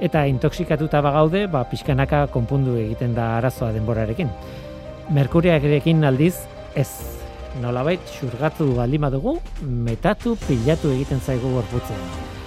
eta 0.00 0.24
intoxikatuta 0.30 1.02
bagaude, 1.04 1.44
ba 1.52 1.62
pixkanaka 1.70 2.24
konpundu 2.34 2.74
egiten 2.80 3.14
da 3.14 3.36
arazoa 3.36 3.70
denborarekin. 3.76 4.32
Merkuriarekin 5.14 6.02
aldiz 6.04 6.34
ez. 6.74 6.90
Nolabait 7.62 8.02
xurgatu 8.18 8.72
baldin 8.76 9.06
badugu, 9.06 9.38
metatu 9.62 10.34
pilatu 10.48 10.92
egiten 10.96 11.22
zaigu 11.22 11.54
gorputzean. 11.54 12.37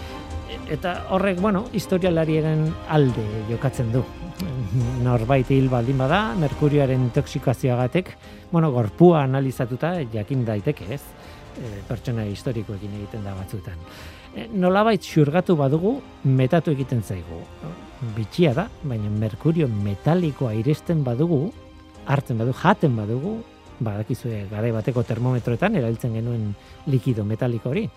Eta 0.72 0.93
horrek, 1.11 1.41
bueno, 1.43 1.65
historialariaren 1.76 2.61
alde 2.95 3.24
jokatzen 3.49 3.89
du. 3.91 4.05
Norbait 5.03 5.49
hil 5.51 5.67
baldin 5.69 5.99
bada, 5.99 6.22
merkurioaren 6.39 7.01
intoxikazioagatek, 7.09 8.13
bueno, 8.53 8.69
gorpua 8.72 9.26
analizatuta 9.26 9.97
jakin 10.13 10.45
daiteke, 10.47 10.88
ez? 10.95 11.01
E, 11.59 11.74
pertsona 11.89 12.24
historikoekin 12.24 12.95
egiten 13.01 13.28
da 13.28 13.36
batzuetan. 13.36 13.84
E, 14.32 14.47
nolabait 14.55 15.03
xurgatu 15.03 15.57
badugu, 15.59 15.97
metatu 16.24 16.72
egiten 16.72 17.03
zaigu. 17.03 17.41
Bitxia 18.15 18.55
da, 18.55 18.69
baina 18.88 19.11
merkurio 19.11 19.67
metalikoa 19.67 20.53
iresten 20.55 21.03
badugu, 21.03 21.49
hartzen 22.07 22.39
badugu, 22.39 22.61
jaten 22.63 22.95
badugu, 22.95 23.36
badakizue 23.82 24.45
garai 24.49 24.72
bateko 24.72 25.03
termometroetan 25.03 25.76
erabiltzen 25.76 26.15
genuen 26.15 26.51
likido 26.88 27.28
metaliko 27.28 27.76
hori. 27.76 27.89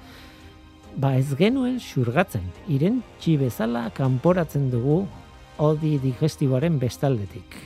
Ba 0.94 1.16
ez 1.18 1.34
genuen 1.34 1.80
xurgatzen, 1.82 2.44
irentxi 2.70 3.34
bezala 3.40 3.88
kanporatzen 3.96 4.68
dugu 4.70 5.00
odi 5.58 5.96
digestiboaren 5.98 6.76
bestaldetik. 6.78 7.56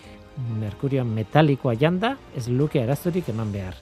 Merkurio 0.57 1.05
metalikoa 1.05 1.75
janda, 1.77 2.15
ez 2.37 2.47
luke 2.49 2.81
arazorik 2.81 3.29
eman 3.29 3.53
behar. 3.53 3.77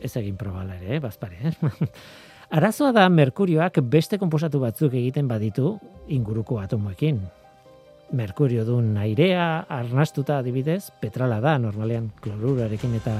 Ez 0.00 0.10
egin 0.18 0.34
probala 0.40 0.74
ere, 0.80 0.96
eh, 0.96 1.00
bazpare. 1.00 1.38
Eh? 1.38 1.86
Arazoa 2.58 2.90
da 2.90 3.04
merkurioak 3.08 3.78
beste 3.86 4.18
konposatu 4.18 4.58
batzuk 4.58 4.96
egiten 4.98 5.28
baditu 5.30 5.76
inguruko 6.08 6.58
atomoekin. 6.58 7.20
Merkurio 8.10 8.64
dun 8.66 8.96
airea, 8.98 9.66
arnastuta 9.70 10.40
adibidez, 10.42 10.90
petrala 10.98 11.38
da, 11.38 11.58
normalean 11.62 12.10
klorurarekin 12.24 12.96
eta 12.98 13.14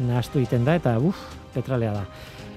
nahastu 0.00 0.42
egiten 0.42 0.66
da, 0.66 0.74
eta 0.74 0.98
uf, 0.98 1.20
petralea 1.54 1.94
da. 1.94 2.08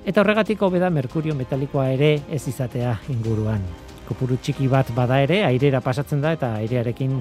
Eta 0.08 0.22
horregatik 0.22 0.62
hobe 0.64 0.80
da 0.80 0.90
merkurio 0.90 1.36
metalikoa 1.36 1.90
ere 1.92 2.14
ez 2.32 2.46
izatea 2.48 2.96
inguruan. 3.12 3.64
Kopuru 4.08 4.40
txiki 4.42 4.68
bat 4.72 4.88
bada 4.96 5.20
ere, 5.22 5.44
airera 5.44 5.82
pasatzen 5.86 6.22
da 6.24 6.32
eta 6.34 6.54
airearekin, 6.62 7.18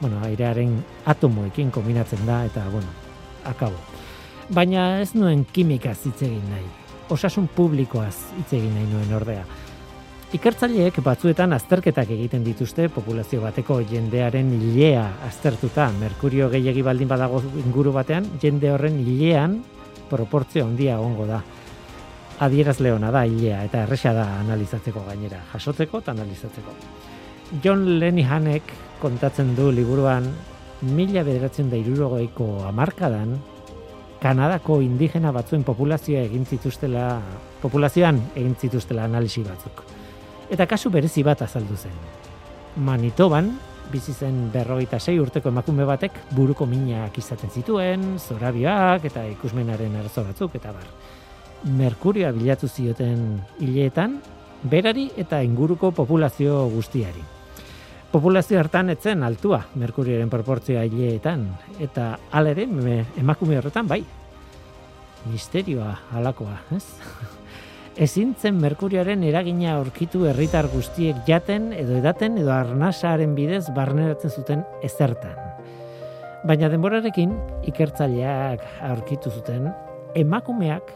bueno, 0.00 0.20
airearen 0.24 0.78
atomoekin 1.04 1.72
kombinatzen 1.74 2.22
da 2.26 2.44
eta, 2.46 2.64
bueno, 2.72 2.88
akabo. 3.44 3.76
Baina 4.54 5.00
ez 5.02 5.14
nuen 5.18 5.44
kimikaz 5.52 5.98
hitz 6.06 6.20
egin 6.22 6.44
nahi. 6.50 6.66
Osasun 7.10 7.48
publikoaz 7.54 8.14
hitz 8.38 8.52
egin 8.54 8.72
nahi 8.74 8.86
nuen 8.92 9.12
ordea. 9.18 9.42
Ikertzaileek 10.36 11.02
batzuetan 11.02 11.52
azterketak 11.54 12.10
egiten 12.14 12.46
dituzte 12.46 12.88
populazio 12.90 13.42
bateko 13.42 13.80
jendearen 13.90 14.48
ilea 14.54 15.04
aztertuta. 15.26 15.90
Merkurio 16.00 16.48
gehiegi 16.54 16.82
baldin 16.86 17.10
badago 17.10 17.42
inguru 17.64 17.92
batean, 17.94 18.26
jende 18.42 18.72
horren 18.72 18.98
ilean 19.02 19.60
proportzio 20.10 20.64
handia 20.64 20.94
egongo 20.94 21.26
da 21.26 21.42
adierazle 22.40 22.92
ona 22.92 23.10
da 23.10 23.24
hilea 23.24 23.62
eta 23.64 23.82
erresa 23.86 24.12
da 24.12 24.26
analizatzeko 24.40 25.04
gainera, 25.06 25.40
jasotzeko 25.52 26.02
eta 26.02 26.12
analizatzeko. 26.12 26.74
John 27.64 27.84
Lenihanek 28.00 28.72
kontatzen 29.00 29.54
du 29.56 29.70
liburuan 29.72 30.26
mila 30.82 31.22
bederatzen 31.24 31.70
da 31.70 31.78
irurogeiko 31.80 32.66
amarkadan 32.68 33.36
Kanadako 34.16 34.80
indigena 34.80 35.30
batzuen 35.30 35.62
populazioa 35.62 36.22
egin 36.24 36.46
zituztela, 36.48 37.20
populazioan 37.60 38.16
egin 38.34 38.54
zituztela 38.56 39.04
analisi 39.04 39.42
batzuk. 39.44 39.82
Eta 40.50 40.66
kasu 40.66 40.90
berezi 40.90 41.22
bat 41.22 41.42
azaldu 41.44 41.76
zen. 41.76 41.98
Manitoban, 42.86 43.50
bizi 43.92 44.14
zen 44.16 44.46
berrogeita 44.54 44.98
sei 44.98 45.18
urteko 45.20 45.52
emakume 45.52 45.84
batek 45.86 46.16
buruko 46.32 46.66
minak 46.66 47.18
izaten 47.20 47.52
zituen, 47.52 48.16
zorabioak 48.18 49.04
eta 49.12 49.26
ikusmenaren 49.36 50.00
arazo 50.00 50.24
batzuk 50.24 50.56
eta 50.58 50.72
bar 50.72 50.88
merkurioa 51.66 52.30
bilatu 52.32 52.68
zioten 52.68 53.40
hileetan, 53.60 54.20
berari 54.70 55.08
eta 55.18 55.42
inguruko 55.42 55.90
populazio 55.94 56.66
guztiari. 56.70 57.22
Populazio 58.12 58.58
hartan 58.60 58.90
etzen 58.94 59.24
altua 59.26 59.64
merkurioaren 59.74 60.30
proportzioa 60.30 60.84
hileetan, 60.86 61.48
eta 61.82 62.14
alere 62.30 62.68
emakume 63.18 63.58
horretan 63.58 63.88
bai. 63.90 64.04
Misterioa 65.26 65.90
halakoa, 66.14 66.60
ez? 66.76 66.84
Ezin 68.06 68.34
zen 68.38 68.60
merkurioaren 68.60 69.24
eragina 69.24 69.72
aurkitu 69.78 70.26
herritar 70.28 70.68
guztiek 70.68 71.16
jaten 71.26 71.70
edo 71.72 71.96
edaten 71.96 72.36
edo 72.38 72.52
arnasaren 72.52 73.34
bidez 73.34 73.64
barneratzen 73.74 74.30
zuten 74.30 74.62
ezertan. 74.84 75.40
Baina 76.46 76.68
denborarekin 76.70 77.32
ikertzaileak 77.66 78.62
aurkitu 78.92 79.32
zuten 79.32 79.72
emakumeak 80.14 80.92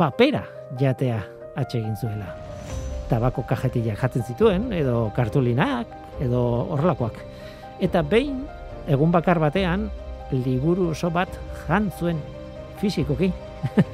papera 0.00 0.44
jatea 0.80 1.20
atsegin 1.60 1.96
zuela. 1.96 2.32
Tabako 3.10 3.42
kajetilla 3.44 3.96
jaten 4.00 4.24
zituen, 4.24 4.70
edo 4.72 5.10
kartulinak, 5.16 5.90
edo 6.24 6.40
horrelakoak. 6.72 7.18
Eta 7.84 8.00
behin, 8.06 8.46
egun 8.88 9.12
bakar 9.12 9.40
batean, 9.42 9.90
liburu 10.32 10.90
oso 10.94 11.10
bat 11.12 11.36
jan 11.66 11.90
zuen 11.98 12.22
fisikoki. 12.80 13.28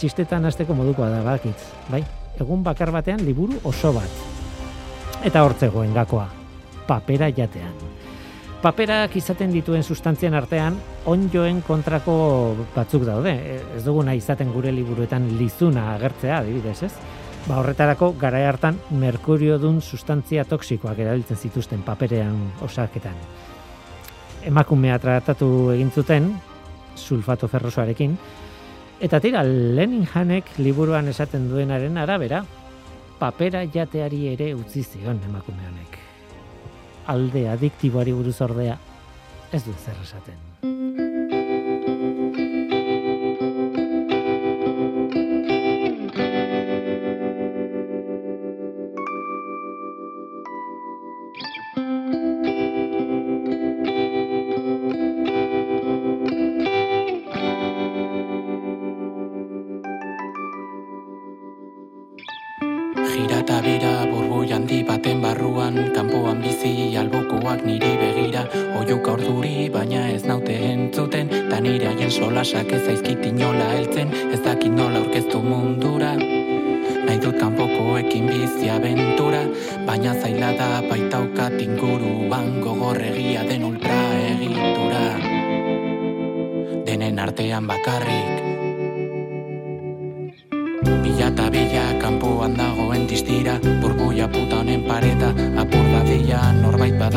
Txistetan 0.00 0.48
hasteko 0.48 0.72
modukoa 0.78 1.10
da 1.12 1.20
bakitz, 1.26 1.60
bai? 1.90 2.00
Egun 2.40 2.64
bakar 2.64 2.94
batean 2.94 3.20
liburu 3.26 3.60
oso 3.68 3.92
bat. 3.92 4.22
Eta 5.28 5.42
hortzegoen 5.44 5.92
gakoa, 5.92 6.24
papera 6.88 7.28
jatean. 7.28 7.74
Paperak 8.60 9.14
izaten 9.16 9.54
dituen 9.54 9.80
sustantzian 9.80 10.34
artean, 10.36 10.74
onjoen 11.08 11.62
kontrako 11.64 12.14
batzuk 12.74 13.06
daude. 13.08 13.32
Ez 13.78 13.80
duguna 13.86 14.12
izaten 14.12 14.50
gure 14.52 14.68
liburuetan 14.76 15.30
lizuna 15.38 15.86
agertzea, 15.94 16.42
adibidez, 16.42 16.82
ez? 16.84 16.92
Ba 17.46 17.56
horretarako 17.62 18.10
garai 18.20 18.42
hartan 18.44 18.76
merkurio 19.00 19.56
dun 19.58 19.78
sustantzia 19.80 20.44
toksikoak 20.44 21.00
erabiltzen 21.00 21.40
zituzten 21.40 21.80
paperean 21.86 22.36
osaketan. 22.60 23.16
Emakumea 24.52 24.98
tratatu 25.00 25.48
egin 25.72 25.88
zuten 25.90 26.28
sulfato 26.96 27.48
ferrosoarekin 27.48 28.18
eta 29.00 29.22
tira 29.24 29.40
Leninhanek 29.46 30.52
liburuan 30.60 31.08
esaten 31.08 31.48
duenaren 31.48 31.96
arabera 31.96 32.44
papera 33.18 33.64
jateari 33.64 34.26
ere 34.34 34.52
utzi 34.54 34.84
zion 34.84 35.24
emakume 35.30 35.64
honek. 35.72 35.99
Alde 37.10 37.48
adiktiboari 37.50 38.14
buruz 38.14 38.38
ordea 38.46 38.78
ez 39.50 39.64
du 39.66 39.74
zer 39.74 39.98
esaten. 40.04 41.09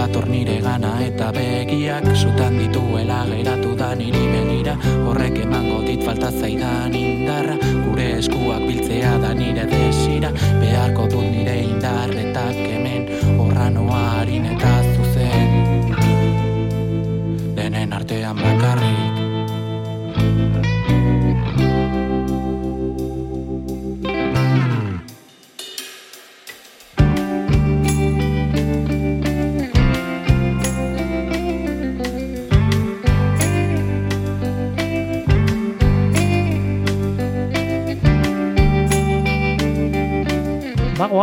Badator 0.03 0.27
nire 0.27 0.59
gana 0.61 0.99
Eta 0.99 1.31
begiak 1.31 2.03
sutan 2.15 2.57
dituela 2.59 3.23
geratu 3.25 3.75
da 3.75 3.95
niri 3.95 4.25
begira. 4.33 4.75
Horrek 5.07 5.39
emango 5.45 5.81
dit 5.87 6.03
falta 6.03 6.31
zaidan 6.31 6.93
indarra 6.93 7.55
Gure 7.85 8.19
eskuak 8.19 8.67
biltzea 8.67 9.17
da 9.23 9.33
nire 9.33 9.65
desira. 9.65 10.31
Beharko 10.59 11.07
dut 11.07 11.23
nire 11.31 11.55
indarretak 11.63 12.55
hemen 12.55 13.07
Horra 13.39 13.69
noa 13.69 14.03
harin 14.19 14.45
eta 14.45 14.75
zuzen. 14.93 15.49
Denen 17.55 17.93
artean 17.93 18.35
bakarrik 18.35 19.12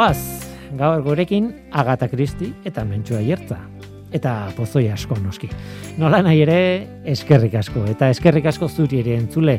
Bagoaz, 0.01 0.49
gaur 0.81 1.03
gurekin 1.05 1.51
Agata 1.77 2.07
Kristi 2.09 2.47
eta 2.65 2.87
Mentsua 2.89 3.19
Iertza. 3.21 3.59
Eta 4.17 4.49
pozoi 4.57 4.87
asko 4.89 5.19
noski. 5.21 5.51
Nola 6.01 6.23
nahi 6.25 6.41
ere, 6.41 6.57
eskerrik 7.05 7.59
asko. 7.61 7.83
Eta 7.85 8.09
eskerrik 8.09 8.49
asko 8.49 8.65
zuri 8.73 9.03
ere 9.03 9.19
entzule, 9.21 9.59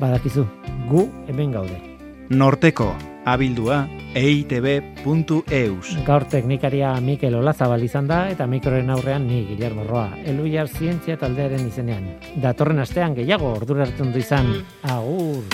badakizu, 0.00 0.42
gu 0.90 1.04
hemen 1.28 1.54
gaude. 1.54 1.78
Norteko, 2.34 2.88
abildua, 3.22 3.84
eitb.eus. 4.18 5.94
Gaur 6.10 6.26
teknikaria 6.26 6.90
Mikel 6.98 7.38
Olazabal 7.38 7.86
izan 7.86 8.10
da 8.10 8.24
eta 8.34 8.50
mikroren 8.50 8.90
aurrean 8.90 9.30
ni 9.30 9.44
Guillermo 9.52 9.86
Roa. 9.86 10.08
Eluiar 10.26 10.66
zientzia 10.66 11.14
taldearen 11.22 11.70
izenean. 11.70 12.16
Datorren 12.42 12.82
astean 12.82 13.14
gehiago 13.22 13.54
ordura 13.60 13.86
hartzen 13.86 14.10
du 14.10 14.26
izan. 14.26 14.56
Agur! 14.82 15.46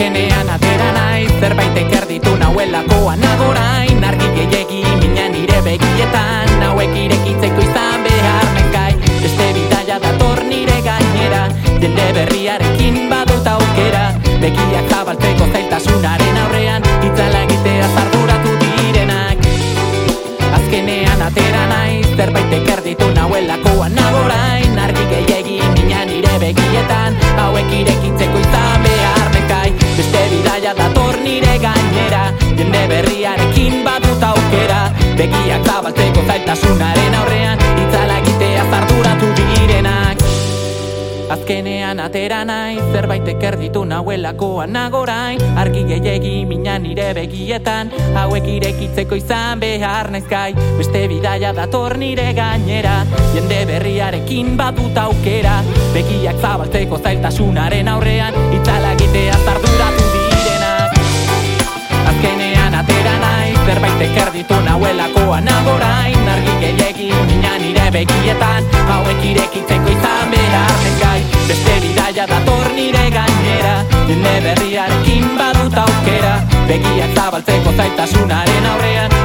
Azkenean 0.00 0.48
atera 0.48 0.92
naiz 0.96 1.32
zerbait 1.40 1.76
ekerditu 1.76 2.30
nauelakoan 2.40 3.24
agorain 3.30 4.04
Argi 4.10 4.28
gehiegi 4.36 4.78
mina 5.00 5.26
nire 5.28 5.58
begietan 5.66 6.62
Hauek 6.64 6.94
irekitzeko 7.02 7.60
izan 7.66 8.06
behar 8.06 8.46
mengai 8.54 8.94
Beste 9.10 9.48
bidaia 9.58 9.98
dator 10.00 10.40
nire 10.48 10.78
gainera 10.86 11.42
Jende 11.82 12.06
berriarekin 12.16 12.96
badut 13.12 13.52
aukera. 13.52 14.06
Begiak 14.40 14.88
zabaltzeko 14.88 15.50
zailtasunaren 15.52 16.40
aurrean 16.46 16.88
Itzala 17.10 17.44
egitea 17.50 17.92
zarduratu 17.92 18.56
direnak. 18.64 19.46
Azkenean 20.62 21.28
atera 21.28 21.66
naiz 21.74 22.08
zerbait 22.16 22.58
ekerditu 22.62 23.12
nauelakoan 23.20 24.00
agorain 24.08 24.82
Argi 24.88 25.06
gehiegi 25.12 25.60
mina 25.76 26.08
nire 26.08 26.34
begietan 26.48 27.20
Hauek 27.36 27.80
irekitzeko 27.84 28.46
izan 28.48 28.69
Jende 32.60 32.80
berriarekin 32.88 33.78
badut 33.86 34.20
aukera. 34.20 34.90
Begiak 35.16 35.62
zabaltzeko 35.64 36.26
zailtasunaren 36.28 37.14
aurrean 37.16 37.62
Itzala 37.80 38.18
egitea 38.20 38.66
zarduratu 38.68 39.30
direnak. 39.38 40.20
Azkenean 41.32 42.02
atera 42.04 42.42
naiz 42.44 42.82
zerbait 42.92 43.28
ekerditu 43.32 43.84
nauelakoan 43.86 44.76
agorain 44.76 45.38
Argi 45.62 45.84
gehiegi 45.86 46.32
mina 46.44 46.74
nire 46.82 47.12
begietan 47.14 47.92
Hauek 48.18 48.48
irekitzeko 48.50 49.14
izan 49.14 49.62
behar 49.62 50.10
naizkai 50.10 50.50
Beste 50.80 51.04
bidaia 51.08 51.54
dator 51.54 51.96
nire 52.02 52.32
gainera 52.34 52.96
Jende 53.36 53.62
berriarekin 53.70 54.56
badut 54.58 54.98
aukera. 54.98 55.60
Begiak 55.94 56.42
zabaltzeko 56.42 56.98
zailtasunaren 56.98 57.94
aurrean 57.94 58.36
Itzala 58.58 58.92
egitea 58.98 59.38
zarduratu 59.46 59.89
zerbait 63.70 64.02
ekerditu 64.02 64.56
nauelakoan 64.66 65.48
agorain 65.48 66.28
Argi 66.32 66.54
gehiegi 66.62 67.08
mina 67.26 67.52
nire 67.62 67.86
begietan. 67.94 68.66
Hauek 68.88 69.22
irekitzeko 69.30 69.92
izan 69.94 70.32
behar 70.34 70.74
nekai 70.84 71.20
Beste 71.48 71.76
bidaia 71.84 72.26
dator 72.32 72.72
nire 72.74 73.06
gainera. 73.16 73.76
Jende 74.10 74.34
berriarekin 74.48 75.30
badut 75.38 75.78
aukera. 75.84 76.34
Begiak 76.66 77.14
zabaltzeko 77.14 77.78
zailtasunaren 77.78 78.70
aurrean 78.74 79.20